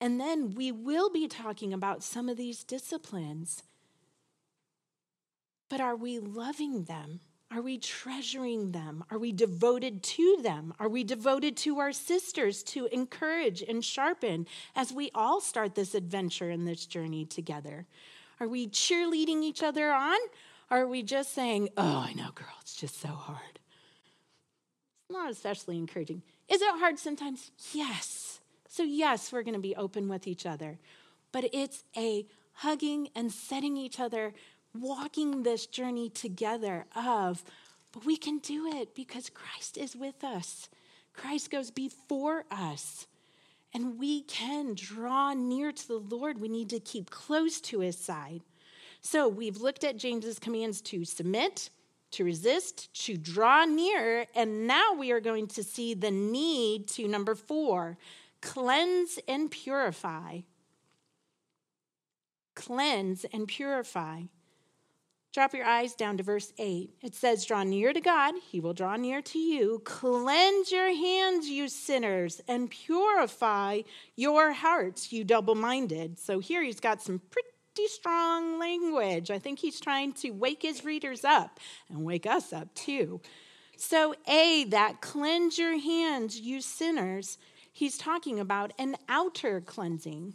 And 0.00 0.20
then 0.20 0.54
we 0.54 0.70
will 0.70 1.10
be 1.10 1.28
talking 1.28 1.72
about 1.72 2.02
some 2.02 2.28
of 2.28 2.36
these 2.36 2.64
disciplines. 2.64 3.62
But 5.70 5.80
are 5.80 5.96
we 5.96 6.18
loving 6.18 6.84
them? 6.84 7.20
Are 7.50 7.62
we 7.62 7.78
treasuring 7.78 8.72
them? 8.72 9.04
Are 9.10 9.18
we 9.18 9.32
devoted 9.32 10.02
to 10.02 10.38
them? 10.42 10.74
Are 10.80 10.88
we 10.88 11.04
devoted 11.04 11.56
to 11.58 11.78
our 11.78 11.92
sisters 11.92 12.62
to 12.64 12.86
encourage 12.86 13.62
and 13.62 13.84
sharpen 13.84 14.46
as 14.74 14.92
we 14.92 15.10
all 15.14 15.40
start 15.40 15.74
this 15.74 15.94
adventure 15.94 16.50
and 16.50 16.66
this 16.66 16.84
journey 16.84 17.24
together? 17.24 17.86
Are 18.40 18.48
we 18.48 18.66
cheerleading 18.66 19.42
each 19.42 19.62
other 19.62 19.92
on? 19.92 20.18
Or 20.70 20.78
are 20.78 20.88
we 20.88 21.02
just 21.02 21.32
saying, 21.32 21.68
oh, 21.76 22.04
I 22.08 22.14
know, 22.14 22.30
girl, 22.34 22.48
it's 22.60 22.74
just 22.74 23.00
so 23.00 23.08
hard? 23.08 23.53
Not 25.14 25.30
especially 25.30 25.78
encouraging. 25.78 26.22
Is 26.48 26.60
it 26.60 26.78
hard 26.78 26.98
sometimes? 26.98 27.50
Yes. 27.72 28.40
So, 28.68 28.82
yes, 28.82 29.32
we're 29.32 29.42
going 29.42 29.54
to 29.54 29.60
be 29.60 29.76
open 29.76 30.08
with 30.08 30.26
each 30.26 30.44
other. 30.44 30.78
But 31.32 31.44
it's 31.52 31.84
a 31.96 32.26
hugging 32.52 33.08
and 33.14 33.32
setting 33.32 33.76
each 33.76 33.98
other, 33.98 34.34
walking 34.78 35.42
this 35.42 35.66
journey 35.66 36.08
together 36.10 36.86
of, 36.94 37.42
but 37.92 38.04
we 38.04 38.16
can 38.16 38.38
do 38.38 38.66
it 38.66 38.94
because 38.94 39.30
Christ 39.30 39.78
is 39.78 39.96
with 39.96 40.22
us. 40.24 40.68
Christ 41.12 41.50
goes 41.50 41.70
before 41.70 42.44
us. 42.50 43.06
And 43.72 43.98
we 43.98 44.22
can 44.22 44.74
draw 44.74 45.32
near 45.32 45.72
to 45.72 45.88
the 45.88 45.98
Lord. 45.98 46.40
We 46.40 46.48
need 46.48 46.70
to 46.70 46.80
keep 46.80 47.10
close 47.10 47.60
to 47.62 47.80
his 47.80 47.98
side. 47.98 48.42
So 49.00 49.28
we've 49.28 49.58
looked 49.58 49.84
at 49.84 49.96
James's 49.96 50.38
commands 50.38 50.80
to 50.82 51.04
submit, 51.04 51.70
to 52.14 52.24
resist, 52.24 52.92
to 53.04 53.16
draw 53.16 53.64
near. 53.64 54.26
And 54.34 54.66
now 54.66 54.94
we 54.94 55.12
are 55.12 55.20
going 55.20 55.46
to 55.48 55.62
see 55.62 55.94
the 55.94 56.10
need 56.10 56.88
to, 56.88 57.06
number 57.08 57.34
four, 57.34 57.96
cleanse 58.40 59.18
and 59.28 59.50
purify. 59.50 60.40
Cleanse 62.54 63.24
and 63.32 63.48
purify. 63.48 64.22
Drop 65.34 65.52
your 65.52 65.66
eyes 65.66 65.96
down 65.96 66.16
to 66.18 66.22
verse 66.22 66.52
8. 66.58 66.94
It 67.02 67.12
says, 67.16 67.44
Draw 67.44 67.64
near 67.64 67.92
to 67.92 68.00
God, 68.00 68.36
he 68.40 68.60
will 68.60 68.72
draw 68.72 68.94
near 68.94 69.20
to 69.20 69.38
you. 69.40 69.82
Cleanse 69.84 70.70
your 70.70 70.94
hands, 70.94 71.48
you 71.48 71.68
sinners, 71.68 72.40
and 72.46 72.70
purify 72.70 73.80
your 74.14 74.52
hearts, 74.52 75.12
you 75.12 75.24
double 75.24 75.56
minded. 75.56 76.20
So 76.20 76.38
here 76.38 76.62
he's 76.62 76.78
got 76.78 77.02
some 77.02 77.20
pretty 77.32 77.48
pretty 77.74 77.88
strong 77.88 78.58
language. 78.58 79.30
I 79.30 79.38
think 79.38 79.58
he's 79.58 79.80
trying 79.80 80.12
to 80.14 80.30
wake 80.30 80.62
his 80.62 80.84
readers 80.84 81.24
up 81.24 81.58
and 81.88 82.04
wake 82.04 82.26
us 82.26 82.52
up 82.52 82.72
too. 82.74 83.20
So, 83.76 84.14
A, 84.28 84.64
that 84.68 85.00
cleanse 85.00 85.58
your 85.58 85.78
hands, 85.78 86.38
you 86.38 86.60
sinners, 86.60 87.38
he's 87.72 87.98
talking 87.98 88.38
about 88.38 88.72
an 88.78 88.96
outer 89.08 89.60
cleansing. 89.60 90.34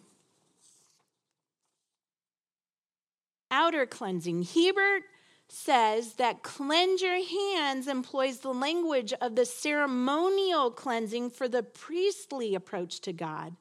Outer 3.49 3.85
cleansing. 3.85 4.43
Hiebert 4.43 5.03
says 5.47 6.13
that 6.15 6.43
cleanse 6.43 7.01
your 7.01 7.25
hands 7.25 7.87
employs 7.87 8.39
the 8.39 8.53
language 8.53 9.13
of 9.21 9.35
the 9.35 9.45
ceremonial 9.45 10.69
cleansing 10.69 11.29
for 11.29 11.47
the 11.47 11.63
priestly 11.63 12.53
approach 12.53 12.99
to 13.01 13.13
God 13.13 13.55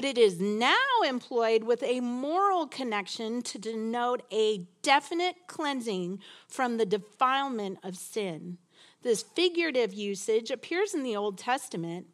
but 0.00 0.08
it 0.08 0.16
is 0.16 0.40
now 0.40 0.74
employed 1.06 1.62
with 1.62 1.82
a 1.82 2.00
moral 2.00 2.66
connection 2.66 3.42
to 3.42 3.58
denote 3.58 4.22
a 4.32 4.66
definite 4.80 5.36
cleansing 5.46 6.18
from 6.48 6.78
the 6.78 6.86
defilement 6.86 7.78
of 7.82 7.94
sin. 7.98 8.56
This 9.02 9.22
figurative 9.22 9.92
usage 9.92 10.50
appears 10.50 10.94
in 10.94 11.02
the 11.02 11.16
Old 11.16 11.36
Testament 11.36 12.06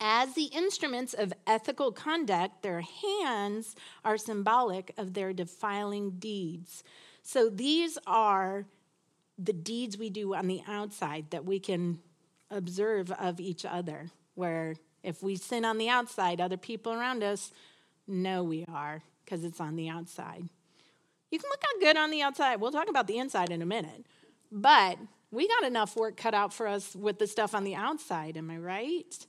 as 0.00 0.32
the 0.32 0.44
instruments 0.44 1.12
of 1.12 1.34
ethical 1.46 1.92
conduct, 1.92 2.62
their 2.62 2.80
hands 2.80 3.76
are 4.02 4.16
symbolic 4.16 4.94
of 4.96 5.12
their 5.12 5.34
defiling 5.34 6.12
deeds. 6.12 6.82
So 7.22 7.50
these 7.50 7.98
are 8.06 8.64
the 9.36 9.52
deeds 9.52 9.98
we 9.98 10.08
do 10.08 10.34
on 10.34 10.46
the 10.46 10.62
outside 10.66 11.26
that 11.28 11.44
we 11.44 11.60
can 11.60 11.98
observe 12.50 13.10
of 13.10 13.38
each 13.38 13.66
other, 13.66 14.08
where 14.34 14.76
if 15.02 15.22
we 15.22 15.36
sin 15.36 15.64
on 15.64 15.78
the 15.78 15.88
outside, 15.88 16.40
other 16.40 16.56
people 16.56 16.92
around 16.92 17.22
us 17.22 17.52
know 18.06 18.42
we 18.42 18.64
are 18.66 19.02
because 19.24 19.44
it's 19.44 19.60
on 19.60 19.76
the 19.76 19.88
outside. 19.88 20.48
You 21.30 21.38
can 21.38 21.48
look 21.48 21.62
out 21.62 21.80
good 21.80 21.96
on 21.96 22.10
the 22.10 22.22
outside. 22.22 22.60
We'll 22.60 22.72
talk 22.72 22.88
about 22.88 23.06
the 23.06 23.18
inside 23.18 23.50
in 23.50 23.62
a 23.62 23.66
minute. 23.66 24.04
But 24.50 24.98
we 25.30 25.46
got 25.46 25.64
enough 25.64 25.96
work 25.96 26.16
cut 26.16 26.34
out 26.34 26.52
for 26.52 26.66
us 26.66 26.94
with 26.94 27.18
the 27.18 27.26
stuff 27.26 27.54
on 27.54 27.64
the 27.64 27.76
outside, 27.76 28.36
am 28.36 28.50
I 28.50 28.58
right? 28.58 29.26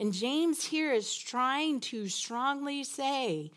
And 0.00 0.12
James 0.12 0.64
here 0.64 0.92
is 0.92 1.14
trying 1.14 1.80
to 1.80 2.08
strongly 2.08 2.82
say, 2.82 3.52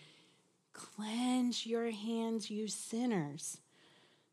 cleanse 0.74 1.65
your 1.65 1.89
hands, 1.89 2.51
you 2.51 2.68
sinners. 2.68 3.57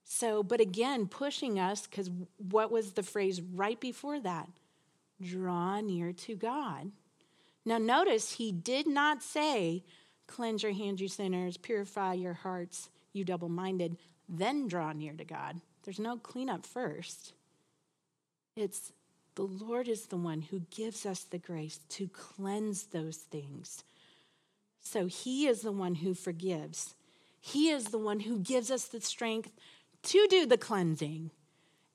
So, 0.05 0.43
but 0.43 0.61
again, 0.61 1.07
pushing 1.07 1.59
us, 1.59 1.87
because 1.87 2.11
what 2.37 2.71
was 2.71 2.93
the 2.93 3.03
phrase 3.03 3.41
right 3.41 3.81
before 3.81 4.21
that? 4.21 4.49
Draw 5.23 5.81
near 5.81 6.13
to 6.13 6.37
God. 6.37 6.93
Now, 7.65 7.79
notice 7.79 8.33
he 8.33 8.53
did 8.53 8.87
not 8.87 9.23
say, 9.23 9.85
Cleanse 10.27 10.63
your 10.63 10.73
hands, 10.73 11.01
you 11.01 11.09
sinners, 11.09 11.57
purify 11.57 12.15
your 12.15 12.33
hearts, 12.33 12.89
you 13.13 13.25
double 13.25 13.49
minded, 13.49 13.99
then 14.29 14.69
draw 14.69 14.93
near 14.93 15.13
to 15.13 15.25
God. 15.25 15.61
There's 15.85 15.99
no 15.99 16.17
cleanup 16.17 16.65
first. 16.65 17.35
It's 18.57 18.93
the 19.35 19.43
Lord 19.43 19.89
is 19.89 20.07
the 20.07 20.17
one 20.17 20.43
who 20.43 20.61
gives 20.71 21.05
us 21.05 21.25
the 21.25 21.39
grace 21.39 21.81
to 21.91 22.09
cleanse 22.09 22.85
those 22.85 23.17
things. 23.17 23.85
So 24.81 25.07
he 25.07 25.47
is 25.47 25.63
the 25.63 25.73
one 25.73 25.97
who 25.97 26.15
forgives. 26.15 26.95
He 27.41 27.71
is 27.71 27.87
the 27.87 27.99
one 27.99 28.21
who 28.21 28.39
gives 28.39 28.71
us 28.71 28.85
the 28.85 29.01
strength 29.01 29.51
to 30.05 30.27
do 30.29 30.47
the 30.47 30.59
cleansing. 30.59 31.31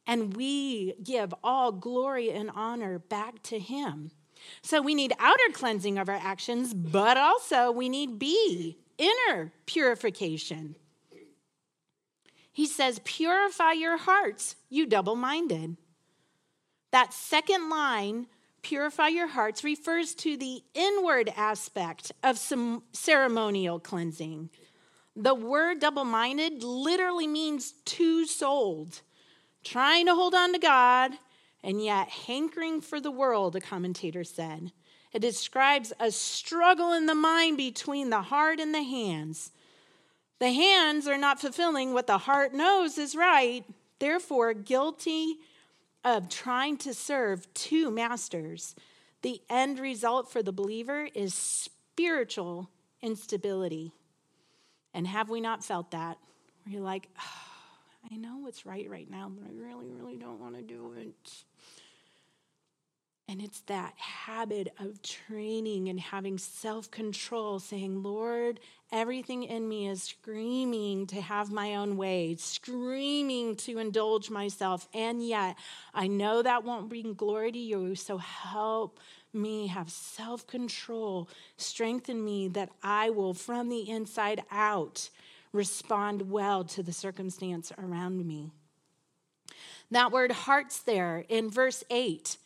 And 0.05 0.35
we 0.35 0.95
give 1.03 1.33
all 1.43 1.71
glory 1.71 2.31
and 2.31 2.51
honor 2.53 2.99
back 2.99 3.41
to 3.43 3.59
him. 3.59 4.11
So 4.61 4.81
we 4.81 4.95
need 4.95 5.13
outer 5.19 5.49
cleansing 5.53 5.97
of 5.97 6.09
our 6.09 6.15
actions, 6.15 6.73
but 6.73 7.17
also 7.17 7.71
we 7.71 7.89
need 7.89 8.19
B, 8.19 8.77
inner 8.97 9.51
purification. 9.65 10.75
He 12.51 12.65
says, 12.65 12.99
Purify 13.05 13.73
your 13.73 13.97
hearts, 13.97 14.55
you 14.69 14.85
double 14.85 15.15
minded. 15.15 15.77
That 16.91 17.13
second 17.13 17.69
line, 17.69 18.27
purify 18.61 19.07
your 19.07 19.27
hearts, 19.27 19.63
refers 19.63 20.15
to 20.15 20.35
the 20.35 20.61
inward 20.73 21.31
aspect 21.35 22.11
of 22.23 22.37
some 22.37 22.83
ceremonial 22.91 23.79
cleansing. 23.79 24.49
The 25.15 25.35
word 25.35 25.79
double 25.79 26.05
minded 26.05 26.63
literally 26.63 27.27
means 27.27 27.73
two 27.85 28.25
souled, 28.25 29.01
trying 29.63 30.07
to 30.07 30.15
hold 30.15 30.33
on 30.33 30.53
to 30.53 30.59
God 30.59 31.11
and 31.63 31.83
yet 31.83 32.09
hankering 32.09 32.81
for 32.81 32.99
the 32.99 33.11
world, 33.11 33.55
a 33.55 33.61
commentator 33.61 34.23
said. 34.23 34.71
It 35.11 35.19
describes 35.19 35.91
a 35.99 36.11
struggle 36.11 36.93
in 36.93 37.05
the 37.05 37.15
mind 37.15 37.57
between 37.57 38.09
the 38.09 38.21
heart 38.21 38.59
and 38.59 38.73
the 38.73 38.83
hands. 38.83 39.51
The 40.39 40.51
hands 40.51 41.07
are 41.07 41.17
not 41.17 41.41
fulfilling 41.41 41.93
what 41.93 42.07
the 42.07 42.19
heart 42.19 42.53
knows 42.53 42.97
is 42.97 43.15
right, 43.15 43.65
therefore, 43.99 44.53
guilty 44.53 45.37
of 46.05 46.29
trying 46.29 46.77
to 46.77 46.93
serve 46.93 47.51
two 47.53 47.91
masters. 47.91 48.75
The 49.21 49.41
end 49.49 49.79
result 49.79 50.31
for 50.31 50.41
the 50.41 50.53
believer 50.53 51.09
is 51.13 51.33
spiritual 51.33 52.69
instability. 53.01 53.91
And 54.93 55.05
have 55.07 55.29
we 55.29 55.41
not 55.41 55.63
felt 55.63 55.91
that? 55.91 56.17
Where 56.63 56.73
you're 56.73 56.81
like, 56.81 57.09
oh, 57.19 57.48
I 58.11 58.15
know 58.15 58.37
what's 58.37 58.65
right 58.65 58.89
right 58.89 59.09
now, 59.09 59.31
but 59.33 59.47
I 59.47 59.51
really, 59.53 59.89
really 59.89 60.17
don't 60.17 60.39
want 60.39 60.55
to 60.55 60.61
do 60.61 60.93
it. 60.97 61.43
And 63.27 63.43
it's 63.43 63.59
that 63.67 63.93
habit 63.97 64.73
of 64.79 65.03
training 65.03 65.87
and 65.87 65.99
having 65.99 66.39
self 66.39 66.89
control, 66.89 67.59
saying, 67.59 68.01
Lord, 68.01 68.59
everything 68.91 69.43
in 69.43 69.69
me 69.69 69.87
is 69.87 70.01
screaming 70.01 71.05
to 71.07 71.21
have 71.21 71.51
my 71.51 71.75
own 71.75 71.95
way, 71.95 72.35
screaming 72.39 73.55
to 73.57 73.77
indulge 73.77 74.31
myself. 74.31 74.87
And 74.95 75.23
yet, 75.23 75.57
I 75.93 76.07
know 76.07 76.41
that 76.41 76.63
won't 76.63 76.89
bring 76.89 77.13
glory 77.13 77.51
to 77.51 77.59
you. 77.59 77.93
So 77.93 78.17
help 78.17 78.99
me 79.31 79.67
have 79.67 79.91
self 79.91 80.47
control. 80.47 81.29
Strengthen 81.57 82.25
me 82.25 82.47
that 82.47 82.69
I 82.81 83.11
will, 83.11 83.35
from 83.35 83.69
the 83.69 83.87
inside 83.87 84.41
out, 84.49 85.09
respond 85.51 86.29
well 86.29 86.63
to 86.63 86.83
the 86.83 86.93
circumstance 86.93 87.71
around 87.77 88.25
me. 88.25 88.51
That 89.91 90.11
word 90.11 90.31
hearts 90.31 90.79
there 90.79 91.25
in 91.29 91.49
verse 91.49 91.83
8 91.89 92.37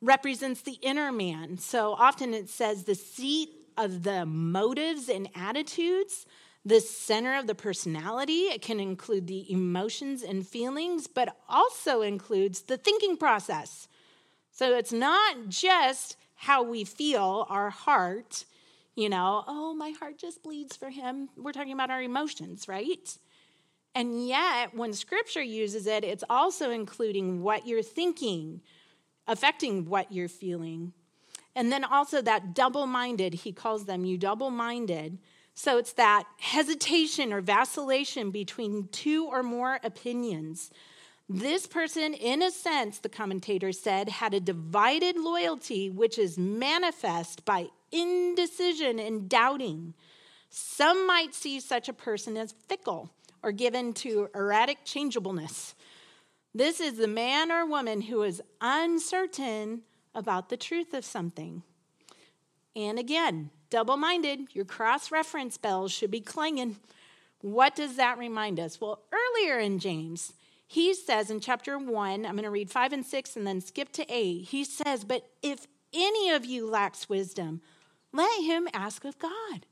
represents 0.00 0.62
the 0.62 0.78
inner 0.82 1.12
man. 1.12 1.58
So 1.58 1.92
often 1.92 2.34
it 2.34 2.48
says 2.48 2.84
the 2.84 2.94
seat 2.94 3.50
of 3.76 4.02
the 4.02 4.26
motives 4.26 5.08
and 5.08 5.28
attitudes, 5.34 6.26
the 6.64 6.80
center 6.80 7.38
of 7.38 7.46
the 7.46 7.54
personality. 7.54 8.42
It 8.48 8.62
can 8.62 8.80
include 8.80 9.26
the 9.26 9.50
emotions 9.52 10.22
and 10.22 10.46
feelings, 10.46 11.06
but 11.06 11.36
also 11.48 12.02
includes 12.02 12.62
the 12.62 12.76
thinking 12.76 13.16
process. 13.16 13.88
So 14.50 14.74
it's 14.74 14.92
not 14.92 15.48
just 15.48 16.16
how 16.34 16.62
we 16.62 16.84
feel, 16.84 17.46
our 17.48 17.70
heart, 17.70 18.44
you 19.00 19.08
know, 19.08 19.44
oh, 19.46 19.74
my 19.74 19.90
heart 19.90 20.18
just 20.18 20.42
bleeds 20.42 20.76
for 20.76 20.90
him. 20.90 21.30
We're 21.36 21.52
talking 21.52 21.72
about 21.72 21.90
our 21.90 22.02
emotions, 22.02 22.68
right? 22.68 23.16
And 23.94 24.28
yet, 24.28 24.74
when 24.74 24.92
scripture 24.92 25.42
uses 25.42 25.86
it, 25.86 26.04
it's 26.04 26.24
also 26.28 26.70
including 26.70 27.42
what 27.42 27.66
you're 27.66 27.82
thinking, 27.82 28.60
affecting 29.26 29.86
what 29.86 30.12
you're 30.12 30.28
feeling. 30.28 30.92
And 31.56 31.72
then 31.72 31.82
also 31.82 32.22
that 32.22 32.54
double 32.54 32.86
minded, 32.86 33.34
he 33.34 33.52
calls 33.52 33.86
them 33.86 34.04
you 34.04 34.18
double 34.18 34.50
minded. 34.50 35.18
So 35.54 35.78
it's 35.78 35.94
that 35.94 36.24
hesitation 36.38 37.32
or 37.32 37.40
vacillation 37.40 38.30
between 38.30 38.88
two 38.92 39.26
or 39.26 39.42
more 39.42 39.80
opinions. 39.82 40.70
This 41.28 41.66
person, 41.66 42.14
in 42.14 42.42
a 42.42 42.50
sense, 42.50 42.98
the 42.98 43.08
commentator 43.08 43.72
said, 43.72 44.08
had 44.08 44.34
a 44.34 44.40
divided 44.40 45.16
loyalty, 45.16 45.88
which 45.88 46.18
is 46.18 46.36
manifest 46.36 47.44
by 47.44 47.68
indecision 47.92 48.98
and 48.98 49.28
doubting. 49.28 49.94
Some 50.48 51.06
might 51.06 51.34
see 51.34 51.60
such 51.60 51.88
a 51.88 51.92
person 51.92 52.36
as 52.36 52.54
fickle 52.68 53.10
or 53.42 53.52
given 53.52 53.92
to 53.94 54.28
erratic 54.34 54.84
changeableness. 54.84 55.74
This 56.54 56.80
is 56.80 56.96
the 56.96 57.08
man 57.08 57.52
or 57.52 57.64
woman 57.64 58.02
who 58.02 58.22
is 58.22 58.42
uncertain 58.60 59.82
about 60.14 60.48
the 60.48 60.56
truth 60.56 60.92
of 60.94 61.04
something. 61.04 61.62
And 62.74 62.98
again, 62.98 63.50
double 63.70 63.96
minded, 63.96 64.54
your 64.54 64.64
cross 64.64 65.12
reference 65.12 65.56
bells 65.56 65.92
should 65.92 66.10
be 66.10 66.20
clanging. 66.20 66.76
What 67.40 67.74
does 67.74 67.96
that 67.96 68.18
remind 68.18 68.58
us? 68.58 68.80
Well, 68.80 69.00
earlier 69.12 69.58
in 69.58 69.78
James, 69.78 70.32
he 70.66 70.94
says 70.94 71.30
in 71.30 71.40
chapter 71.40 71.78
1, 71.78 72.26
I'm 72.26 72.32
going 72.32 72.44
to 72.44 72.50
read 72.50 72.70
5 72.70 72.92
and 72.92 73.06
6 73.06 73.36
and 73.36 73.46
then 73.46 73.60
skip 73.60 73.92
to 73.92 74.06
8. 74.12 74.42
He 74.42 74.64
says, 74.64 75.04
But 75.04 75.28
if 75.42 75.66
any 75.92 76.30
of 76.30 76.44
you 76.44 76.68
lacks 76.68 77.08
wisdom, 77.08 77.60
let 78.12 78.44
him 78.44 78.68
ask 78.72 79.04
of 79.04 79.18
God, 79.18 79.66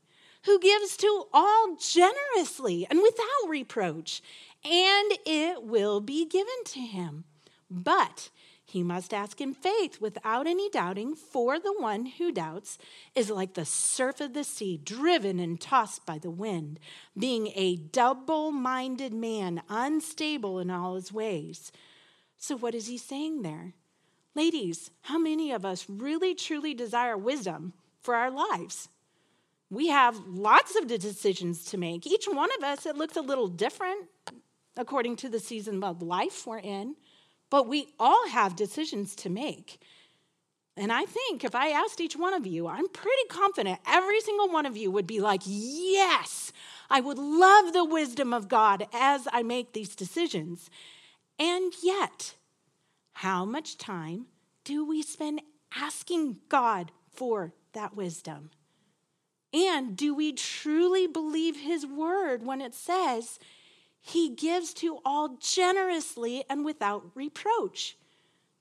who 0.45 0.59
gives 0.59 0.97
to 0.97 1.25
all 1.33 1.75
generously 1.75 2.87
and 2.89 3.01
without 3.01 3.49
reproach, 3.49 4.21
and 4.63 5.13
it 5.25 5.63
will 5.63 5.99
be 5.99 6.25
given 6.25 6.63
to 6.65 6.79
him. 6.79 7.25
But 7.69 8.29
he 8.69 8.83
must 8.83 9.15
ask 9.15 9.41
in 9.41 9.55
faith 9.55 9.99
without 9.99 10.45
any 10.45 10.69
doubting, 10.69 11.15
for 11.15 11.59
the 11.59 11.73
one 11.79 12.05
who 12.05 12.31
doubts 12.31 12.77
is 13.15 13.31
like 13.31 13.55
the 13.55 13.65
surf 13.65 14.21
of 14.21 14.33
the 14.33 14.43
sea, 14.43 14.77
driven 14.77 15.39
and 15.39 15.59
tossed 15.59 16.05
by 16.05 16.19
the 16.19 16.29
wind, 16.29 16.79
being 17.17 17.51
a 17.55 17.77
double 17.77 18.51
minded 18.51 19.11
man, 19.11 19.63
unstable 19.69 20.59
in 20.59 20.69
all 20.69 20.93
his 20.95 21.11
ways. 21.11 21.71
So, 22.37 22.55
what 22.55 22.75
is 22.75 22.85
he 22.85 22.97
saying 22.97 23.41
there? 23.41 23.73
Ladies, 24.35 24.91
how 25.01 25.17
many 25.17 25.51
of 25.51 25.65
us 25.65 25.89
really 25.89 26.35
truly 26.35 26.75
desire 26.75 27.17
wisdom 27.17 27.73
for 28.01 28.15
our 28.15 28.31
lives? 28.31 28.89
We 29.69 29.87
have 29.89 30.19
lots 30.27 30.75
of 30.75 30.87
decisions 30.87 31.65
to 31.65 31.77
make. 31.77 32.07
Each 32.07 32.25
one 32.25 32.49
of 32.57 32.63
us, 32.63 32.85
it 32.85 32.95
looks 32.95 33.15
a 33.15 33.21
little 33.21 33.47
different 33.47 34.07
according 34.75 35.17
to 35.17 35.29
the 35.29 35.39
season 35.39 35.83
of 35.83 36.01
life 36.01 36.47
we're 36.47 36.59
in, 36.59 36.95
but 37.49 37.67
we 37.67 37.93
all 37.99 38.27
have 38.29 38.55
decisions 38.55 39.15
to 39.15 39.29
make. 39.29 39.79
And 40.77 40.93
I 40.93 41.03
think 41.03 41.43
if 41.43 41.53
I 41.53 41.69
asked 41.69 41.99
each 41.99 42.15
one 42.15 42.33
of 42.33 42.47
you, 42.47 42.67
I'm 42.67 42.87
pretty 42.87 43.27
confident 43.29 43.79
every 43.85 44.21
single 44.21 44.49
one 44.49 44.65
of 44.65 44.77
you 44.77 44.89
would 44.89 45.05
be 45.05 45.19
like, 45.19 45.41
Yes, 45.45 46.53
I 46.89 47.01
would 47.01 47.17
love 47.17 47.73
the 47.73 47.83
wisdom 47.83 48.33
of 48.33 48.47
God 48.47 48.87
as 48.93 49.27
I 49.33 49.43
make 49.43 49.73
these 49.73 49.95
decisions. 49.95 50.69
And 51.37 51.73
yet, 51.83 52.35
how 53.13 53.43
much 53.43 53.77
time 53.77 54.27
do 54.63 54.85
we 54.85 55.01
spend 55.01 55.41
asking 55.75 56.37
God 56.47 56.91
for 57.11 57.53
that 57.73 57.95
wisdom? 57.95 58.51
And 59.53 59.97
do 59.97 60.13
we 60.13 60.33
truly 60.33 61.07
believe 61.07 61.57
His 61.57 61.85
word 61.85 62.45
when 62.45 62.61
it 62.61 62.75
says 62.75 63.39
he 64.01 64.29
gives 64.29 64.73
to 64.75 64.99
all 65.05 65.37
generously 65.39 66.43
and 66.49 66.63
without 66.63 67.11
reproach. 67.15 67.97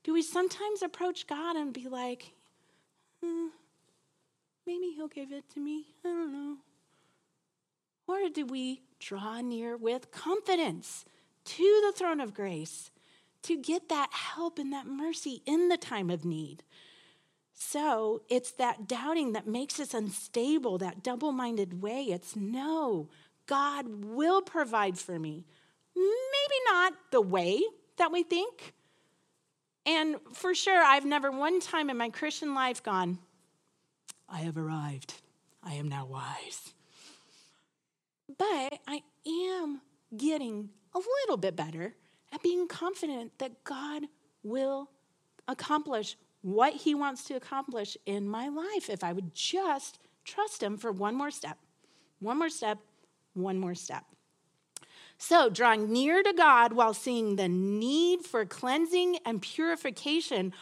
Do 0.03 0.13
we 0.13 0.23
sometimes 0.23 0.83
approach 0.83 1.27
God 1.27 1.57
and 1.57 1.73
be 1.73 1.89
like, 1.89 2.33
hmm, 3.23 3.49
maybe 4.67 4.93
He'll 4.97 5.09
give 5.09 5.33
it 5.33 5.49
to 5.55 5.61
me? 5.61 5.87
I 6.05 6.09
don't 6.09 6.33
know. 6.33 6.57
Or 8.07 8.29
do 8.31 8.47
we 8.47 8.83
draw 8.99 9.41
near 9.41 9.77
with 9.77 10.11
confidence 10.11 11.05
to 11.45 11.83
the 11.87 11.93
throne 11.97 12.21
of 12.21 12.35
grace 12.35 12.91
to 13.43 13.57
get 13.57 13.89
that 13.91 14.11
help 14.13 14.59
and 14.59 14.73
that 14.73 14.87
mercy 14.87 15.43
in 15.47 15.69
the 15.69 15.77
time 15.77 16.11
of 16.11 16.25
need? 16.25 16.63
So 17.61 18.23
it's 18.29 18.53
that 18.53 18.87
doubting 18.87 19.33
that 19.33 19.49
makes 19.49 19.81
us 19.81 19.93
unstable, 19.93 20.79
that 20.79 21.03
double 21.03 21.33
minded 21.33 21.83
way. 21.83 22.05
It's 22.05 22.37
no, 22.37 23.09
God 23.47 24.05
will 24.05 24.41
provide 24.43 24.97
for 24.97 25.19
me. 25.19 25.45
Maybe 25.97 26.55
not 26.67 26.93
the 27.11 27.21
way 27.21 27.61
that 27.97 28.13
we 28.13 28.23
think. 28.23 28.75
And 29.85 30.17
for 30.35 30.55
sure, 30.55 30.81
I've 30.81 31.05
never 31.05 31.33
one 31.33 31.61
time 31.61 31.91
in 31.91 31.97
my 31.97 32.11
Christian 32.11 32.55
life 32.55 32.83
gone, 32.83 33.19
I 34.29 34.39
have 34.39 34.57
arrived. 34.57 35.15
I 35.63 35.75
am 35.75 35.89
now 35.89 36.07
wise. 36.07 36.75
But 38.39 38.79
I 38.87 39.03
am 39.27 39.81
getting 40.17 40.71
a 40.95 40.99
little 40.99 41.37
bit 41.37 41.57
better 41.57 41.97
at 42.33 42.43
being 42.43 42.69
confident 42.69 43.33
that 43.39 43.65
God 43.65 44.05
will 44.45 44.91
accomplish 45.49 46.17
what 46.43 46.75
He 46.75 46.95
wants 46.95 47.25
to 47.25 47.35
accomplish 47.35 47.97
in 48.07 48.29
my 48.29 48.49
life 48.49 48.89
if 48.89 49.03
I 49.03 49.13
would 49.13 49.35
just 49.35 49.99
trust 50.25 50.63
Him 50.63 50.77
for 50.77 50.93
one 50.93 51.15
more 51.15 51.31
step, 51.31 51.59
one 52.21 52.39
more 52.39 52.51
step, 52.51 52.79
one 53.35 53.59
more 53.59 53.75
step. 53.75 54.05
So, 55.19 55.51
drawing 55.51 55.93
near 55.93 56.23
to 56.23 56.33
God 56.33 56.73
while 56.73 56.95
seeing 56.95 57.37
the 57.37 57.49
need 57.49 58.25
for 58.25 58.45
cleansing 58.45 59.19
and 59.27 59.43
purification 59.43 60.53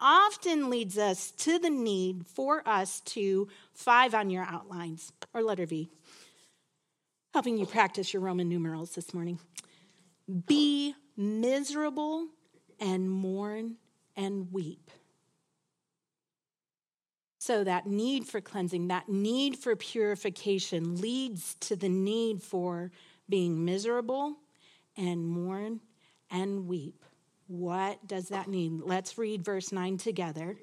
often 0.00 0.70
leads 0.70 0.96
us 0.98 1.30
to 1.32 1.58
the 1.58 1.70
need 1.70 2.26
for 2.26 2.66
us 2.66 3.00
to 3.00 3.48
five 3.72 4.14
on 4.14 4.30
your 4.30 4.44
outlines, 4.44 5.12
or 5.34 5.42
letter 5.42 5.66
V, 5.66 5.90
helping 7.32 7.58
you 7.58 7.66
practice 7.66 8.12
your 8.12 8.22
Roman 8.22 8.48
numerals 8.48 8.94
this 8.94 9.12
morning. 9.12 9.38
Be 10.46 10.94
miserable 11.16 12.28
and 12.80 13.10
mourn 13.10 13.76
and 14.16 14.52
weep. 14.52 14.90
So, 17.46 17.62
that 17.62 17.86
need 17.86 18.26
for 18.26 18.40
cleansing, 18.40 18.88
that 18.88 19.08
need 19.08 19.56
for 19.56 19.76
purification 19.76 21.00
leads 21.00 21.54
to 21.60 21.76
the 21.76 21.88
need 21.88 22.42
for 22.42 22.90
being 23.28 23.64
miserable 23.64 24.34
and 24.96 25.24
mourn 25.28 25.78
and 26.28 26.66
weep. 26.66 27.04
What 27.46 28.04
does 28.04 28.30
that 28.30 28.48
mean? 28.48 28.82
Let's 28.84 29.16
read 29.16 29.44
verse 29.44 29.70
9 29.70 29.96
together. 29.96 30.56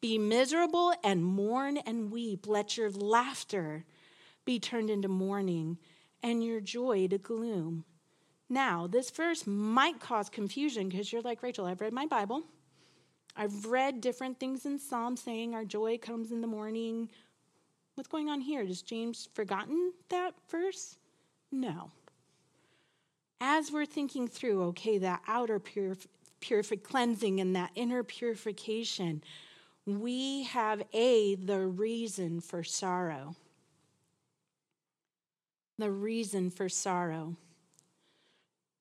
Be 0.00 0.16
miserable 0.16 0.94
and 1.04 1.22
mourn 1.22 1.76
and 1.76 2.10
weep. 2.10 2.46
Let 2.46 2.78
your 2.78 2.90
laughter 2.90 3.84
be 4.46 4.58
turned 4.58 4.88
into 4.88 5.08
mourning 5.08 5.76
and 6.22 6.42
your 6.42 6.62
joy 6.62 7.06
to 7.08 7.18
gloom. 7.18 7.84
Now, 8.48 8.86
this 8.86 9.10
verse 9.10 9.46
might 9.46 10.00
cause 10.00 10.30
confusion 10.30 10.88
because 10.88 11.12
you're 11.12 11.20
like, 11.20 11.42
Rachel, 11.42 11.66
I've 11.66 11.82
read 11.82 11.92
my 11.92 12.06
Bible. 12.06 12.44
I've 13.36 13.66
read 13.66 14.00
different 14.00 14.38
things 14.38 14.64
in 14.64 14.78
Psalms 14.78 15.20
saying 15.22 15.54
our 15.54 15.64
joy 15.64 15.98
comes 15.98 16.30
in 16.30 16.40
the 16.40 16.46
morning. 16.46 17.08
What's 17.94 18.08
going 18.08 18.28
on 18.28 18.40
here? 18.40 18.64
Has 18.64 18.82
James 18.82 19.28
forgotten 19.34 19.92
that 20.08 20.34
verse? 20.48 20.96
No. 21.50 21.90
As 23.40 23.72
we're 23.72 23.86
thinking 23.86 24.28
through, 24.28 24.62
okay, 24.64 24.98
that 24.98 25.22
outer 25.26 25.58
purif- 25.60 26.06
cleansing 26.82 27.40
and 27.40 27.56
that 27.56 27.70
inner 27.74 28.02
purification, 28.02 29.22
we 29.86 30.44
have 30.44 30.82
A, 30.92 31.34
the 31.34 31.60
reason 31.60 32.40
for 32.40 32.62
sorrow. 32.62 33.34
The 35.78 35.90
reason 35.90 36.50
for 36.50 36.68
sorrow. 36.68 37.36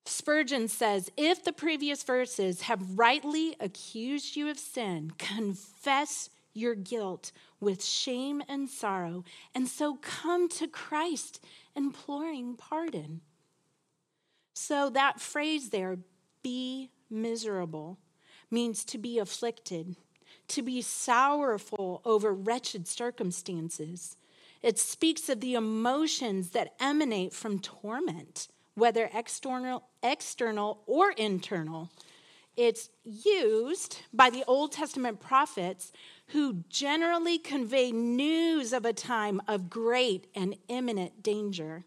Spurgeon 0.06 0.68
says, 0.68 1.10
if 1.16 1.44
the 1.44 1.54
previous 1.54 2.04
verses 2.04 2.62
have 2.62 3.00
rightly 3.00 3.56
accused 3.60 4.36
you 4.36 4.50
of 4.50 4.60
sin, 4.60 5.12
confess 5.18 6.30
your 6.54 6.76
guilt 6.76 7.32
with 7.60 7.84
shame 7.84 8.44
and 8.48 8.70
sorrow, 8.70 9.24
and 9.56 9.68
so 9.68 9.98
come 10.02 10.50
to 10.50 10.68
Christ 10.68 11.44
imploring 11.76 12.56
pardon. 12.56 13.22
So 14.54 14.90
that 14.90 15.20
phrase 15.20 15.70
there, 15.70 15.98
be 16.44 16.92
miserable, 17.10 17.98
means 18.52 18.84
to 18.86 18.98
be 18.98 19.18
afflicted, 19.18 19.96
to 20.50 20.62
be 20.62 20.82
sorrowful 20.82 22.02
over 22.06 22.34
wretched 22.34 22.88
circumstances. 22.88 24.18
It 24.62 24.78
speaks 24.78 25.28
of 25.30 25.40
the 25.40 25.56
emotions 25.56 26.52
that 26.52 26.74
emanate 26.80 27.34
from 27.34 27.60
torment, 27.60 28.48
whether 28.76 29.10
external, 29.14 29.84
external 30.02 30.82
or 30.86 31.12
internal. 31.12 31.90
It's 32.56 32.90
used 33.04 34.00
by 34.14 34.30
the 34.30 34.44
Old 34.48 34.72
Testament 34.72 35.20
prophets 35.20 35.92
who 36.28 36.64
generally 36.70 37.38
convey 37.38 37.92
news 37.92 38.74
of 38.74 38.86
a 38.86 38.94
time 38.94 39.42
of 39.48 39.70
great 39.70 40.28
and 40.36 40.56
imminent 40.68 41.24
danger. 41.24 41.84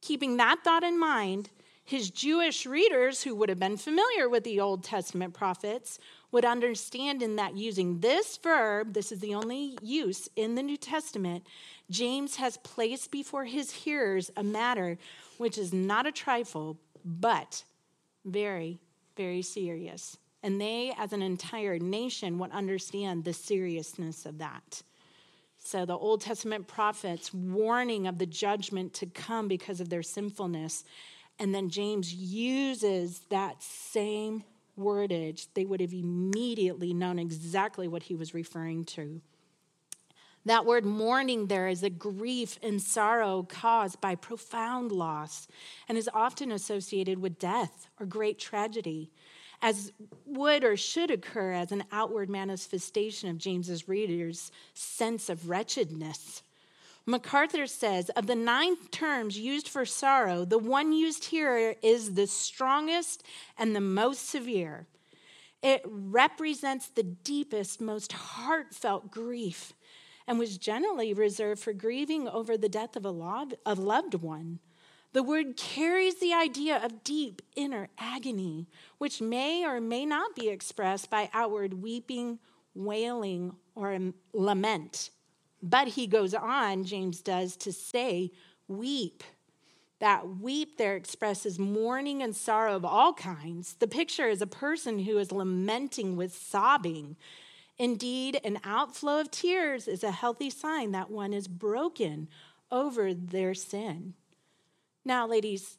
Keeping 0.00 0.36
that 0.36 0.64
thought 0.64 0.82
in 0.82 0.98
mind, 0.98 1.50
his 1.84 2.10
Jewish 2.10 2.66
readers, 2.66 3.22
who 3.22 3.34
would 3.34 3.48
have 3.48 3.58
been 3.58 3.78
familiar 3.78 4.28
with 4.28 4.44
the 4.44 4.60
Old 4.60 4.84
Testament 4.84 5.32
prophets, 5.32 5.98
would 6.30 6.44
understand 6.44 7.22
in 7.22 7.36
that 7.36 7.56
using 7.56 8.00
this 8.00 8.36
verb, 8.36 8.92
this 8.92 9.10
is 9.10 9.20
the 9.20 9.34
only 9.34 9.78
use 9.80 10.28
in 10.36 10.54
the 10.54 10.62
New 10.62 10.76
Testament, 10.76 11.46
James 11.90 12.36
has 12.36 12.56
placed 12.58 13.10
before 13.10 13.44
his 13.44 13.72
hearers 13.72 14.30
a 14.36 14.42
matter 14.42 14.98
which 15.38 15.56
is 15.56 15.72
not 15.72 16.06
a 16.06 16.12
trifle, 16.12 16.78
but 17.04 17.64
very, 18.24 18.78
very 19.16 19.42
serious. 19.42 20.18
And 20.42 20.60
they, 20.60 20.92
as 20.96 21.12
an 21.12 21.22
entire 21.22 21.78
nation, 21.78 22.38
would 22.38 22.52
understand 22.52 23.24
the 23.24 23.32
seriousness 23.32 24.26
of 24.26 24.38
that. 24.38 24.82
So 25.58 25.84
the 25.84 25.96
Old 25.96 26.20
Testament 26.20 26.68
prophets 26.68 27.34
warning 27.34 28.06
of 28.06 28.18
the 28.18 28.26
judgment 28.26 28.94
to 28.94 29.06
come 29.06 29.48
because 29.48 29.80
of 29.80 29.88
their 29.88 30.02
sinfulness. 30.02 30.84
And 31.38 31.54
then 31.54 31.68
James 31.68 32.14
uses 32.14 33.20
that 33.30 33.62
same 33.62 34.44
wordage. 34.78 35.48
They 35.54 35.64
would 35.64 35.80
have 35.80 35.92
immediately 35.92 36.94
known 36.94 37.18
exactly 37.18 37.88
what 37.88 38.04
he 38.04 38.14
was 38.14 38.34
referring 38.34 38.84
to. 38.86 39.20
That 40.44 40.64
word 40.64 40.84
mourning 40.84 41.46
there 41.46 41.68
is 41.68 41.82
a 41.82 41.90
grief 41.90 42.58
and 42.62 42.80
sorrow 42.80 43.46
caused 43.48 44.00
by 44.00 44.14
profound 44.14 44.92
loss 44.92 45.48
and 45.88 45.98
is 45.98 46.08
often 46.14 46.52
associated 46.52 47.20
with 47.20 47.38
death 47.38 47.88
or 48.00 48.06
great 48.06 48.38
tragedy 48.38 49.10
as 49.60 49.92
would 50.24 50.64
or 50.64 50.76
should 50.76 51.10
occur 51.10 51.52
as 51.52 51.72
an 51.72 51.84
outward 51.90 52.30
manifestation 52.30 53.28
of 53.28 53.38
James's 53.38 53.88
readers' 53.88 54.52
sense 54.74 55.28
of 55.28 55.48
wretchedness. 55.48 56.42
MacArthur 57.06 57.66
says 57.66 58.10
of 58.10 58.26
the 58.26 58.34
nine 58.34 58.76
terms 58.90 59.38
used 59.38 59.66
for 59.66 59.84
sorrow, 59.84 60.44
the 60.44 60.58
one 60.58 60.92
used 60.92 61.24
here 61.24 61.74
is 61.82 62.14
the 62.14 62.26
strongest 62.26 63.24
and 63.56 63.74
the 63.74 63.80
most 63.80 64.28
severe. 64.28 64.86
It 65.62 65.82
represents 65.86 66.88
the 66.88 67.02
deepest, 67.02 67.80
most 67.80 68.12
heartfelt 68.12 69.10
grief 69.10 69.72
and 70.28 70.38
was 70.38 70.58
generally 70.58 71.12
reserved 71.14 71.60
for 71.60 71.72
grieving 71.72 72.28
over 72.28 72.56
the 72.56 72.68
death 72.68 72.94
of 72.94 73.04
a 73.04 73.10
loved 73.10 74.14
one. 74.14 74.60
The 75.14 75.22
word 75.22 75.56
carries 75.56 76.20
the 76.20 76.34
idea 76.34 76.76
of 76.84 77.02
deep 77.02 77.40
inner 77.56 77.88
agony, 77.96 78.68
which 78.98 79.22
may 79.22 79.64
or 79.64 79.80
may 79.80 80.04
not 80.04 80.36
be 80.36 80.50
expressed 80.50 81.08
by 81.08 81.30
outward 81.32 81.82
weeping, 81.82 82.38
wailing, 82.74 83.56
or 83.74 83.98
lament. 84.34 85.10
But 85.62 85.88
he 85.88 86.06
goes 86.06 86.34
on, 86.34 86.84
James 86.84 87.22
does, 87.22 87.56
to 87.56 87.72
say, 87.72 88.30
weep. 88.68 89.24
That 89.98 90.28
weep 90.40 90.76
there 90.76 90.94
expresses 90.94 91.58
mourning 91.58 92.22
and 92.22 92.36
sorrow 92.36 92.76
of 92.76 92.84
all 92.84 93.14
kinds. 93.14 93.76
The 93.80 93.88
picture 93.88 94.28
is 94.28 94.42
a 94.42 94.46
person 94.46 95.00
who 95.00 95.16
is 95.16 95.32
lamenting 95.32 96.16
with 96.16 96.36
sobbing. 96.36 97.16
Indeed, 97.78 98.40
an 98.42 98.58
outflow 98.64 99.20
of 99.20 99.30
tears 99.30 99.86
is 99.86 100.02
a 100.02 100.10
healthy 100.10 100.50
sign 100.50 100.92
that 100.92 101.10
one 101.10 101.32
is 101.32 101.46
broken 101.46 102.28
over 102.70 103.14
their 103.14 103.54
sin. 103.54 104.14
Now, 105.04 105.26
ladies, 105.26 105.78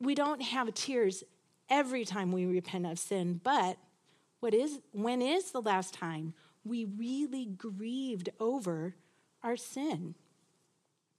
we 0.00 0.14
don't 0.14 0.42
have 0.42 0.74
tears 0.74 1.22
every 1.70 2.04
time 2.04 2.32
we 2.32 2.46
repent 2.46 2.86
of 2.86 2.98
sin, 2.98 3.40
but 3.42 3.78
what 4.40 4.54
is 4.54 4.80
when 4.92 5.22
is 5.22 5.50
the 5.50 5.62
last 5.62 5.94
time 5.94 6.34
we 6.64 6.84
really 6.84 7.46
grieved 7.46 8.30
over 8.40 8.96
our 9.42 9.56
sin? 9.56 10.14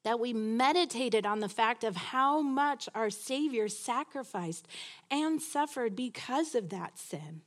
That 0.04 0.20
we 0.20 0.32
meditated 0.32 1.26
on 1.26 1.40
the 1.40 1.50
fact 1.50 1.84
of 1.84 1.96
how 1.96 2.42
much 2.42 2.88
our 2.96 3.10
Savior 3.10 3.68
sacrificed 3.68 4.68
and 5.12 5.42
suffered 5.42 5.96
because 5.96 6.56
of 6.56 6.70
that 6.70 6.98
sin. 6.98 7.42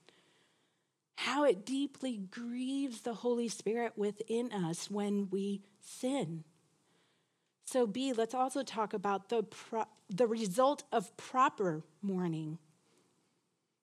How 1.17 1.45
it 1.45 1.65
deeply 1.65 2.19
grieves 2.31 3.03
the 3.03 3.15
Holy 3.15 3.49
Spirit 3.49 3.93
within 3.97 4.53
us 4.53 4.91
when 4.91 5.29
we 5.31 5.63
sin. 5.81 6.45
So, 7.65 7.87
B, 7.87 8.13
let's 8.13 8.35
also 8.35 8.63
talk 8.63 8.93
about 8.93 9.29
the, 9.29 9.43
pro- 9.43 9.87
the 10.11 10.27
result 10.27 10.85
of 10.93 11.17
proper 11.17 11.85
mourning. 12.03 12.59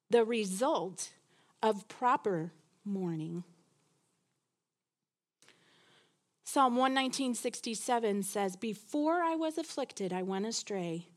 The 0.09 0.25
result 0.25 1.11
of 1.63 1.88
proper 1.88 2.51
mourning. 2.84 3.43
Psalm 6.43 6.75
119.67 6.75 8.23
says, 8.23 8.55
Before 8.55 9.21
I 9.21 9.36
was 9.36 9.59
afflicted, 9.59 10.11
I 10.11 10.23
went 10.23 10.47
astray, 10.47 11.07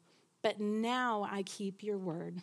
but 0.42 0.60
now 0.60 1.26
I 1.30 1.42
keep 1.42 1.82
your 1.82 1.96
word. 1.96 2.42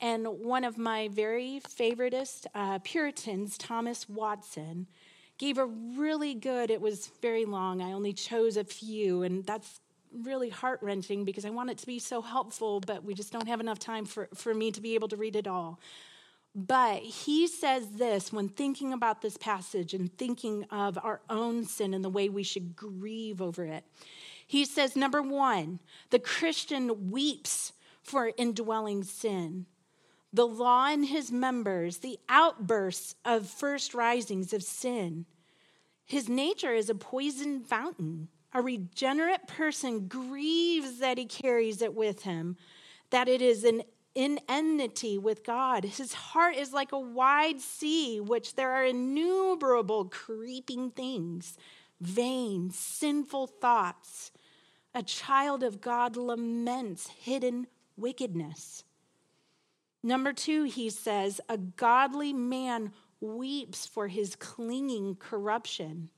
And 0.00 0.26
one 0.26 0.64
of 0.64 0.78
my 0.78 1.08
very 1.08 1.60
favoritist 1.68 2.46
uh, 2.54 2.78
Puritans, 2.78 3.58
Thomas 3.58 4.08
Watson, 4.08 4.86
gave 5.36 5.58
a 5.58 5.66
really 5.66 6.34
good, 6.34 6.70
it 6.70 6.80
was 6.80 7.10
very 7.20 7.44
long, 7.44 7.82
I 7.82 7.92
only 7.92 8.12
chose 8.12 8.56
a 8.56 8.64
few, 8.64 9.22
and 9.22 9.44
that's 9.44 9.80
really 10.12 10.48
heart 10.48 10.80
wrenching 10.82 11.24
because 11.24 11.44
I 11.44 11.50
want 11.50 11.70
it 11.70 11.78
to 11.78 11.86
be 11.86 11.98
so 11.98 12.20
helpful, 12.20 12.80
but 12.80 13.04
we 13.04 13.14
just 13.14 13.32
don't 13.32 13.46
have 13.46 13.60
enough 13.60 13.78
time 13.78 14.04
for, 14.04 14.28
for 14.34 14.54
me 14.54 14.70
to 14.72 14.80
be 14.80 14.94
able 14.94 15.08
to 15.08 15.16
read 15.16 15.36
it 15.36 15.46
all. 15.46 15.80
But 16.54 17.02
he 17.02 17.46
says 17.46 17.92
this 17.92 18.32
when 18.32 18.48
thinking 18.48 18.92
about 18.92 19.22
this 19.22 19.36
passage 19.36 19.94
and 19.94 20.12
thinking 20.18 20.64
of 20.70 20.98
our 21.02 21.20
own 21.30 21.64
sin 21.64 21.94
and 21.94 22.04
the 22.04 22.10
way 22.10 22.28
we 22.28 22.42
should 22.42 22.74
grieve 22.74 23.40
over 23.40 23.64
it. 23.64 23.84
He 24.46 24.64
says, 24.64 24.96
number 24.96 25.22
one, 25.22 25.78
the 26.10 26.18
Christian 26.18 27.10
weeps 27.10 27.72
for 28.02 28.32
indwelling 28.36 29.04
sin. 29.04 29.66
The 30.32 30.46
law 30.46 30.86
and 30.86 31.04
his 31.04 31.32
members, 31.32 31.98
the 31.98 32.18
outbursts 32.28 33.16
of 33.24 33.48
first 33.48 33.94
risings 33.94 34.52
of 34.52 34.62
sin. 34.62 35.26
His 36.04 36.28
nature 36.28 36.72
is 36.72 36.88
a 36.88 36.94
poisoned 36.94 37.66
fountain. 37.66 38.28
A 38.52 38.62
regenerate 38.62 39.46
person 39.46 40.08
grieves 40.08 40.98
that 40.98 41.18
he 41.18 41.24
carries 41.24 41.82
it 41.82 41.94
with 41.94 42.22
him, 42.22 42.56
that 43.10 43.28
it 43.28 43.42
is 43.42 43.64
an 43.64 43.82
in 44.14 44.40
enmity 44.48 45.18
with 45.18 45.44
God. 45.44 45.84
His 45.84 46.12
heart 46.12 46.56
is 46.56 46.72
like 46.72 46.92
a 46.92 46.98
wide 46.98 47.60
sea, 47.60 48.20
which 48.20 48.56
there 48.56 48.72
are 48.72 48.84
innumerable 48.84 50.06
creeping 50.06 50.90
things, 50.90 51.56
vain, 52.00 52.70
sinful 52.70 53.46
thoughts. 53.46 54.32
A 54.94 55.02
child 55.02 55.62
of 55.62 55.80
God 55.80 56.16
laments 56.16 57.08
hidden 57.08 57.68
wickedness. 57.96 58.82
Number 60.02 60.32
two, 60.32 60.64
he 60.64 60.90
says, 60.90 61.40
a 61.48 61.58
godly 61.58 62.32
man 62.32 62.92
weeps 63.20 63.86
for 63.86 64.08
his 64.08 64.34
clinging 64.34 65.16
corruption. 65.16 66.08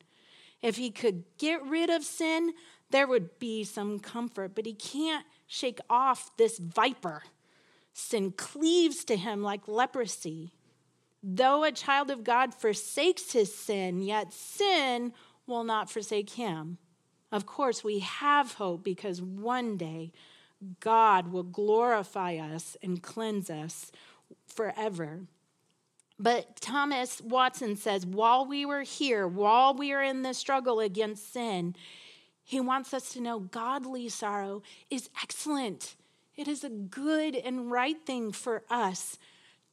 If 0.61 0.77
he 0.77 0.91
could 0.91 1.25
get 1.39 1.65
rid 1.67 1.91
of 1.91 2.05
sin, 2.05 2.53
there 2.91 3.09
would 3.09 3.39
be 3.39 3.65
some 3.65 3.99
comfort, 3.99 4.55
but 4.55 4.67
he 4.67 4.75
can't 4.75 5.27
shake 5.47 5.81
off 5.91 6.31
this 6.37 6.59
viper. 6.59 7.23
Sin 7.93 8.33
cleaves 8.33 9.05
to 9.07 9.17
him 9.17 9.43
like 9.43 9.67
leprosy. 9.67 10.53
Though 11.23 11.65
a 11.65 11.73
child 11.73 12.11
of 12.11 12.25
God 12.25 12.55
forsakes 12.55 13.33
his 13.33 13.55
sin, 13.55 14.03
yet 14.03 14.33
sin 14.33 15.13
will 15.47 15.65
not 15.65 15.91
forsake 15.91 16.31
him. 16.31 16.79
Of 17.33 17.47
course, 17.47 17.83
we 17.83 18.01
have 18.01 18.55
hope 18.55 18.85
because 18.85 19.21
one 19.23 19.77
day 19.77 20.13
God 20.81 21.33
will 21.33 21.43
glorify 21.43 22.37
us 22.37 22.77
and 22.83 23.03
cleanse 23.03 23.51
us 23.51 23.91
forever. 24.47 25.21
But 26.19 26.57
Thomas 26.61 27.21
Watson 27.21 27.77
says, 27.77 28.07
while 28.07 28.47
we 28.47 28.65
were 28.65 28.83
here, 28.83 29.27
while 29.27 29.75
we 29.75 29.93
are 29.93 30.03
in 30.03 30.23
the 30.23 30.35
struggle 30.35 30.81
against 30.81 31.33
sin, 31.33 31.75
he 32.45 32.61
wants 32.61 32.93
us 32.95 33.13
to 33.15 33.21
know 33.21 33.41
godly 33.41 34.09
sorrow 34.09 34.63
is 34.91 35.11
excellent. 35.23 35.97
It 36.37 36.49
is 36.49 36.65
a 36.65 36.71
good 36.71 37.35
and 37.35 37.71
right 37.71 37.97
thing 38.05 38.33
for 38.33 38.63
us 38.71 39.19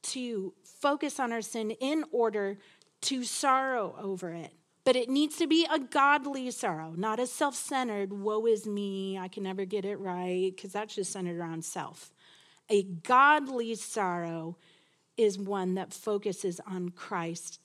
to 0.02 0.52
focus 0.64 1.20
on 1.20 1.32
our 1.32 1.42
sin 1.42 1.72
in 1.72 2.04
order 2.10 2.58
to 3.02 3.24
sorrow 3.24 3.94
over 4.00 4.32
it. 4.32 4.52
But 4.90 4.96
it 4.96 5.08
needs 5.08 5.36
to 5.36 5.46
be 5.46 5.68
a 5.70 5.78
godly 5.78 6.50
sorrow, 6.50 6.94
not 6.96 7.20
a 7.20 7.26
self 7.28 7.54
centered, 7.54 8.12
woe 8.12 8.44
is 8.46 8.66
me, 8.66 9.16
I 9.16 9.28
can 9.28 9.44
never 9.44 9.64
get 9.64 9.84
it 9.84 10.00
right, 10.00 10.50
because 10.52 10.72
that's 10.72 10.96
just 10.96 11.12
centered 11.12 11.38
around 11.38 11.64
self. 11.64 12.10
A 12.68 12.82
godly 12.82 13.76
sorrow 13.76 14.56
is 15.16 15.38
one 15.38 15.74
that 15.74 15.94
focuses 15.94 16.60
on 16.66 16.88
Christ. 16.88 17.60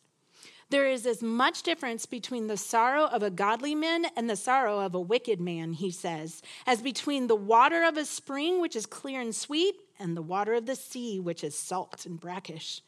There 0.70 0.86
is 0.86 1.08
as 1.08 1.24
much 1.24 1.64
difference 1.64 2.06
between 2.06 2.46
the 2.46 2.58
sorrow 2.58 3.06
of 3.06 3.24
a 3.24 3.32
godly 3.32 3.74
man 3.74 4.06
and 4.16 4.30
the 4.30 4.36
sorrow 4.36 4.82
of 4.82 4.94
a 4.94 5.02
wicked 5.02 5.42
man, 5.42 5.74
he 5.74 5.90
says, 5.90 6.44
as 6.68 6.84
between 6.84 7.26
the 7.26 7.36
water 7.36 7.84
of 7.84 7.98
a 7.98 8.06
spring, 8.06 8.62
which 8.62 8.76
is 8.76 8.86
clear 8.86 9.20
and 9.20 9.36
sweet, 9.36 9.74
and 9.98 10.16
the 10.16 10.22
water 10.22 10.54
of 10.54 10.68
the 10.68 10.76
sea, 10.76 11.20
which 11.20 11.44
is 11.44 11.58
salt 11.58 12.06
and 12.06 12.20
brackish. 12.20 12.84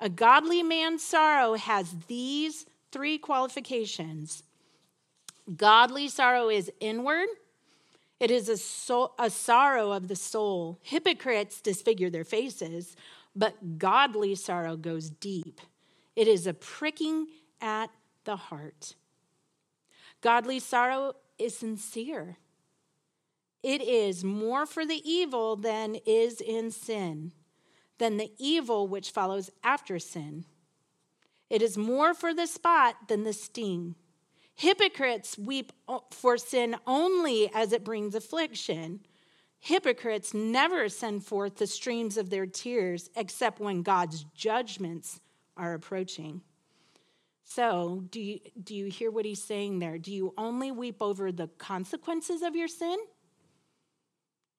A 0.00 0.08
godly 0.08 0.62
man's 0.62 1.04
sorrow 1.04 1.52
has 1.56 1.94
these 2.08 2.64
three 2.94 3.18
qualifications 3.18 4.44
godly 5.56 6.08
sorrow 6.08 6.48
is 6.48 6.70
inward, 6.80 7.28
it 8.20 8.30
is 8.30 8.48
a, 8.48 8.56
soul, 8.56 9.12
a 9.18 9.28
sorrow 9.28 9.92
of 9.92 10.08
the 10.08 10.16
soul. 10.16 10.78
Hypocrites 10.80 11.60
disfigure 11.60 12.08
their 12.08 12.24
faces, 12.24 12.96
but 13.34 13.78
godly 13.78 14.36
sorrow 14.36 14.76
goes 14.76 15.10
deep. 15.10 15.60
It 16.14 16.28
is 16.28 16.46
a 16.46 16.54
pricking 16.54 17.26
at 17.60 17.90
the 18.24 18.36
heart. 18.36 18.94
Godly 20.20 20.60
sorrow 20.60 21.16
is 21.36 21.58
sincere. 21.58 22.38
It 23.62 23.82
is 23.82 24.22
more 24.22 24.66
for 24.66 24.86
the 24.86 25.02
evil 25.04 25.56
than 25.56 25.96
is 26.06 26.40
in 26.40 26.70
sin, 26.70 27.32
than 27.98 28.18
the 28.18 28.30
evil 28.38 28.86
which 28.86 29.10
follows 29.10 29.50
after 29.64 29.98
sin. 29.98 30.44
It 31.54 31.62
is 31.62 31.78
more 31.78 32.14
for 32.14 32.34
the 32.34 32.46
spot 32.46 32.96
than 33.06 33.22
the 33.22 33.32
sting. 33.32 33.94
Hypocrites 34.54 35.38
weep 35.38 35.72
for 36.10 36.36
sin 36.36 36.76
only 36.86 37.50
as 37.54 37.72
it 37.72 37.84
brings 37.84 38.14
affliction 38.14 39.00
Hypocrites 39.64 40.34
never 40.34 40.90
send 40.90 41.24
forth 41.24 41.56
the 41.56 41.66
streams 41.66 42.18
of 42.18 42.28
their 42.28 42.44
tears 42.44 43.08
except 43.16 43.60
when 43.60 43.80
God's 43.80 44.24
judgments 44.34 45.20
are 45.56 45.72
approaching. 45.72 46.42
So, 47.44 48.04
do 48.10 48.20
you, 48.20 48.40
do 48.62 48.74
you 48.74 48.90
hear 48.90 49.10
what 49.10 49.24
he's 49.24 49.42
saying 49.42 49.78
there? 49.78 49.96
Do 49.96 50.12
you 50.12 50.34
only 50.36 50.70
weep 50.70 50.98
over 51.00 51.32
the 51.32 51.48
consequences 51.56 52.42
of 52.42 52.54
your 52.54 52.68
sin? 52.68 52.98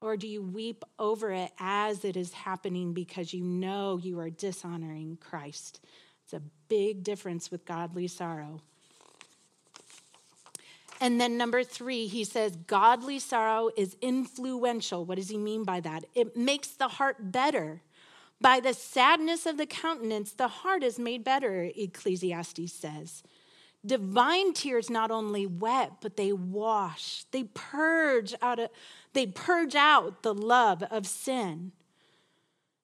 Or 0.02 0.18
do 0.18 0.28
you 0.28 0.42
weep 0.42 0.84
over 0.98 1.32
it 1.32 1.52
as 1.60 2.04
it 2.04 2.18
is 2.18 2.34
happening 2.34 2.96
because 2.96 3.32
you 3.32 3.44
know 3.44 4.00
you 4.02 4.18
are 4.18 4.32
dishonoring 4.32 5.20
Christ? 5.22 5.82
It's 6.24 6.34
a 6.34 6.42
big 6.68 7.04
difference 7.04 7.52
with 7.52 7.66
godly 7.66 8.08
sorrow. 8.08 8.62
And 11.02 11.20
then 11.20 11.38
number 11.38 11.64
three, 11.64 12.08
he 12.08 12.24
says, 12.24 12.56
godly 12.56 13.20
sorrow 13.20 13.70
is 13.76 13.98
influential. 14.02 15.04
What 15.04 15.18
does 15.18 15.30
he 15.30 15.38
mean 15.38 15.64
by 15.64 15.82
that? 15.82 16.06
It 16.16 16.38
makes 16.38 16.70
the 16.70 16.88
heart 16.88 17.32
better. 17.32 17.82
By 18.40 18.60
the 18.60 18.74
sadness 18.74 19.46
of 19.46 19.58
the 19.58 19.66
countenance, 19.66 20.32
the 20.34 20.48
heart 20.48 20.84
is 20.84 21.00
made 21.00 21.24
better, 21.24 21.70
Ecclesiastes 21.76 22.72
says. 22.72 23.24
Divine 23.86 24.54
tears 24.54 24.90
not 24.90 25.12
only 25.12 25.46
wet, 25.46 25.94
but 26.02 26.18
they 26.18 26.32
wash, 26.32 27.26
they 27.32 27.44
purge 27.44 28.34
out 28.42 28.58
of, 28.60 28.70
they 29.14 29.28
purge 29.28 29.76
out 29.76 30.24
the 30.24 30.34
love 30.34 30.82
of 30.84 31.06
sin. 31.06 31.72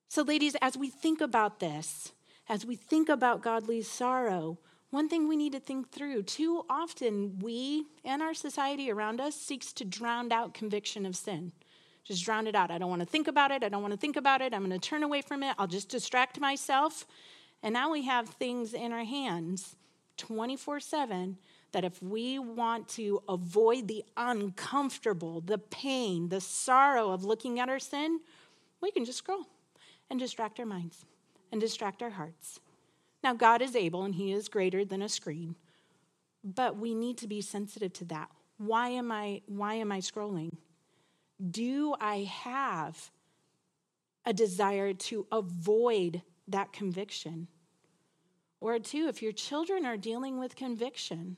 So, 0.09 0.21
ladies, 0.21 0.55
as 0.61 0.77
we 0.77 0.89
think 0.89 1.19
about 1.21 1.59
this, 1.59 2.11
as 2.51 2.65
we 2.65 2.75
think 2.75 3.07
about 3.07 3.41
godly 3.41 3.81
sorrow, 3.81 4.57
one 4.89 5.07
thing 5.07 5.25
we 5.25 5.37
need 5.37 5.53
to 5.53 5.59
think 5.61 5.89
through 5.89 6.21
too 6.23 6.65
often, 6.69 7.39
we 7.39 7.85
and 8.03 8.21
our 8.21 8.33
society 8.33 8.91
around 8.91 9.21
us 9.21 9.35
seeks 9.35 9.71
to 9.71 9.85
drown 9.85 10.33
out 10.33 10.53
conviction 10.53 11.05
of 11.05 11.15
sin. 11.15 11.53
Just 12.03 12.25
drown 12.25 12.47
it 12.47 12.53
out. 12.53 12.69
I 12.69 12.77
don't 12.77 12.89
want 12.89 13.01
to 13.01 13.05
think 13.05 13.29
about 13.29 13.51
it. 13.51 13.63
I 13.63 13.69
don't 13.69 13.81
want 13.81 13.93
to 13.93 13.97
think 13.97 14.17
about 14.17 14.41
it. 14.41 14.53
I'm 14.53 14.65
going 14.67 14.77
to 14.77 14.85
turn 14.85 15.01
away 15.01 15.21
from 15.21 15.43
it. 15.43 15.55
I'll 15.57 15.65
just 15.65 15.87
distract 15.87 16.41
myself. 16.41 17.07
And 17.63 17.71
now 17.71 17.89
we 17.89 18.03
have 18.03 18.27
things 18.27 18.73
in 18.73 18.91
our 18.91 19.05
hands 19.05 19.77
24 20.17 20.81
7 20.81 21.37
that 21.71 21.85
if 21.85 22.03
we 22.03 22.37
want 22.37 22.89
to 22.89 23.23
avoid 23.29 23.87
the 23.87 24.03
uncomfortable, 24.17 25.39
the 25.39 25.57
pain, 25.57 26.27
the 26.27 26.41
sorrow 26.41 27.11
of 27.11 27.23
looking 27.23 27.61
at 27.61 27.69
our 27.69 27.79
sin, 27.79 28.19
we 28.81 28.91
can 28.91 29.05
just 29.05 29.19
scroll 29.19 29.47
and 30.09 30.19
distract 30.19 30.59
our 30.59 30.65
minds 30.65 31.05
and 31.51 31.59
distract 31.59 32.01
our 32.01 32.11
hearts. 32.11 32.59
Now, 33.23 33.33
God 33.33 33.61
is 33.61 33.75
able 33.75 34.03
and 34.03 34.15
He 34.15 34.31
is 34.31 34.49
greater 34.49 34.83
than 34.83 35.01
a 35.01 35.09
screen, 35.09 35.55
but 36.43 36.77
we 36.77 36.95
need 36.95 37.17
to 37.19 37.27
be 37.27 37.41
sensitive 37.41 37.93
to 37.93 38.05
that. 38.05 38.29
Why 38.57 38.89
am 38.89 39.11
I, 39.11 39.41
why 39.47 39.75
am 39.75 39.91
I 39.91 39.99
scrolling? 39.99 40.57
Do 41.49 41.95
I 41.99 42.29
have 42.43 43.11
a 44.25 44.33
desire 44.33 44.93
to 44.93 45.25
avoid 45.31 46.21
that 46.47 46.71
conviction? 46.71 47.47
Or, 48.59 48.77
two, 48.77 49.07
if 49.07 49.23
your 49.23 49.31
children 49.31 49.85
are 49.85 49.97
dealing 49.97 50.39
with 50.39 50.55
conviction, 50.55 51.37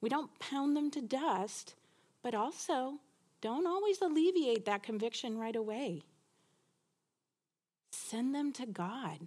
we 0.00 0.08
don't 0.08 0.38
pound 0.38 0.76
them 0.76 0.90
to 0.92 1.02
dust, 1.02 1.74
but 2.22 2.34
also 2.34 2.94
don't 3.42 3.66
always 3.66 4.00
alleviate 4.00 4.64
that 4.64 4.82
conviction 4.82 5.38
right 5.38 5.54
away. 5.54 6.02
Send 7.90 8.34
them 8.34 8.52
to 8.52 8.66
God. 8.66 9.26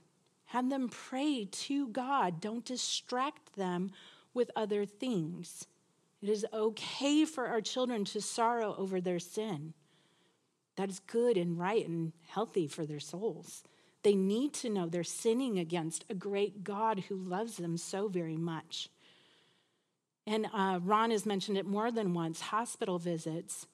Have 0.50 0.72
them 0.72 0.90
pray 0.90 1.46
to 1.46 1.88
God. 1.90 2.42
Don't 2.42 2.66
distract 2.66 3.56
them 3.56 3.92
with 4.34 4.50
other 4.56 4.84
things. 4.84 5.68
It 6.24 6.30
is 6.30 6.44
okay 6.52 7.24
for 7.26 7.46
our 7.46 7.62
children 7.62 8.04
to 8.06 8.20
sorrow 8.20 8.74
over 8.76 9.00
their 9.00 9.20
sin. 9.20 9.76
That 10.76 10.90
is 10.90 11.02
good 11.02 11.38
and 11.38 11.60
right 11.60 11.88
and 11.88 12.14
healthy 12.28 12.66
for 12.66 12.88
their 12.88 13.00
souls. 13.00 13.64
They 14.02 14.16
need 14.16 14.54
to 14.56 14.70
know 14.72 14.88
they're 14.88 15.04
sinning 15.04 15.60
against 15.60 16.06
a 16.10 16.16
great 16.16 16.64
God 16.64 17.02
who 17.02 17.16
loves 17.16 17.58
them 17.58 17.78
so 17.78 18.08
very 18.08 18.38
much. 18.38 18.90
And 20.26 20.48
uh, 20.52 20.80
Ron 20.82 21.12
has 21.12 21.28
mentioned 21.28 21.60
it 21.60 21.68
more 21.68 21.92
than 21.92 22.16
once 22.16 22.42
hospital 22.42 22.98
visits. 22.98 23.68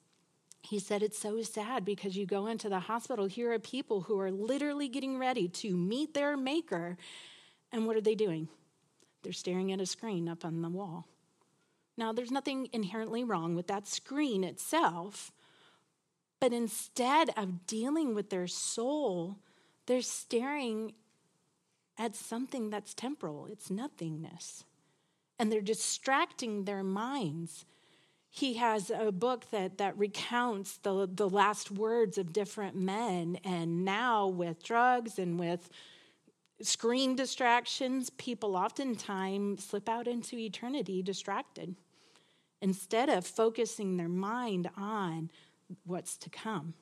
He 0.66 0.80
said 0.80 1.02
it's 1.02 1.18
so 1.18 1.40
sad 1.42 1.84
because 1.84 2.16
you 2.16 2.26
go 2.26 2.48
into 2.48 2.68
the 2.68 2.80
hospital, 2.80 3.26
here 3.26 3.52
are 3.52 3.58
people 3.58 4.02
who 4.02 4.18
are 4.18 4.32
literally 4.32 4.88
getting 4.88 5.16
ready 5.16 5.48
to 5.48 5.76
meet 5.76 6.12
their 6.12 6.36
maker. 6.36 6.96
And 7.70 7.86
what 7.86 7.96
are 7.96 8.00
they 8.00 8.16
doing? 8.16 8.48
They're 9.22 9.32
staring 9.32 9.72
at 9.72 9.80
a 9.80 9.86
screen 9.86 10.28
up 10.28 10.44
on 10.44 10.62
the 10.62 10.68
wall. 10.68 11.06
Now, 11.96 12.12
there's 12.12 12.32
nothing 12.32 12.68
inherently 12.72 13.22
wrong 13.22 13.54
with 13.54 13.68
that 13.68 13.86
screen 13.86 14.44
itself, 14.44 15.32
but 16.40 16.52
instead 16.52 17.30
of 17.36 17.66
dealing 17.66 18.14
with 18.14 18.30
their 18.30 18.48
soul, 18.48 19.38
they're 19.86 20.02
staring 20.02 20.94
at 21.96 22.14
something 22.14 22.70
that's 22.70 22.92
temporal, 22.92 23.46
it's 23.46 23.70
nothingness. 23.70 24.64
And 25.38 25.50
they're 25.50 25.60
distracting 25.60 26.64
their 26.64 26.82
minds 26.82 27.64
he 28.38 28.54
has 28.54 28.90
a 28.90 29.10
book 29.10 29.50
that, 29.50 29.78
that 29.78 29.96
recounts 29.96 30.76
the, 30.78 31.08
the 31.10 31.28
last 31.28 31.70
words 31.70 32.18
of 32.18 32.34
different 32.34 32.76
men. 32.76 33.38
And 33.44 33.82
now, 33.82 34.26
with 34.26 34.62
drugs 34.62 35.18
and 35.18 35.40
with 35.40 35.70
screen 36.60 37.16
distractions, 37.16 38.10
people 38.10 38.54
oftentimes 38.54 39.64
slip 39.64 39.88
out 39.88 40.06
into 40.06 40.36
eternity 40.36 41.02
distracted 41.02 41.76
instead 42.60 43.08
of 43.08 43.26
focusing 43.26 43.96
their 43.96 44.08
mind 44.08 44.68
on 44.76 45.30
what's 45.84 46.18
to 46.18 46.28
come. 46.28 46.74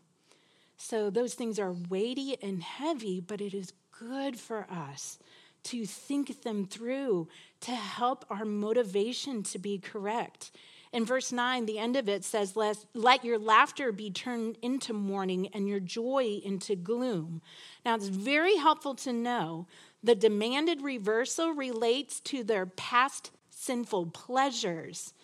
So, 0.76 1.08
those 1.08 1.34
things 1.34 1.60
are 1.60 1.76
weighty 1.88 2.36
and 2.42 2.64
heavy, 2.64 3.20
but 3.20 3.40
it 3.40 3.54
is 3.54 3.72
good 3.92 4.40
for 4.40 4.66
us 4.68 5.20
to 5.64 5.86
think 5.86 6.42
them 6.42 6.66
through 6.66 7.28
to 7.60 7.70
help 7.70 8.24
our 8.28 8.44
motivation 8.44 9.44
to 9.44 9.58
be 9.60 9.78
correct 9.78 10.50
in 10.94 11.04
verse 11.04 11.32
9, 11.32 11.66
the 11.66 11.80
end 11.80 11.96
of 11.96 12.08
it 12.08 12.24
says, 12.24 12.56
Let 12.56 13.24
your 13.24 13.36
laughter 13.36 13.90
be 13.90 14.10
turned 14.10 14.58
into 14.62 14.92
mourning 14.92 15.48
and 15.48 15.68
your 15.68 15.80
joy 15.80 16.40
into 16.44 16.76
gloom. 16.76 17.42
Now, 17.84 17.96
it's 17.96 18.06
very 18.06 18.56
helpful 18.58 18.94
to 18.96 19.12
know 19.12 19.66
the 20.04 20.14
demanded 20.14 20.82
reversal 20.82 21.50
relates 21.50 22.20
to 22.20 22.44
their 22.44 22.64
past 22.64 23.32
sinful 23.50 24.06
pleasures. 24.12 25.14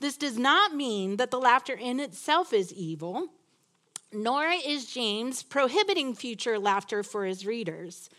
This 0.00 0.16
does 0.16 0.36
not 0.36 0.74
mean 0.74 1.16
that 1.18 1.30
the 1.30 1.38
laughter 1.38 1.74
in 1.74 2.00
itself 2.00 2.52
is 2.52 2.72
evil, 2.72 3.28
nor 4.12 4.48
is 4.48 4.92
James 4.92 5.44
prohibiting 5.44 6.12
future 6.12 6.58
laughter 6.58 7.04
for 7.04 7.24
his 7.24 7.46
readers. 7.46 8.10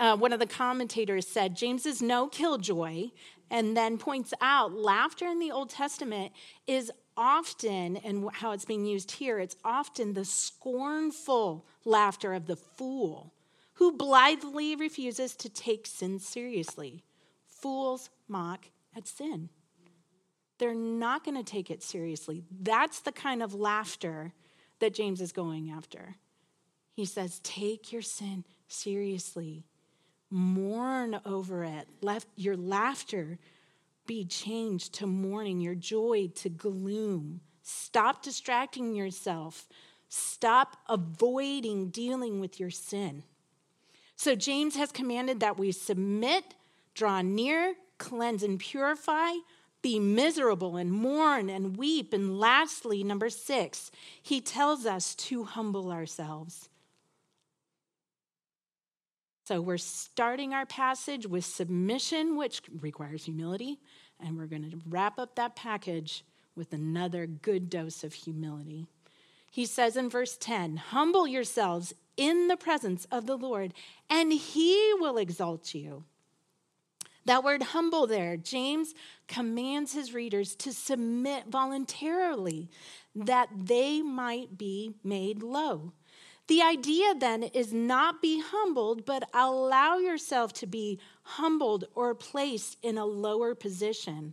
Uh, 0.00 0.16
one 0.16 0.32
of 0.32 0.38
the 0.38 0.46
commentators 0.46 1.26
said 1.26 1.56
James 1.56 1.84
is 1.84 2.00
no 2.00 2.28
killjoy 2.28 3.08
and 3.50 3.76
then 3.76 3.98
points 3.98 4.34
out 4.40 4.72
laughter 4.72 5.26
in 5.26 5.38
the 5.38 5.50
Old 5.50 5.70
Testament 5.70 6.32
is 6.66 6.90
often, 7.16 7.96
and 7.98 8.28
how 8.32 8.52
it's 8.52 8.64
being 8.64 8.86
used 8.86 9.10
here, 9.12 9.38
it's 9.38 9.56
often 9.64 10.14
the 10.14 10.24
scornful 10.24 11.66
laughter 11.84 12.32
of 12.34 12.46
the 12.46 12.56
fool 12.56 13.34
who 13.74 13.92
blithely 13.92 14.74
refuses 14.76 15.34
to 15.36 15.48
take 15.48 15.86
sin 15.86 16.18
seriously. 16.18 17.04
Fools 17.46 18.10
mock 18.28 18.66
at 18.96 19.06
sin. 19.06 19.48
They're 20.58 20.74
not 20.74 21.24
going 21.24 21.36
to 21.36 21.44
take 21.44 21.70
it 21.70 21.82
seriously. 21.82 22.42
That's 22.50 23.00
the 23.00 23.12
kind 23.12 23.42
of 23.42 23.54
laughter 23.54 24.32
that 24.80 24.94
James 24.94 25.20
is 25.20 25.32
going 25.32 25.70
after. 25.70 26.16
He 26.92 27.04
says, 27.04 27.40
Take 27.44 27.92
your 27.92 28.02
sin 28.02 28.44
seriously 28.66 29.64
mourn 30.30 31.20
over 31.24 31.64
it. 31.64 31.88
Let 32.00 32.26
your 32.36 32.56
laughter 32.56 33.38
be 34.06 34.24
changed 34.24 34.94
to 34.94 35.06
mourning, 35.06 35.60
your 35.60 35.74
joy 35.74 36.30
to 36.36 36.48
gloom. 36.48 37.40
Stop 37.62 38.22
distracting 38.22 38.94
yourself. 38.94 39.68
Stop 40.08 40.78
avoiding 40.88 41.90
dealing 41.90 42.40
with 42.40 42.58
your 42.58 42.70
sin. 42.70 43.22
So, 44.16 44.34
James 44.34 44.74
has 44.76 44.90
commanded 44.90 45.40
that 45.40 45.58
we 45.58 45.70
submit, 45.70 46.54
draw 46.94 47.22
near, 47.22 47.74
cleanse 47.98 48.42
and 48.42 48.58
purify, 48.58 49.32
be 49.82 50.00
miserable 50.00 50.76
and 50.76 50.90
mourn 50.90 51.48
and 51.48 51.76
weep. 51.76 52.12
And 52.12 52.38
lastly, 52.38 53.04
number 53.04 53.30
six, 53.30 53.90
he 54.20 54.40
tells 54.40 54.86
us 54.86 55.14
to 55.14 55.44
humble 55.44 55.92
ourselves. 55.92 56.68
So 59.48 59.62
we're 59.62 59.78
starting 59.78 60.52
our 60.52 60.66
passage 60.66 61.26
with 61.26 61.42
submission, 61.42 62.36
which 62.36 62.60
requires 62.82 63.24
humility, 63.24 63.78
and 64.20 64.36
we're 64.36 64.44
going 64.44 64.70
to 64.70 64.78
wrap 64.86 65.18
up 65.18 65.36
that 65.36 65.56
package 65.56 66.22
with 66.54 66.74
another 66.74 67.26
good 67.26 67.70
dose 67.70 68.04
of 68.04 68.12
humility. 68.12 68.84
He 69.50 69.64
says 69.64 69.96
in 69.96 70.10
verse 70.10 70.36
10 70.36 70.76
Humble 70.76 71.26
yourselves 71.26 71.94
in 72.18 72.48
the 72.48 72.58
presence 72.58 73.06
of 73.10 73.24
the 73.24 73.38
Lord, 73.38 73.72
and 74.10 74.34
he 74.34 74.92
will 74.98 75.16
exalt 75.16 75.74
you. 75.74 76.04
That 77.24 77.42
word 77.42 77.62
humble 77.62 78.06
there, 78.06 78.36
James 78.36 78.92
commands 79.28 79.94
his 79.94 80.12
readers 80.12 80.54
to 80.56 80.74
submit 80.74 81.46
voluntarily 81.48 82.68
that 83.14 83.48
they 83.56 84.02
might 84.02 84.58
be 84.58 84.92
made 85.02 85.42
low. 85.42 85.94
The 86.48 86.62
idea 86.62 87.14
then 87.14 87.42
is 87.42 87.74
not 87.74 88.22
be 88.22 88.40
humbled, 88.40 89.04
but 89.04 89.28
allow 89.34 89.98
yourself 89.98 90.54
to 90.54 90.66
be 90.66 90.98
humbled 91.22 91.84
or 91.94 92.14
placed 92.14 92.78
in 92.82 92.96
a 92.96 93.04
lower 93.04 93.54
position. 93.54 94.32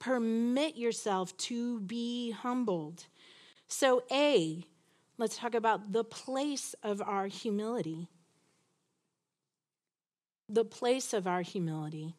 Permit 0.00 0.76
yourself 0.76 1.36
to 1.38 1.78
be 1.80 2.32
humbled. 2.32 3.06
So, 3.68 4.02
A, 4.10 4.64
let's 5.16 5.36
talk 5.36 5.54
about 5.54 5.92
the 5.92 6.02
place 6.02 6.74
of 6.82 7.00
our 7.00 7.28
humility. 7.28 8.08
The 10.48 10.64
place 10.64 11.12
of 11.14 11.28
our 11.28 11.42
humility. 11.42 12.16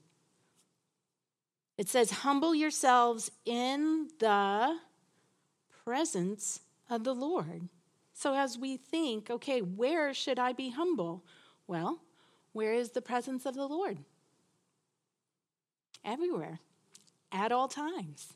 It 1.78 1.90
says, 1.90 2.10
Humble 2.10 2.56
yourselves 2.56 3.32
in 3.46 4.08
the 4.20 4.78
presence 5.84 6.62
of 6.90 7.04
the 7.04 7.14
Lord. 7.14 7.68
So 8.18 8.34
as 8.34 8.58
we 8.58 8.78
think, 8.78 9.30
okay, 9.30 9.60
where 9.60 10.14
should 10.14 10.40
I 10.40 10.54
be 10.54 10.70
humble? 10.70 11.26
Well, 11.68 12.00
where 12.54 12.74
is 12.74 12.92
the 12.92 13.02
presence 13.02 13.46
of 13.46 13.56
the 13.56 13.68
Lord? 13.68 13.98
Everywhere, 16.04 16.60
at 17.34 17.52
all 17.52 17.68
times. 17.68 18.34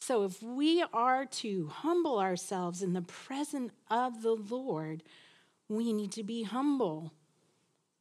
So 0.00 0.24
if 0.24 0.42
we 0.42 0.84
are 0.92 1.24
to 1.24 1.68
humble 1.68 2.18
ourselves 2.18 2.82
in 2.82 2.92
the 2.92 3.00
presence 3.02 3.72
of 3.90 4.22
the 4.22 4.34
Lord, 4.34 5.02
we 5.70 5.94
need 5.94 6.12
to 6.12 6.22
be 6.22 6.42
humble 6.42 7.14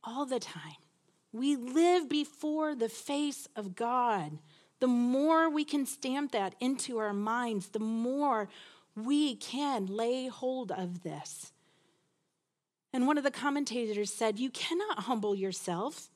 all 0.03 0.25
the 0.25 0.39
time. 0.39 0.75
We 1.31 1.55
live 1.55 2.09
before 2.09 2.75
the 2.75 2.89
face 2.89 3.47
of 3.55 3.75
God. 3.75 4.37
The 4.79 4.87
more 4.87 5.49
we 5.49 5.63
can 5.63 5.85
stamp 5.85 6.33
that 6.33 6.55
into 6.59 6.97
our 6.97 7.13
minds, 7.13 7.69
the 7.69 7.79
more 7.79 8.49
we 8.97 9.35
can 9.35 9.85
lay 9.85 10.27
hold 10.27 10.71
of 10.71 11.03
this. 11.03 11.53
And 12.91 13.05
one 13.05 13.17
of 13.17 13.23
the 13.23 13.31
commentators 13.31 14.11
said, 14.11 14.39
You 14.39 14.49
cannot 14.49 15.01
humble 15.01 15.35
yourself. 15.35 16.09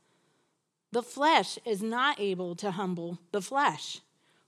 The 0.91 1.03
flesh 1.03 1.59
is 1.63 1.81
not 1.81 2.19
able 2.19 2.55
to 2.55 2.71
humble 2.71 3.19
the 3.31 3.41
flesh, 3.41 4.01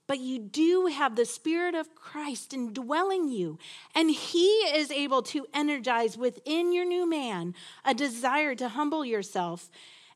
but 0.06 0.18
you 0.18 0.38
do 0.38 0.86
have 0.86 1.16
the 1.16 1.24
Spirit 1.24 1.74
of 1.74 1.94
Christ 1.94 2.52
indwelling 2.52 3.28
you, 3.28 3.58
and 3.94 4.10
He 4.10 4.48
is 4.48 4.90
able 4.90 5.22
to 5.22 5.46
energize 5.54 6.18
within 6.18 6.72
your 6.72 6.84
new 6.84 7.08
man 7.08 7.54
a 7.84 7.94
desire 7.94 8.54
to 8.56 8.70
humble 8.70 9.04
yourself. 9.04 9.70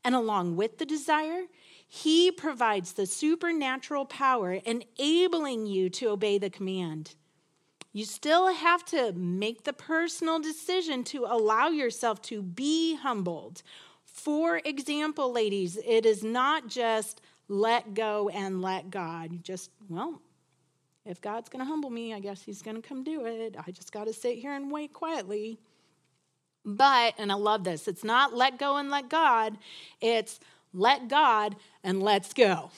And 0.04 0.14
along 0.14 0.56
with 0.56 0.78
the 0.78 0.86
desire, 0.86 1.44
He 1.86 2.32
provides 2.32 2.94
the 2.94 3.06
supernatural 3.06 4.04
power 4.04 4.54
enabling 4.54 5.66
you 5.66 5.88
to 5.90 6.08
obey 6.08 6.38
the 6.38 6.50
command. 6.50 7.14
You 7.98 8.04
still 8.04 8.54
have 8.54 8.84
to 8.90 9.12
make 9.14 9.64
the 9.64 9.72
personal 9.72 10.38
decision 10.38 11.02
to 11.02 11.24
allow 11.24 11.66
yourself 11.66 12.22
to 12.22 12.42
be 12.42 12.94
humbled. 12.94 13.64
For 14.04 14.60
example, 14.64 15.32
ladies, 15.32 15.76
it 15.84 16.06
is 16.06 16.22
not 16.22 16.68
just 16.68 17.20
let 17.48 17.94
go 17.94 18.28
and 18.28 18.62
let 18.62 18.92
God. 18.92 19.42
Just, 19.42 19.72
well, 19.88 20.22
if 21.04 21.20
God's 21.20 21.48
going 21.48 21.58
to 21.58 21.66
humble 21.66 21.90
me, 21.90 22.14
I 22.14 22.20
guess 22.20 22.40
He's 22.40 22.62
going 22.62 22.80
to 22.80 22.88
come 22.88 23.02
do 23.02 23.26
it. 23.26 23.56
I 23.66 23.72
just 23.72 23.90
got 23.90 24.06
to 24.06 24.12
sit 24.12 24.38
here 24.38 24.54
and 24.54 24.70
wait 24.70 24.92
quietly. 24.92 25.58
But, 26.64 27.14
and 27.18 27.32
I 27.32 27.34
love 27.34 27.64
this, 27.64 27.88
it's 27.88 28.04
not 28.04 28.32
let 28.32 28.60
go 28.60 28.76
and 28.76 28.92
let 28.92 29.08
God, 29.08 29.58
it's 30.00 30.38
let 30.72 31.08
God 31.08 31.56
and 31.82 32.00
let's 32.00 32.32
go. 32.32 32.70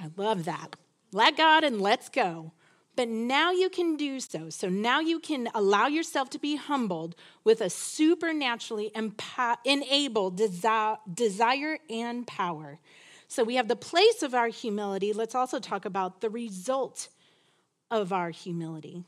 I 0.00 0.08
love 0.16 0.46
that. 0.46 0.76
Let 1.12 1.36
God 1.36 1.62
and 1.62 1.78
let's 1.82 2.08
go. 2.08 2.52
But 2.98 3.08
now 3.08 3.52
you 3.52 3.70
can 3.70 3.94
do 3.94 4.18
so. 4.18 4.50
So 4.50 4.68
now 4.68 4.98
you 4.98 5.20
can 5.20 5.48
allow 5.54 5.86
yourself 5.86 6.30
to 6.30 6.38
be 6.40 6.56
humbled 6.56 7.14
with 7.44 7.60
a 7.60 7.70
supernaturally 7.70 8.90
empo- 8.92 9.56
enabled 9.64 10.36
desire, 10.36 10.96
desire 11.14 11.78
and 11.88 12.26
power. 12.26 12.80
So 13.28 13.44
we 13.44 13.54
have 13.54 13.68
the 13.68 13.76
place 13.76 14.24
of 14.24 14.34
our 14.34 14.48
humility. 14.48 15.12
Let's 15.12 15.36
also 15.36 15.60
talk 15.60 15.84
about 15.84 16.20
the 16.20 16.28
result 16.28 17.08
of 17.88 18.12
our 18.12 18.30
humility. 18.30 19.04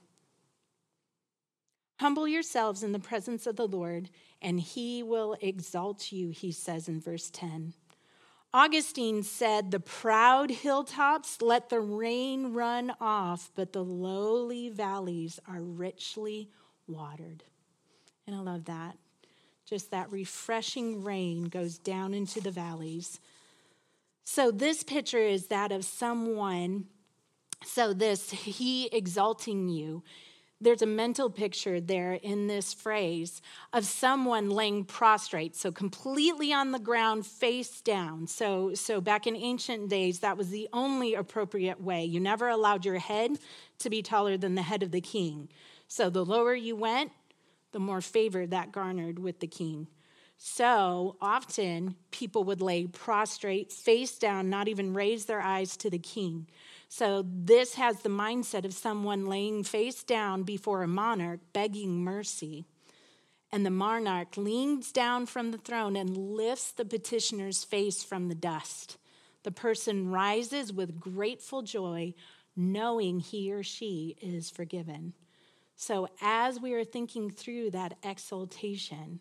Humble 1.99 2.28
yourselves 2.28 2.84
in 2.84 2.93
the 2.93 3.01
presence 3.01 3.45
of 3.45 3.57
the 3.57 3.66
Lord, 3.66 4.09
and 4.41 4.61
he 4.61 5.03
will 5.03 5.36
exalt 5.41 6.12
you, 6.12 6.30
he 6.30 6.53
says 6.53 6.86
in 6.86 7.01
verse 7.01 7.28
10. 7.28 7.74
Augustine 8.53 9.22
said, 9.22 9.70
The 9.70 9.80
proud 9.80 10.51
hilltops 10.51 11.40
let 11.40 11.68
the 11.68 11.80
rain 11.80 12.53
run 12.53 12.92
off, 13.01 13.51
but 13.55 13.72
the 13.72 13.84
lowly 13.84 14.68
valleys 14.68 15.38
are 15.46 15.61
richly 15.61 16.51
watered. 16.88 17.44
And 18.26 18.34
I 18.34 18.40
love 18.40 18.64
that. 18.64 18.96
Just 19.64 19.92
that 19.92 20.11
refreshing 20.11 21.05
rain 21.05 21.44
goes 21.44 21.78
down 21.78 22.12
into 22.12 22.40
the 22.40 22.51
valleys. 22.51 23.20
So, 24.24 24.51
this 24.51 24.82
picture 24.82 25.18
is 25.18 25.46
that 25.46 25.70
of 25.70 25.84
someone, 25.84 26.86
so 27.64 27.92
this, 27.92 28.30
he 28.30 28.86
exalting 28.86 29.68
you 29.68 30.03
there's 30.61 30.82
a 30.82 30.86
mental 30.86 31.30
picture 31.30 31.80
there 31.80 32.12
in 32.12 32.46
this 32.46 32.74
phrase 32.74 33.40
of 33.72 33.86
someone 33.86 34.50
laying 34.50 34.84
prostrate, 34.84 35.56
so 35.56 35.72
completely 35.72 36.52
on 36.52 36.72
the 36.72 36.78
ground, 36.78 37.26
face 37.26 37.80
down. 37.80 38.26
So, 38.26 38.74
so 38.74 39.00
back 39.00 39.26
in 39.26 39.34
ancient 39.34 39.88
days, 39.88 40.20
that 40.20 40.36
was 40.36 40.50
the 40.50 40.68
only 40.72 41.14
appropriate 41.14 41.80
way. 41.80 42.04
You 42.04 42.20
never 42.20 42.48
allowed 42.48 42.84
your 42.84 42.98
head 42.98 43.38
to 43.78 43.88
be 43.88 44.02
taller 44.02 44.36
than 44.36 44.54
the 44.54 44.62
head 44.62 44.82
of 44.82 44.90
the 44.90 45.00
king. 45.00 45.48
So 45.88 46.11
the 46.11 46.24
lower 46.24 46.54
you 46.54 46.76
went, 46.76 47.11
the 47.72 47.80
more 47.80 48.00
favor 48.00 48.46
that 48.46 48.72
garnered 48.72 49.18
with 49.18 49.40
the 49.40 49.46
king. 49.46 49.86
So 50.36 51.16
often 51.20 51.96
people 52.11 52.44
would 52.44 52.61
lay 52.61 52.86
prostrate, 52.86 53.72
face 53.72 54.18
down, 54.18 54.50
not 54.50 54.68
even 54.68 54.94
raise 54.94 55.24
their 55.24 55.40
eyes 55.40 55.76
to 55.78 55.90
the 55.90 55.98
king. 55.98 56.46
So, 56.93 57.24
this 57.24 57.74
has 57.74 58.01
the 58.01 58.09
mindset 58.09 58.64
of 58.64 58.74
someone 58.74 59.28
laying 59.28 59.62
face 59.62 60.03
down 60.03 60.43
before 60.43 60.82
a 60.82 60.88
monarch, 60.88 61.38
begging 61.53 62.03
mercy. 62.03 62.64
And 63.53 63.64
the 63.64 63.70
monarch 63.70 64.36
leans 64.36 64.91
down 64.91 65.26
from 65.26 65.53
the 65.53 65.59
throne 65.59 65.95
and 65.95 66.16
lifts 66.16 66.72
the 66.72 66.84
petitioner's 66.84 67.62
face 67.62 68.03
from 68.03 68.26
the 68.26 68.34
dust. 68.34 68.99
The 69.45 69.53
person 69.53 70.11
rises 70.11 70.72
with 70.72 70.99
grateful 70.99 71.62
joy, 71.62 72.12
knowing 72.57 73.20
he 73.20 73.53
or 73.53 73.62
she 73.62 74.16
is 74.20 74.51
forgiven. 74.51 75.14
So, 75.76 76.09
as 76.20 76.59
we 76.59 76.74
are 76.74 76.84
thinking 76.84 77.30
through 77.30 77.70
that 77.70 77.99
exaltation, 78.03 79.20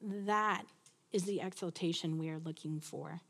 that 0.00 0.64
is 1.12 1.24
the 1.24 1.42
exaltation 1.42 2.16
we 2.16 2.30
are 2.30 2.38
looking 2.38 2.80
for, 2.80 3.20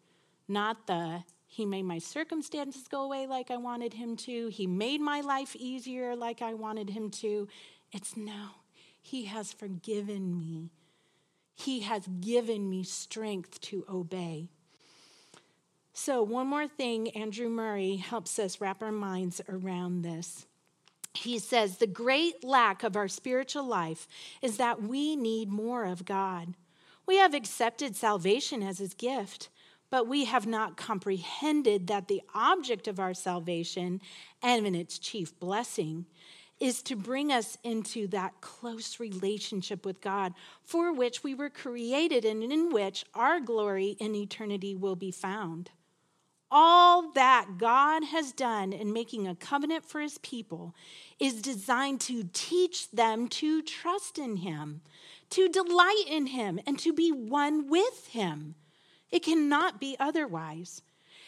not 0.47 0.87
the 0.87 1.25
he 1.53 1.67
made 1.67 1.83
my 1.83 1.99
circumstances 1.99 2.87
go 2.87 3.03
away 3.03 3.27
like 3.27 3.51
I 3.51 3.57
wanted 3.57 3.95
him 3.95 4.17
to. 4.19 4.47
He 4.49 4.69
made 4.69 5.01
my 5.01 5.21
life 5.21 5.57
easier 5.57 6.15
like 6.15 6.43
I 6.43 6.55
wanted 6.55 6.91
him 6.91 7.11
to. 7.11 7.49
It's 7.91 8.17
no, 8.17 8.51
he 9.03 9.25
has 9.25 9.53
forgiven 9.53 10.39
me. 10.39 10.71
He 11.57 11.81
has 11.81 12.07
given 12.07 12.71
me 12.71 12.85
strength 12.85 13.61
to 13.63 13.85
obey. 13.91 14.49
So, 15.93 16.23
one 16.23 16.47
more 16.47 16.69
thing, 16.69 17.11
Andrew 17.11 17.49
Murray 17.49 17.97
helps 17.97 18.39
us 18.39 18.61
wrap 18.61 18.81
our 18.81 18.93
minds 18.93 19.41
around 19.49 20.03
this. 20.03 20.47
He 21.15 21.41
says, 21.41 21.79
The 21.79 21.89
great 21.89 22.45
lack 22.45 22.85
of 22.85 22.95
our 22.95 23.09
spiritual 23.09 23.65
life 23.65 24.07
is 24.41 24.57
that 24.59 24.85
we 24.85 25.17
need 25.17 25.49
more 25.49 25.85
of 25.85 26.05
God. 26.05 26.55
We 27.07 27.17
have 27.17 27.35
accepted 27.35 27.97
salvation 27.97 28.63
as 28.63 28.79
his 28.79 28.95
gift 28.95 29.49
but 29.91 30.07
we 30.07 30.25
have 30.25 30.47
not 30.47 30.77
comprehended 30.77 31.89
that 31.89 32.09
the 32.09 32.23
object 32.35 32.89
of 32.89 33.01
our 33.01 33.15
salvation 33.15 34.01
and 34.43 34.67
in 34.67 34.75
its 34.75 34.99
chief 34.99 35.39
blessing 35.39 36.07
is 36.61 36.83
to 36.83 36.95
bring 36.95 37.33
us 37.33 37.57
into 37.65 38.07
that 38.09 38.41
close 38.41 39.01
relationship 39.01 39.85
with 39.85 40.01
God 40.01 40.35
for 40.63 40.93
which 40.93 41.25
we 41.25 41.35
were 41.35 41.51
created 41.51 42.25
and 42.25 42.45
in 42.45 42.71
which 42.71 43.05
our 43.15 43.41
glory 43.41 43.97
in 43.99 44.15
eternity 44.15 44.75
will 44.77 44.97
be 44.97 45.11
found. 45.11 45.71
All 46.53 47.13
that 47.13 47.59
God 47.59 48.05
has 48.05 48.33
done 48.33 48.73
in 48.73 48.93
making 48.93 49.27
a 49.27 49.37
covenant 49.37 49.85
for 49.85 50.01
his 50.01 50.19
people 50.19 50.75
is 51.19 51.41
designed 51.41 52.01
to 52.03 52.29
teach 52.33 52.91
them 52.91 53.29
to 53.29 53.63
trust 53.63 54.19
in 54.19 54.37
him, 54.37 54.83
to 55.31 55.49
delight 55.49 56.05
in 56.09 56.27
him, 56.27 56.61
and 56.67 56.79
to 56.81 56.93
be 56.93 57.11
one 57.13 57.69
with 57.69 58.09
him. 58.09 58.57
It 59.11 59.23
cannot 59.23 59.81
be 59.81 59.97
otherwise. 59.99 60.83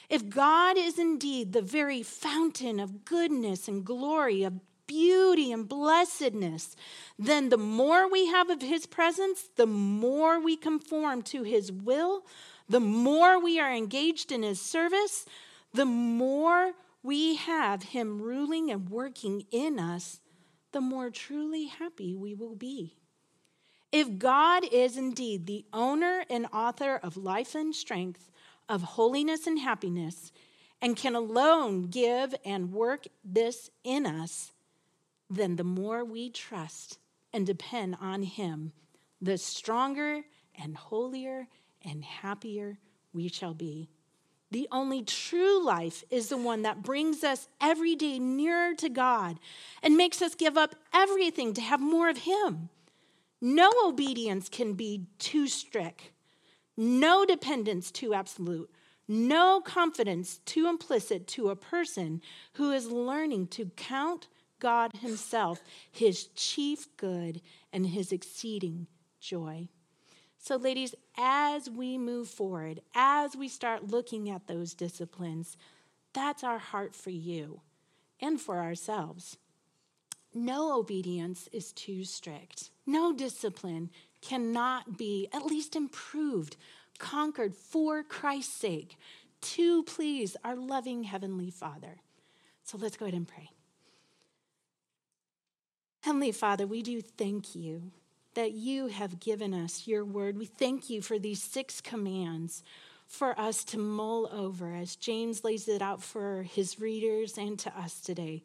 If 0.09 0.28
God 0.28 0.76
is 0.76 0.99
indeed 0.99 1.53
the 1.53 1.62
very 1.62 2.03
fountain 2.03 2.78
of 2.78 3.05
goodness 3.05 3.68
and 3.68 3.85
glory, 3.85 4.43
of 4.43 4.61
beauty 4.87 5.53
and 5.53 5.68
blessedness, 5.68 6.76
then 7.18 7.49
the 7.49 7.57
more 7.57 8.11
we 8.11 8.26
have 8.26 8.51
of 8.51 8.61
His 8.61 8.87
presence, 8.87 9.49
the 9.57 9.66
more 9.66 10.39
we 10.39 10.57
conform 10.57 11.22
to 11.22 11.43
His 11.43 11.72
will, 11.72 12.26
the 12.68 12.80
more 12.80 13.43
we 13.43 13.59
are 13.59 13.72
engaged 13.72 14.30
in 14.30 14.43
His 14.43 14.61
service, 14.61 15.24
the 15.72 15.87
more 15.87 16.72
we 17.03 17.37
have 17.37 17.83
Him 17.83 18.20
ruling 18.20 18.70
and 18.70 18.89
working 18.89 19.45
in 19.51 19.78
us, 19.78 20.20
the 20.72 20.80
more 20.80 21.11
truly 21.11 21.66
happy 21.66 22.14
we 22.14 22.35
will 22.35 22.55
be. 22.55 22.97
If 23.93 24.18
God 24.18 24.64
is 24.72 24.97
indeed 24.97 25.47
the 25.47 25.66
owner 25.70 26.24
and 26.30 26.47
author 26.53 26.97
of 26.97 27.18
life 27.18 27.55
and 27.55 27.74
strength, 27.74 28.30
of 28.66 28.82
holiness 28.82 29.47
and 29.47 29.59
happiness, 29.59 30.32
and 30.80 30.97
can 30.97 31.14
alone 31.14 31.82
give 31.82 32.34
and 32.45 32.72
work 32.72 33.07
this 33.22 33.70
in 33.84 34.07
us, 34.07 34.53
then 35.28 35.57
the 35.57 35.64
more 35.64 36.05
we 36.05 36.30
trust 36.30 36.99
and 37.34 37.47
depend 37.47 37.97
on 38.01 38.22
Him, 38.22 38.72
the 39.20 39.36
stronger 39.36 40.22
and 40.61 40.76
holier 40.76 41.47
and 41.84 42.03
happier 42.03 42.78
we 43.12 43.28
shall 43.28 43.55
be. 43.55 43.90
The 44.51 44.68
only 44.70 45.03
true 45.03 45.64
life 45.64 46.03
is 46.11 46.28
the 46.28 46.36
one 46.36 46.62
that 46.62 46.82
brings 46.82 47.24
us 47.24 47.49
every 47.61 47.95
day 47.95 48.18
nearer 48.18 48.74
to 48.74 48.88
God 48.88 49.38
and 49.82 49.97
makes 49.97 50.20
us 50.20 50.34
give 50.34 50.59
up 50.59 50.74
everything 50.93 51.55
to 51.55 51.61
have 51.61 51.80
more 51.80 52.09
of 52.09 52.18
Him. 52.18 52.68
No 53.45 53.72
obedience 53.84 54.49
can 54.49 54.74
be 54.74 55.09
too 55.18 55.49
strict, 55.49 56.12
no 56.76 57.24
dependence 57.24 57.90
too 57.90 58.14
absolute, 58.14 58.70
no 59.09 59.61
confidence 59.61 60.38
too 60.47 60.68
implicit 60.68 61.26
to 61.26 61.51
a 61.51 61.57
person 61.57 62.22
who 62.53 62.70
is 62.70 62.86
learning 62.86 63.49
to 63.49 63.72
count 63.74 64.28
God 64.61 64.93
Himself 64.99 65.61
His 65.90 66.28
chief 66.36 66.97
good 66.97 67.43
and 67.72 67.88
His 67.88 68.12
exceeding 68.12 68.86
joy. 69.18 69.66
So, 70.38 70.55
ladies, 70.55 70.95
as 71.18 71.68
we 71.68 71.99
move 71.99 72.28
forward, 72.28 72.81
as 72.94 73.35
we 73.35 73.48
start 73.48 73.89
looking 73.89 74.31
at 74.31 74.47
those 74.47 74.73
disciplines, 74.73 75.56
that's 76.12 76.44
our 76.44 76.59
heart 76.59 76.94
for 76.94 77.10
you 77.10 77.60
and 78.20 78.40
for 78.40 78.60
ourselves. 78.60 79.36
No 80.35 80.79
obedience 80.79 81.49
is 81.53 81.73
too 81.73 82.05
strict. 82.05 82.71
No 82.87 83.13
discipline 83.13 83.91
cannot 84.21 84.97
be 84.97 85.29
at 85.33 85.45
least 85.45 85.77
improved, 85.77 86.57
conquered 86.99 87.55
for 87.55 88.03
Christ's 88.03 88.55
sake 88.55 88.97
to 89.41 89.83
please 89.83 90.37
our 90.45 90.57
loving 90.57 91.03
Heavenly 91.03 91.51
Father. 91.51 91.97
So 92.63 92.79
let's 92.79 92.97
go 92.97 93.07
ahead 93.07 93.17
and 93.17 93.29
pray. 93.29 93.51
Heavenly 96.03 96.33
Father, 96.33 96.67
we 96.67 96.83
do 96.83 97.01
thank 97.01 97.55
you 97.55 97.93
that 98.35 98.53
you 98.53 98.87
have 98.87 99.21
given 99.21 99.53
us 99.53 99.87
your 99.87 100.05
word. 100.05 100.39
We 100.39 100.47
thank 100.47 100.89
you 100.89 101.03
for 101.03 101.19
these 101.19 101.43
six 101.43 101.81
commands 101.81 102.63
for 103.07 103.39
us 103.39 103.63
to 103.65 103.79
mull 103.79 104.29
over 104.33 104.75
as 104.75 104.97
James 104.97 105.45
lays 105.45 105.69
it 105.69 105.83
out 105.83 106.03
for 106.03 106.45
his 106.45 106.81
readers 106.81 107.37
and 107.37 107.59
to 107.59 107.79
us 107.79 108.01
today. 108.01 108.43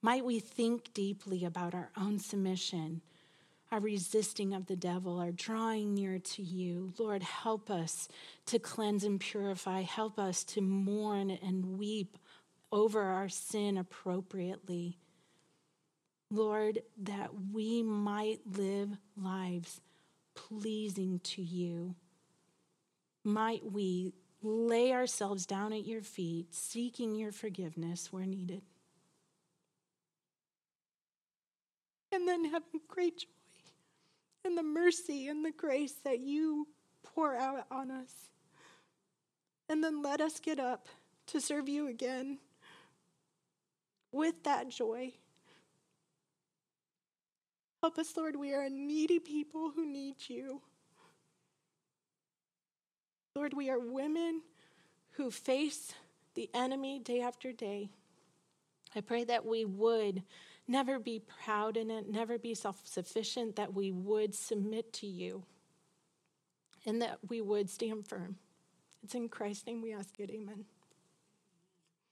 Might 0.00 0.24
we 0.24 0.38
think 0.38 0.92
deeply 0.94 1.44
about 1.44 1.74
our 1.74 1.90
own 1.96 2.18
submission, 2.18 3.02
our 3.70 3.80
resisting 3.80 4.54
of 4.54 4.66
the 4.66 4.76
devil, 4.76 5.18
our 5.18 5.32
drawing 5.32 5.94
near 5.94 6.18
to 6.18 6.42
you. 6.42 6.92
Lord, 6.98 7.22
help 7.22 7.70
us 7.70 8.08
to 8.46 8.58
cleanse 8.58 9.04
and 9.04 9.20
purify. 9.20 9.82
Help 9.82 10.18
us 10.18 10.44
to 10.44 10.60
mourn 10.60 11.30
and 11.30 11.78
weep 11.78 12.16
over 12.70 13.02
our 13.02 13.28
sin 13.28 13.76
appropriately. 13.76 14.98
Lord, 16.30 16.82
that 17.02 17.30
we 17.52 17.82
might 17.82 18.40
live 18.46 18.90
lives 19.16 19.80
pleasing 20.34 21.20
to 21.24 21.42
you. 21.42 21.94
Might 23.24 23.70
we 23.70 24.12
lay 24.42 24.92
ourselves 24.92 25.46
down 25.46 25.72
at 25.72 25.86
your 25.86 26.02
feet, 26.02 26.54
seeking 26.54 27.16
your 27.16 27.32
forgiveness 27.32 28.12
where 28.12 28.26
needed. 28.26 28.62
And 32.12 32.26
then 32.26 32.44
having 32.44 32.80
great 32.88 33.18
joy 33.18 33.28
in 34.44 34.54
the 34.54 34.62
mercy 34.62 35.28
and 35.28 35.44
the 35.44 35.52
grace 35.52 35.94
that 36.04 36.20
you 36.20 36.66
pour 37.02 37.34
out 37.34 37.66
on 37.70 37.90
us. 37.90 38.12
And 39.68 39.82
then 39.84 40.02
let 40.02 40.20
us 40.20 40.40
get 40.40 40.58
up 40.58 40.88
to 41.26 41.40
serve 41.40 41.68
you 41.68 41.88
again 41.88 42.38
with 44.12 44.42
that 44.44 44.70
joy. 44.70 45.12
Help 47.82 47.98
us, 47.98 48.16
Lord. 48.16 48.36
We 48.36 48.54
are 48.54 48.62
a 48.62 48.70
needy 48.70 49.18
people 49.18 49.70
who 49.70 49.86
need 49.86 50.16
you. 50.28 50.62
Lord, 53.36 53.52
we 53.54 53.70
are 53.70 53.78
women 53.78 54.42
who 55.12 55.30
face 55.30 55.92
the 56.34 56.50
enemy 56.54 56.98
day 56.98 57.20
after 57.20 57.52
day. 57.52 57.90
I 58.96 59.00
pray 59.00 59.24
that 59.24 59.44
we 59.44 59.64
would 59.64 60.22
never 60.68 60.98
be 60.98 61.22
proud 61.44 61.76
in 61.76 61.90
it, 61.90 62.08
never 62.08 62.38
be 62.38 62.54
self 62.54 62.80
sufficient, 62.84 63.56
that 63.56 63.74
we 63.74 63.90
would 63.90 64.34
submit 64.34 64.92
to 64.94 65.06
you, 65.06 65.42
and 66.86 67.02
that 67.02 67.18
we 67.28 67.40
would 67.40 67.68
stand 67.70 68.06
firm. 68.06 68.36
It's 69.02 69.14
in 69.14 69.28
Christ's 69.28 69.66
name 69.66 69.82
we 69.82 69.92
ask 69.92 70.20
it. 70.20 70.30
Amen. 70.30 70.64